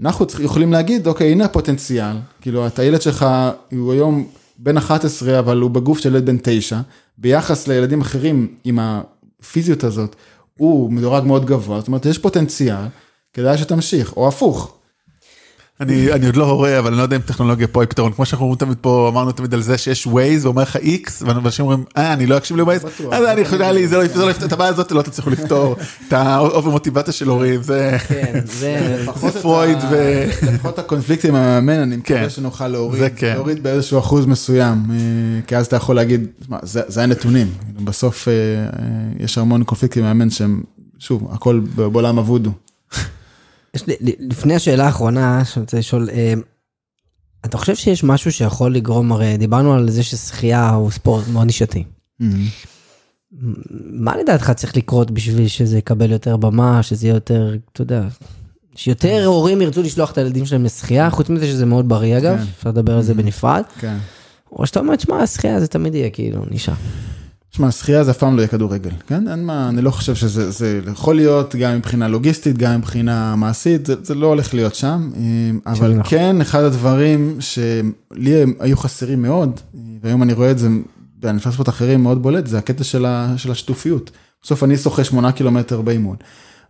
אנחנו 0.00 0.26
יכולים 0.40 0.72
להגיד, 0.72 1.06
אוקיי, 1.06 1.32
הנה 1.32 1.44
הפוטנציאל, 1.44 2.16
כאילו, 2.40 2.66
את 2.66 2.78
הילד 2.78 3.02
שלך, 3.02 3.26
הוא 3.70 3.92
היום 3.92 4.26
בן 4.58 4.76
11, 4.76 5.38
אבל 5.38 5.60
הוא 5.60 5.70
בגוף 5.70 5.98
של 5.98 6.14
ילד 6.14 6.26
בן 6.26 6.36
9, 6.42 6.80
ביחס 7.18 7.68
לילדים 7.68 8.00
אחרים 8.00 8.48
עם 8.64 8.78
הפיזיות 8.78 9.84
הזאת, 9.84 10.16
הוא 10.56 10.92
מדורג 10.92 11.24
מאוד 11.24 11.44
גבוה, 11.44 11.78
זאת 11.78 11.86
אומרת, 11.86 12.06
יש 12.06 12.18
פוטנציאל, 12.18 12.76
כדאי 13.32 13.58
שתמשיך, 13.58 14.16
או 14.16 14.28
הפוך. 14.28 14.74
אני, 15.80 16.12
אני 16.12 16.26
עוד 16.26 16.36
לא 16.36 16.50
הורה, 16.50 16.78
אבל 16.78 16.88
אני 16.88 16.96
לא 16.98 17.02
יודע 17.02 17.16
אם 17.16 17.20
טכנולוגיה 17.20 17.66
פה 17.66 17.82
היא 17.82 17.88
פתרון. 17.88 18.12
כמו 18.12 18.24
שאנחנו 18.26 18.44
אומרים 18.44 18.58
תמיד 18.58 18.76
פה, 18.80 19.08
אמרנו 19.12 19.32
תמיד 19.32 19.54
על 19.54 19.62
זה 19.62 19.78
שיש 19.78 20.06
Waze, 20.06 20.44
ואומר 20.46 20.62
לך 20.62 20.76
איקס, 20.76 21.22
ואנשים 21.26 21.64
אומרים, 21.64 21.84
אה, 21.96 22.12
אני 22.12 22.26
לא 22.26 22.36
אקשיב 22.36 22.56
ל 22.56 22.61
Waze. 22.61 22.84
אז 23.12 23.24
אני 23.24 23.44
חושב 23.44 23.62
לי, 23.62 23.88
זה 23.88 23.96
לא 23.96 24.02
יפתור, 24.02 24.30
את 24.30 24.52
הבעיה 24.52 24.70
הזאת 24.70 24.92
לא 24.92 25.02
תצליחו 25.02 25.30
לפתור, 25.30 25.76
את 26.08 26.12
ה 26.12 26.24
over 26.24 26.70
מוטיבציה 26.70 27.12
של 27.12 27.28
הורים, 27.28 27.62
זה... 27.62 27.96
כן, 28.08 28.40
פרויד 29.42 29.78
ו- 29.90 30.24
לפחות 30.42 30.78
הקונפליקט 30.78 31.24
עם 31.24 31.34
המאמן, 31.34 31.78
אני 31.78 32.02
כן. 32.02 32.14
מקווה 32.14 32.30
שנוכל 32.30 32.68
להוריד, 32.68 33.12
כן. 33.16 33.32
להוריד 33.34 33.62
באיזשהו 33.62 33.98
אחוז 33.98 34.26
מסוים, 34.26 34.78
אה, 34.90 34.96
כי 35.46 35.56
אז 35.56 35.66
אתה 35.66 35.76
יכול 35.76 35.96
להגיד, 35.96 36.26
"שמע, 36.46 36.58
זה 36.62 37.02
הנתונים, 37.02 37.46
בסוף 37.84 38.28
אה, 38.28 38.32
אה, 38.32 39.24
יש 39.24 39.38
המון 39.38 39.64
קונפליקטים 39.64 40.04
עם 40.04 40.10
המאמן 40.10 40.30
שהם, 40.30 40.62
שוב, 40.98 41.28
הכל 41.32 41.60
בעולם 41.74 42.18
הוודו. 42.18 42.50
יש 43.76 43.86
לי- 43.86 43.96
לפני 44.30 44.54
השאלה 44.54 44.86
האחרונה 44.86 45.44
שאני 45.44 45.62
רוצה 45.62 45.78
לשאול, 45.78 46.08
אה, 46.12 46.34
אתה 47.44 47.58
חושב 47.58 47.74
שיש 47.76 48.04
משהו 48.04 48.32
שיכול 48.32 48.74
לגרום, 48.74 49.12
הרי 49.12 49.36
דיברנו 49.36 49.74
על 49.74 49.90
זה 49.90 50.02
ששחייה 50.02 50.70
הוא 50.70 50.90
ספורט 50.90 51.28
מאוד 51.28 51.46
נישתי. 51.46 51.84
מה 53.90 54.16
לדעתך 54.16 54.50
צריך 54.50 54.76
לקרות 54.76 55.10
בשביל 55.10 55.48
שזה 55.48 55.78
יקבל 55.78 56.10
יותר 56.10 56.36
במה, 56.36 56.82
שזה 56.82 57.06
יהיה 57.06 57.14
יותר, 57.14 57.54
אתה 57.72 57.82
יודע, 57.82 58.04
שיותר 58.74 59.24
הורים 59.26 59.62
ירצו 59.62 59.82
לשלוח 59.82 60.10
את 60.12 60.18
הילדים 60.18 60.46
שלהם 60.46 60.64
לשחייה, 60.64 61.10
חוץ 61.10 61.28
מזה 61.28 61.46
שזה 61.46 61.66
מאוד 61.66 61.88
בריא 61.88 62.18
אגב, 62.18 62.36
כן. 62.36 62.42
אפשר 62.58 62.68
לדבר 62.70 62.94
על 62.96 63.02
זה 63.02 63.14
בנפרד, 63.14 63.62
כן. 63.80 63.96
או 64.52 64.66
שאתה 64.66 64.80
אומר, 64.80 64.96
תשמע, 64.96 65.16
השחייה 65.22 65.60
זה 65.60 65.66
תמיד 65.68 65.94
יהיה 65.94 66.10
כאילו 66.10 66.44
נישה. 66.50 66.74
תשמע, 67.52 67.70
שחייה 67.70 68.04
זה 68.04 68.10
אף 68.10 68.18
פעם 68.18 68.36
לא 68.36 68.40
יהיה 68.40 68.48
כדורגל, 68.48 68.90
כן? 69.06 69.28
אין 69.28 69.44
מה, 69.44 69.68
אני 69.68 69.82
לא 69.82 69.90
חושב 69.90 70.14
שזה, 70.14 70.50
זה 70.50 70.80
יכול 70.92 71.16
להיות 71.16 71.54
גם 71.56 71.76
מבחינה 71.76 72.08
לוגיסטית, 72.08 72.58
גם 72.58 72.78
מבחינה 72.78 73.36
מעשית, 73.36 73.86
זה, 73.86 73.94
זה 74.02 74.14
לא 74.14 74.26
הולך 74.26 74.54
להיות 74.54 74.74
שם, 74.74 75.10
אה, 75.16 75.72
אבל. 75.72 76.00
כן, 76.04 76.40
אחד 76.40 76.62
הדברים 76.62 77.36
שלי 77.40 78.44
היו 78.60 78.76
חסרים 78.76 79.22
מאוד, 79.22 79.60
והיום 80.02 80.22
אני 80.22 80.32
רואה 80.32 80.50
את 80.50 80.58
זה 80.58 80.68
בענפי 81.20 81.52
ספורט 81.52 81.68
אחרים 81.68 82.02
מאוד 82.02 82.22
בולט, 82.22 82.46
זה 82.46 82.58
הקטע 82.58 82.84
של, 82.84 83.06
ה, 83.06 83.34
של 83.36 83.50
השיתופיות. 83.50 84.10
בסוף 84.42 84.64
אני 84.64 84.76
שוחה 84.76 85.04
שמונה 85.04 85.32
קילומטר 85.32 85.80
באימון. 85.80 86.16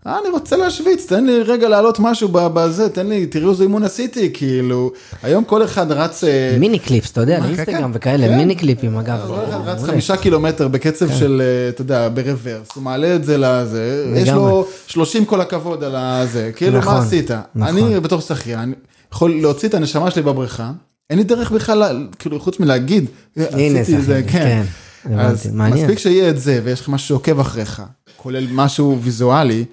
אה, 0.06 0.18
אני 0.18 0.28
רוצה 0.28 0.56
להשוויץ, 0.56 1.06
תן 1.06 1.24
לי 1.26 1.42
רגע 1.42 1.68
להעלות 1.68 1.98
משהו 2.00 2.28
בזה, 2.32 2.88
תן 2.88 3.06
לי, 3.06 3.26
תראו 3.26 3.50
איזה 3.50 3.62
אימון 3.62 3.84
עשיתי, 3.84 4.30
כאילו, 4.34 4.92
היום 5.22 5.44
כל 5.44 5.64
אחד 5.64 5.92
רץ... 5.92 6.24
אה, 6.24 6.56
מיני 6.58 6.78
קליפס, 6.78 7.10
אתה 7.12 7.20
יודע, 7.20 7.38
לאינסטגרם 7.40 7.90
וכאלה, 7.94 8.28
כן. 8.28 8.36
מיני 8.36 8.54
קליפים 8.54 8.96
אגב. 8.96 9.18
כל 9.26 9.44
אחד 9.48 9.68
רץ. 9.68 9.82
חמישה 9.84 10.16
קילומטר 10.16 10.68
בקצב 10.68 11.10
של, 11.14 11.42
אה, 11.44 11.68
אתה 11.68 11.82
יודע, 11.82 12.08
ברוורס, 12.08 12.68
הוא 12.74 12.82
מעלה 12.82 13.14
את 13.14 13.24
זה 13.24 13.38
לזה, 13.38 14.12
יש. 14.16 14.28
לו 14.28 14.66
30 14.86 15.24
כל 15.24 15.40
הכבוד 15.40 15.84
על 15.84 15.96
הזה, 15.96 16.50
כאילו 16.56 16.78
נכון, 16.78 16.94
מה 16.94 17.00
עשית? 17.00 17.30
נכון. 17.54 17.78
אני 17.78 18.00
בתור 18.00 18.20
שחיין, 18.20 18.74
יכול 19.12 19.40
להוציא 19.40 19.68
את 19.68 19.74
הנשמה 19.74 20.10
שלי 20.10 20.22
בבריכה, 20.22 20.70
אין 21.10 21.18
לי 21.18 21.24
דרך 21.24 21.50
בכלל, 21.50 22.06
כאילו 22.18 22.40
חוץ 22.40 22.60
מלהגיד, 22.60 23.06
"אה, 23.38 23.44
עשיתי 23.44 23.96
את 23.96 24.04
זה, 24.04 24.22
כן. 24.28 24.62
כן, 25.02 25.18
אז. 25.18 25.50
מספיק 25.54 25.98
שיהיה 25.98 26.28
את 26.30 26.38
זה 26.38 26.60
ויש 26.64 26.80
לך 26.80 26.88
משהו 26.88 27.08
שעוקב 27.08 27.40
אחריך, 27.40 27.82
כולל 28.16 28.46
משהו 28.50 28.98
ויזואלי, 29.02 29.64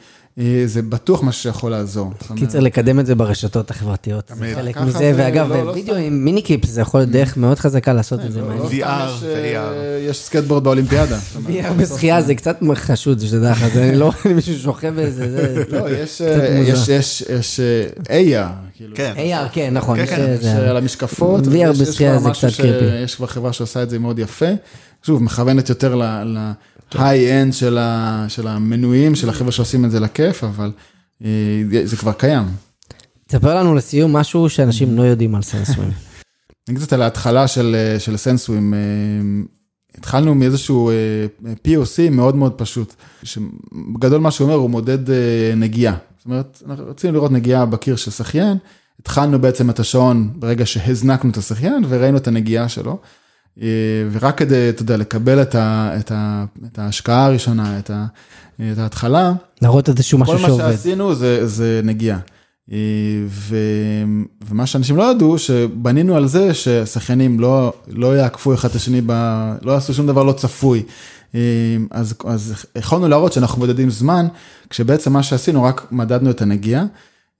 זה 0.66 0.82
בטוח 0.82 1.24
משהו 1.24 1.42
שיכול 1.44 1.72
לעזור. 1.72 2.12
קיצר, 2.36 2.60
לקדם 2.60 3.00
את 3.00 3.06
זה 3.06 3.16
ברשתות 3.16 3.72
החברתיות. 3.72 4.32
זה. 4.40 4.52
חלק 4.56 4.78
מזה, 4.78 4.92
זה 4.98 5.14
ואגב, 5.16 5.50
לא- 5.54 5.66
לא 5.66 5.72
וידאו 5.72 5.96
עם 5.96 6.26
mini 6.26 6.42
clips, 6.42 6.70
זה 6.70 6.82
יכול 6.82 7.00
להיות 7.00 7.10
דרך 7.12 7.38
מאוד 7.38 7.60
חזקה 7.60 7.94
לעשות 7.94 8.20
את 8.26 8.32
זה. 8.32 8.42
לא- 8.42 8.48
מעניין. 8.48 8.64
לא 8.64 8.68
סתם 8.68 8.78
VR 8.78 9.18
יש, 9.18 9.24
אה, 9.24 9.62
ו-AR. 10.04 10.10
יש 10.10 10.18
סקייטבורד 10.20 10.64
באולימפיאדה. 10.64 11.18
VR 11.48 11.74
בשחייה 11.78 12.22
זה 12.22 12.36
קצת 12.36 12.58
חשוד, 12.76 13.20
שתדע 13.20 13.52
לך, 13.52 13.68
זה 13.74 13.92
לא 13.96 14.12
מישהו 14.36 14.60
שוכב 14.60 14.94
באיזה, 14.96 15.32
זה... 15.32 15.64
לא, 15.70 15.90
יש, 15.92 16.16
קצת 16.16 16.22
אה, 16.42 16.58
מוזר. 16.60 16.72
יש, 16.74 16.90
יש, 16.90 17.22
יש 17.40 17.60
אה, 18.10 18.46
AR, 18.48 18.69
כאילו. 18.80 18.96
כן. 18.96 19.14
AR, 19.18 19.50
כן, 19.52 19.74
נכון. 19.74 19.98
כן, 19.98 20.04
יש 20.04 20.10
כן, 20.10 20.36
יש 20.40 20.46
על 20.46 20.78
המשקפות, 20.78 21.44
VR 21.46 21.56
יש 21.56 21.82
בשחייה 21.82 22.20
כבר 22.20 22.34
זה 22.34 22.48
קצת 22.48 22.62
קריפי. 22.62 22.80
שיש 22.80 23.16
כבר 23.16 23.28
חברה 23.28 23.54
שעושה 23.54 23.84
את 23.84 23.90
זה 23.90 24.00
מאוד 24.00 24.20
יפה. 24.20 24.46
שוב, 25.04 25.24
מכוונת 25.24 25.70
יותר 25.70 25.96
ל-high-end 25.96 27.52
של 28.28 28.48
המנויים, 28.48 29.16
של 29.16 29.30
החבר'ה 29.30 29.52
שעושים 29.52 29.86
את 29.86 29.92
זה 29.92 30.00
לכיף, 30.00 30.44
אבל 30.44 30.72
אה, 31.24 31.30
זה 31.84 31.98
כבר 31.98 32.14
קיים. 32.14 32.44
תספר 33.28 33.56
לנו 33.56 33.76
לסיום 33.76 34.14
משהו 34.14 34.50
שאנשים 34.50 34.98
לא 34.98 35.04
יודעים 35.04 35.36
על 35.36 35.42
סנסורים. 35.42 35.92
אני 36.70 36.78
קצת 36.78 36.94
על 36.94 37.02
ההתחלה 37.02 37.48
של, 37.48 37.76
אה, 37.76 38.00
של 38.00 38.18
סנסורים. 38.18 38.74
אה, 38.74 38.80
התחלנו 39.98 40.36
מאיזשהו 40.36 40.90
אה, 40.90 40.94
POC 41.68 42.12
מאוד 42.12 42.36
מאוד 42.36 42.54
פשוט. 42.54 42.94
בגדול 43.94 44.22
מה 44.22 44.32
שהוא 44.32 44.46
אומר, 44.46 44.56
הוא 44.56 44.70
מודד 44.70 45.10
אה, 45.10 45.16
נגיעה. 45.56 45.96
זאת 46.18 46.26
אומרת, 46.26 46.64
אנחנו 46.68 46.86
רצינו 46.90 47.14
לראות 47.14 47.32
נגיעה 47.32 47.66
בקיר 47.66 47.96
של 47.96 48.12
שחיין, 48.12 48.58
התחלנו 49.00 49.40
בעצם 49.40 49.70
את 49.70 49.80
השעון 49.80 50.30
ברגע 50.36 50.66
שהזנקנו 50.66 51.32
את 51.32 51.38
השחיין 51.38 51.84
וראינו 51.90 52.18
את 52.18 52.28
הנגיעה 52.28 52.70
שלו. 52.70 52.98
אה, 53.62 53.68
ורק 54.12 54.38
כדי, 54.38 54.70
אתה 54.70 54.82
יודע, 54.82 54.98
לקבל 54.98 55.42
את, 55.42 55.56
ה, 55.56 55.92
את, 56.00 56.12
ה, 56.12 56.46
את 56.66 56.80
ההשקעה 56.80 57.26
הראשונה, 57.26 57.80
את, 57.80 57.90
ה, 57.90 58.06
את 58.56 58.78
ההתחלה, 58.78 59.34
להראות 59.62 59.90
איזשהו 59.90 60.18
משהו 60.18 60.36
כל 60.36 60.42
מה 60.42 60.48
שעובד. 60.48 60.72
שעשינו 60.72 61.16
זה, 61.16 61.48
זה 61.48 61.82
נגיעה. 61.84 62.20
אה, 62.72 62.78
ו, 63.28 63.58
ומה 64.50 64.66
שאנשים 64.66 64.98
לא 64.98 65.12
ידעו, 65.12 65.38
שבנינו 65.38 66.16
על 66.16 66.28
זה 66.28 66.54
ששחיינים 66.54 67.40
לא, 67.40 67.74
לא 67.88 68.18
יעקפו 68.18 68.54
אחד 68.54 68.70
את 68.70 68.76
השני, 68.76 69.02
ב, 69.06 69.12
לא 69.62 69.72
יעשו 69.72 69.94
שום 69.94 70.08
דבר 70.08 70.24
לא 70.24 70.32
צפוי. 70.32 70.84
אה, 71.36 71.40
אז, 71.92 72.14
אז 72.26 72.66
יכולנו 72.76 73.08
להראות 73.08 73.34
שאנחנו 73.34 73.60
מודדים 73.60 73.90
זמן, 73.90 74.28
כשבעצם 74.70 75.14
מה 75.14 75.24
שעשינו, 75.24 75.64
רק 75.64 75.88
מדדנו 75.92 76.30
את 76.30 76.42
הנגיעה. 76.42 76.86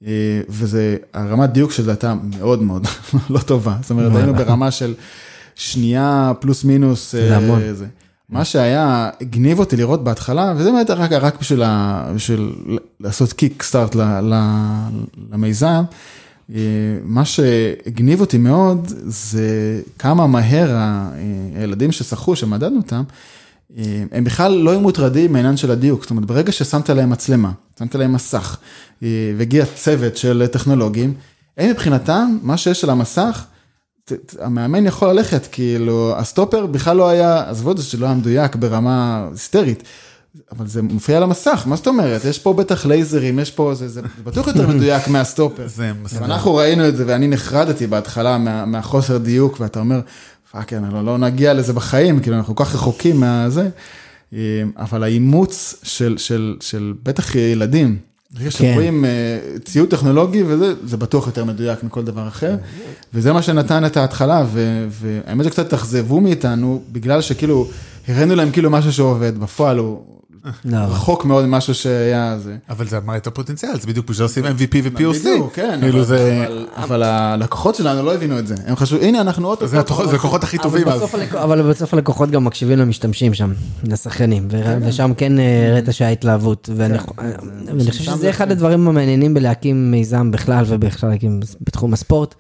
אה, 0.06 0.42
וזה, 0.50 0.98
הרמת 1.14 1.50
דיוק 1.50 1.72
של 1.72 1.84
זה 1.84 1.92
הייתה 1.92 2.14
מאוד 2.38 2.62
מאוד 2.62 2.88
לא 3.30 3.40
טובה. 3.40 3.78
זאת 3.82 3.92
אומרת, 3.92 4.16
היינו 4.16 4.34
ברמה 4.34 4.72
של 4.72 4.94
שנייה 5.56 6.32
פלוס 6.40 6.64
מינוס. 6.64 7.12
זה 7.12 7.32
אה, 7.32 7.38
המון. 7.38 7.74
זה. 7.74 7.86
מה 8.30 8.46
שהיה, 8.46 9.10
הגניב 9.22 9.60
אותי 9.60 9.76
לראות 9.76 10.04
בהתחלה, 10.04 10.54
וזה 10.58 10.72
באמת 10.72 10.90
רק, 10.90 11.12
רק 11.12 11.40
בשביל, 11.40 11.64
ה, 11.64 12.06
בשביל 12.16 12.54
לעשות 13.00 13.34
קיק 13.34 13.64
סטארט 13.64 13.96
ל, 13.96 14.02
ל, 14.02 14.34
למיזם, 15.32 15.84
אה, 16.56 16.62
מה 17.04 17.26
שהגניב 17.26 18.22
אותי 18.22 18.38
מאוד, 18.38 18.94
זה 19.06 19.82
כמה 20.00 20.28
מהר 20.28 20.76
אה, 20.76 21.08
הילדים 21.56 21.92
ששחו, 21.92 22.36
שמדדנו 22.36 22.78
אותם, 22.78 23.04
אה, 23.78 24.04
הם 24.12 24.24
בכלל 24.24 24.52
לא 24.52 24.72
היו 24.72 24.80
מוטרדים 24.80 25.34
מהעניין 25.34 25.58
של 25.58 25.72
הדיוק, 25.72 26.02
זאת 26.02 26.12
אומרת, 26.12 26.26
ברגע 26.26 26.52
ששמת 26.52 26.90
להם 26.90 27.10
מצלמה, 27.10 27.52
שמת 27.80 27.96
להם 27.96 28.14
מסך, 28.14 28.58
והגיע 29.38 29.66
צוות 29.76 30.18
של 30.18 30.48
טכנולוגים, 30.52 31.14
הם 31.58 31.70
מבחינתם, 31.70 32.38
מה 32.42 32.58
שיש 32.58 32.84
על 32.84 32.90
המסך, 32.90 33.46
המאמן 34.40 34.86
יכול 34.86 35.08
ללכת, 35.08 35.48
כאילו, 35.52 36.14
הסטופר 36.18 36.66
בכלל 36.66 36.98
לא 36.98 37.10
היה, 37.10 37.50
עזבו 37.50 37.72
את 37.72 37.78
זה 37.78 37.84
שלא 37.84 38.06
היה 38.06 38.16
מדויק 38.16 38.56
ברמה 38.56 39.28
היסטרית, 39.32 39.84
אבל 40.52 40.68
זה 40.68 40.82
מופיע 40.82 41.18
על 41.18 41.24
המסך, 41.24 41.64
מה 41.66 41.76
זאת 41.76 41.88
אומרת? 41.88 42.26
יש 42.26 42.40
פה 42.40 42.54
בטח 42.54 42.86
לייזרים, 42.86 43.40
יש 43.40 43.52
פה, 43.52 43.74
זה, 43.76 43.88
זה, 43.88 44.02
בטוח 44.24 44.48
יותר 44.48 44.68
מדויק 44.76 45.08
מהסטופר. 45.08 45.68
זה 45.68 45.92
מסכים. 46.04 46.24
אנחנו 46.24 46.56
ראינו 46.56 46.88
את 46.88 46.96
זה 46.96 47.04
ואני 47.08 47.28
נחרדתי 47.28 47.88
בהתחלה 47.88 48.38
מה, 48.38 48.66
מהחוסר 48.66 49.18
דיוק, 49.18 49.60
ואתה 49.60 49.80
אומר, 49.80 50.00
fuck, 50.52 50.74
לא, 50.74 51.06
לא 51.06 51.18
נגיע 51.18 51.54
לזה 51.54 51.74
בחיים, 51.74 52.20
כאילו 52.20 52.36
אנחנו 52.38 52.56
כל 52.56 52.66
כך 52.66 52.76
רחוקים 52.76 53.20
מהזה, 53.20 53.70
אה, 54.34 54.40
אבל 54.78 55.04
האימוץ 55.04 55.76
של, 55.84 56.18
של, 56.18 56.58
של 56.60 56.94
בטח 57.04 57.36
ילדים, 57.36 57.98
ברגע 58.34 58.52
שרואים 58.52 59.06
אה, 59.06 59.10
ציוד 59.66 59.90
טכנולוגי 59.90 60.44
וזה, 60.44 60.74
זה 60.84 60.98
בטוח 60.98 61.28
יותר 61.28 61.46
מדויק 61.46 61.84
מכל 61.84 62.04
דבר 62.04 62.28
אחר, 62.28 62.56
וזה 63.14 63.34
מה 63.34 63.42
שנתן 63.42 63.86
את 63.86 63.98
ההתחלה, 63.98 64.46
והאמת 64.90 65.46
שקצת 65.46 65.66
התאכזבו 65.66 66.22
מאיתנו, 66.22 66.82
בגלל 66.92 67.22
שכאילו, 67.22 67.68
הראינו 68.08 68.36
להם 68.36 68.52
כאילו 68.52 68.70
משהו 68.70 68.94
שעובד, 68.94 69.38
בפועל 69.38 69.78
הוא 69.78 70.19
רחוק 70.66 71.26
מאוד 71.26 71.46
ממשהו 71.46 71.74
שהיה 71.74 72.38
זה. 72.44 72.56
אבל 72.70 72.88
זה 72.88 73.00
מראה 73.00 73.18
את 73.18 73.28
הפוטנציאל, 73.28 73.80
זה 73.80 73.88
בדיוק 73.88 74.10
בשביל 74.10 74.24
עושים 74.24 74.46
MVP 74.46 74.76
ו-POC. 74.84 75.20
בדיוק, 75.20 75.54
כן, 75.54 75.78
כאילו 75.82 75.98
אבל- 75.98 76.06
זה... 76.08 76.46
אבל- 76.48 76.66
אבל 76.76 77.04
הלקוחות 77.04 77.76
שלנו 77.76 78.04
לא 78.06 78.14
הבינו 78.16 78.40
את 78.40 78.48
זה, 78.48 78.56
הם 78.66 78.76
חשבו, 78.76 78.98
הנה 79.02 79.22
אנחנו 79.22 79.48
עוד... 79.48 79.60
זה 79.66 79.80
הכוחות 80.16 80.44
הכי 80.44 80.58
טובים 80.58 80.88
אבל 80.88 80.92
אז. 81.04 81.16
אבל 81.34 81.70
בסוף 81.70 81.94
הלקוחות 81.94 82.32
גם 82.32 82.44
מקשיבים 82.46 82.80
למשתמשים 82.80 83.34
שם, 83.34 83.52
לשחיינים, 83.84 84.48
ו- 84.52 84.78
ושם 84.86 85.12
כן 85.18 85.40
אה, 85.40 85.68
הראית 85.70 85.86
שהיה 85.92 86.12
התלהבות, 86.12 86.70
ואני 86.76 86.98
ואני 87.66 87.80
חושב 87.92 88.04
שם 88.04 88.12
שזה 88.12 88.16
זה 88.16 88.30
אחד 88.30 88.46
כן. 88.46 88.52
הדברים 88.52 88.88
המעניינים 88.88 89.34
בלהקים 89.34 89.92
מיזם 89.92 90.32
בכלל 90.32 90.64
ובכלל 90.68 91.10
להקים 91.10 91.40
בתחום 91.62 91.94
הספורט. 91.94 92.36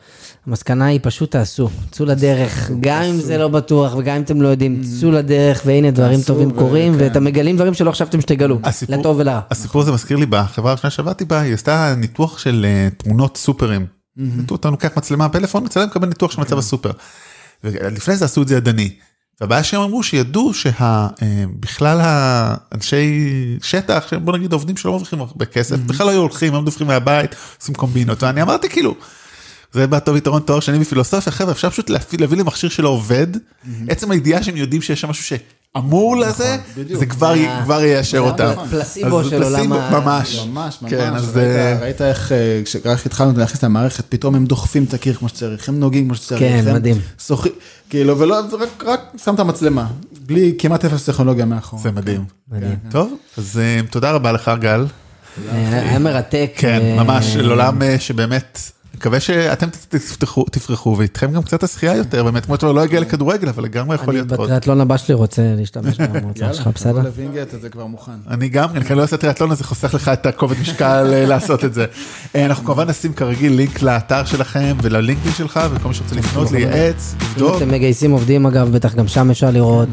המסקנה 0.49 0.85
היא 0.85 0.99
פשוט 1.03 1.31
תעשו, 1.31 1.69
צאו 1.91 2.05
לדרך, 2.05 2.71
גם 2.79 3.01
אם 3.01 3.19
זה 3.19 3.37
לא 3.37 3.47
בטוח 3.47 3.95
וגם 3.95 4.15
אם 4.15 4.21
אתם 4.21 4.41
לא 4.41 4.47
יודעים, 4.47 4.81
צאו 4.99 5.11
לדרך 5.11 5.61
והנה 5.65 5.91
דברים 5.91 6.19
טובים 6.25 6.51
קורים 6.51 6.93
כן. 6.93 6.99
ואתם 7.01 7.23
מגלים 7.23 7.55
דברים 7.55 7.73
שלא 7.73 7.91
חשבתם 7.91 8.21
שתגלו, 8.21 8.59
לטוב 8.89 9.19
ולרע. 9.19 9.39
הסיפור 9.51 9.81
הזה 9.81 9.91
מזכיר 9.91 10.17
לי 10.17 10.25
בחברה 10.25 10.71
הראשונה 10.71 10.91
שעבדתי 10.91 11.25
בה, 11.25 11.39
היא 11.39 11.53
עשתה 11.53 11.93
ניתוח 11.97 12.37
של 12.37 12.65
אה, 12.65 12.87
תמונות 12.97 13.37
סופרים. 13.37 13.85
אתה 14.55 14.69
לוקח 14.69 14.89
מצלמה 14.97 15.29
פלאפון, 15.29 15.63
מצלם 15.63 15.87
מקבל 15.87 16.07
ניתוח 16.07 16.31
של 16.31 16.41
מצב 16.41 16.57
הסופר. 16.57 16.91
ולפני 17.63 18.15
זה 18.15 18.25
עשו 18.25 18.41
את 18.41 18.47
זה 18.47 18.55
ידני. 18.55 18.89
והבעיה 19.41 19.63
שהם 19.63 19.81
אמרו 19.81 20.03
שידעו 20.03 20.51
שבכלל 20.53 21.99
האנשי 22.01 23.25
שטח, 23.61 24.05
שבוא 24.09 24.33
נגיד 24.33 24.53
עובדים 24.53 24.77
שלא 24.77 24.91
מרוויחים 24.91 25.21
הרבה 25.21 25.45
כסף, 25.45 25.75
בכלל 25.77 26.05
לא 26.05 26.11
היו 26.11 26.19
הולכים, 26.19 26.53
היו 26.53 26.61
מדווחים 26.61 26.87
מהבית, 26.87 27.35
עושים 27.61 27.75
קומבינות, 27.75 28.23
ואני 28.23 28.41
אמרתי 28.41 28.69
כאילו, 28.69 28.95
זה 29.73 29.87
בא 29.87 29.99
טוב 29.99 30.15
יתרון 30.15 30.41
תואר 30.41 30.59
שני 30.59 30.79
בפילוסופיה, 30.79 31.31
חבר'ה, 31.31 31.51
אפשר 31.51 31.69
פשוט 31.69 31.89
להביא, 31.89 32.19
להביא 32.19 32.37
לי 32.37 32.43
מכשיר 32.43 32.69
שלא 32.69 32.89
עובד, 32.89 33.27
עצם 33.89 34.11
הידיעה 34.11 34.43
שהם 34.43 34.57
יודעים 34.57 34.81
שיש 34.81 35.01
שם 35.01 35.09
משהו 35.09 35.23
שאמור 35.75 36.17
לזה, 36.17 36.57
בדיוק. 36.77 36.99
זה 36.99 37.05
כבר 37.05 37.33
אה, 37.35 37.61
כבר 37.63 37.81
יישר 37.83 38.23
זה 38.23 38.29
אותם. 38.31 38.53
זה 38.71 38.83
של 39.29 39.43
עולם 39.43 39.55
פלסיבו, 39.55 39.75
ה- 39.75 39.99
ממש. 39.99 40.35
ממש, 40.47 40.77
ממש, 40.81 40.91
כן, 40.91 41.13
אז 41.15 41.37
ראית, 41.37 41.47
אה, 41.55 41.77
ראית 41.81 42.01
איך, 42.01 42.31
אה, 42.31 42.61
כשרק 42.65 43.05
התחלנו 43.05 43.39
להכניס 43.39 43.59
את 43.59 43.63
המערכת, 43.63 44.05
פתאום 44.09 44.35
הם 44.35 44.45
דוחפים 44.45 44.83
את 44.83 44.93
הקיר 44.93 45.13
כמו 45.13 45.29
שצריך, 45.29 45.69
הם 45.69 45.79
נוגעים 45.79 46.05
כמו 46.05 46.15
שצריך. 46.15 46.39
כן, 46.39 46.63
הם 46.67 46.75
מדהים. 46.75 46.97
כאילו, 47.89 48.19
ולא, 48.19 48.39
רק, 48.59 48.83
רק 48.85 49.01
שם 49.23 49.35
את 49.35 49.39
המצלמה, 49.39 49.87
בלי 50.25 50.53
כמעט 50.57 50.85
אפס 50.85 51.05
טכנולוגיה 51.05 51.45
מאחור. 51.45 51.79
זה 51.79 51.91
מדהים. 51.91 52.25
מדהים. 52.51 52.75
טוב, 52.91 53.13
אז 53.37 53.59
תודה 53.89 54.11
רבה 54.11 54.31
לך 54.31 54.51
גל. 54.61 54.85
היה 55.53 55.99
מרתק. 55.99 56.51
כן, 56.55 56.95
ממש, 56.97 57.35
לעולם 57.35 57.81
שבאמת, 57.99 58.71
מקווה 58.99 59.19
שאתם 59.19 59.67
תפתחו, 59.89 60.45
תפרחו, 60.51 60.95
ואיתכם 60.97 61.31
גם 61.31 61.43
קצת 61.43 61.63
השחייה 61.63 61.95
יותר, 61.95 62.23
באמת, 62.23 62.45
כמו 62.45 62.55
שאתה 62.55 62.71
לא 62.71 62.83
הגיע 62.83 62.99
לכדורגל, 62.99 63.49
אבל 63.49 63.63
לגמרי 63.63 63.95
יכול 63.95 64.09
אני 64.09 64.17
להיות 64.17 64.31
עוד. 64.31 64.41
בטריאטלון 64.41 64.81
הבא 64.81 64.97
שלי 64.97 65.13
רוצה 65.13 65.41
להשתמש 65.57 65.97
במוצר 66.13 66.53
שלך, 66.53 66.69
בסדר? 66.75 66.89
יאללה, 66.89 67.03
לווינגייט, 67.03 67.49
זה 67.61 67.69
כבר 67.69 67.85
מוכן. 67.85 68.11
אני 68.27 68.49
גם, 68.49 68.69
אני 68.75 68.95
לא 68.95 69.01
אעשה 69.01 69.17
טריאטלון, 69.17 69.51
אז 69.51 69.57
זה 69.57 69.63
חוסך 69.63 69.93
לך 69.93 70.09
את 70.09 70.25
הכובד 70.25 70.59
משקל 70.61 71.09
אה, 71.13 71.25
לעשות 71.31 71.65
את 71.65 71.73
זה. 71.73 71.85
אה, 72.35 72.45
אנחנו 72.45 72.65
כמובן 72.65 72.89
נשים 72.89 73.13
כרגיל 73.13 73.53
לינק 73.53 73.81
לאתר 73.81 74.25
שלכם 74.25 74.77
וללינקדאין 74.81 75.33
שלך, 75.33 75.59
וכל 75.71 75.87
מי 75.87 75.93
שרוצה 75.93 76.15
לפנות, 76.15 76.51
לייעץ, 76.51 77.15
אם 77.21 77.27
לבדוק. 77.31 77.57
אתם 77.57 77.71
מגייסים 77.71 78.11
עובדים 78.11 78.45
אגב, 78.45 78.71
בטח 78.71 78.95
גם 78.95 79.07
שם 79.07 79.29
אפשר 79.29 79.51
לראות. 79.51 79.89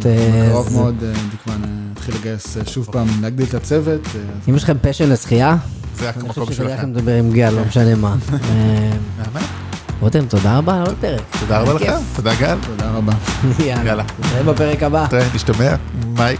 מאוד, 0.72 0.94
אה, 1.02 1.12
דיקמן 1.30 1.64
אה, 1.64 1.68
התחיל 1.92 2.14
לגייס 2.14 2.56
שוב 2.66 2.88
פעם, 2.92 3.06
להגדיל 3.20 3.46
את 3.48 3.54
הצוות. 3.54 4.08
אם 4.48 4.56
יש 4.56 4.62
לכם 4.62 4.76
פשן 4.82 5.10
לשחייה, 5.10 5.56
זה 5.98 6.10
אני 6.10 6.14
המקום 6.16 6.44
חושב 6.44 6.54
שכדאי 6.54 6.72
לכם 6.72 6.82
שלכם. 6.82 6.92
לדבר 6.92 7.12
עם 7.14 7.32
גל, 7.32 7.50
לא 7.50 7.64
משנה 7.68 7.94
מה. 7.94 8.14
אה. 8.32 9.40
רותם, 10.00 10.26
תודה 10.26 10.58
רבה 10.58 10.74
על 10.80 10.86
עוד 10.86 10.94
פרק. 11.00 11.20
תודה 11.40 11.58
רבה 11.58 11.72
לך, 11.74 11.82
כיף. 11.82 11.92
תודה 12.16 12.34
גל. 12.34 12.56
תודה 12.66 12.90
רבה. 12.90 13.12
יאללה. 13.64 14.04
נתראה 14.18 14.42
בפרק 14.42 14.82
הבא. 14.82 15.06
תראה, 15.10 15.26
נשתמע, 15.34 15.74
ביי. 16.14 16.36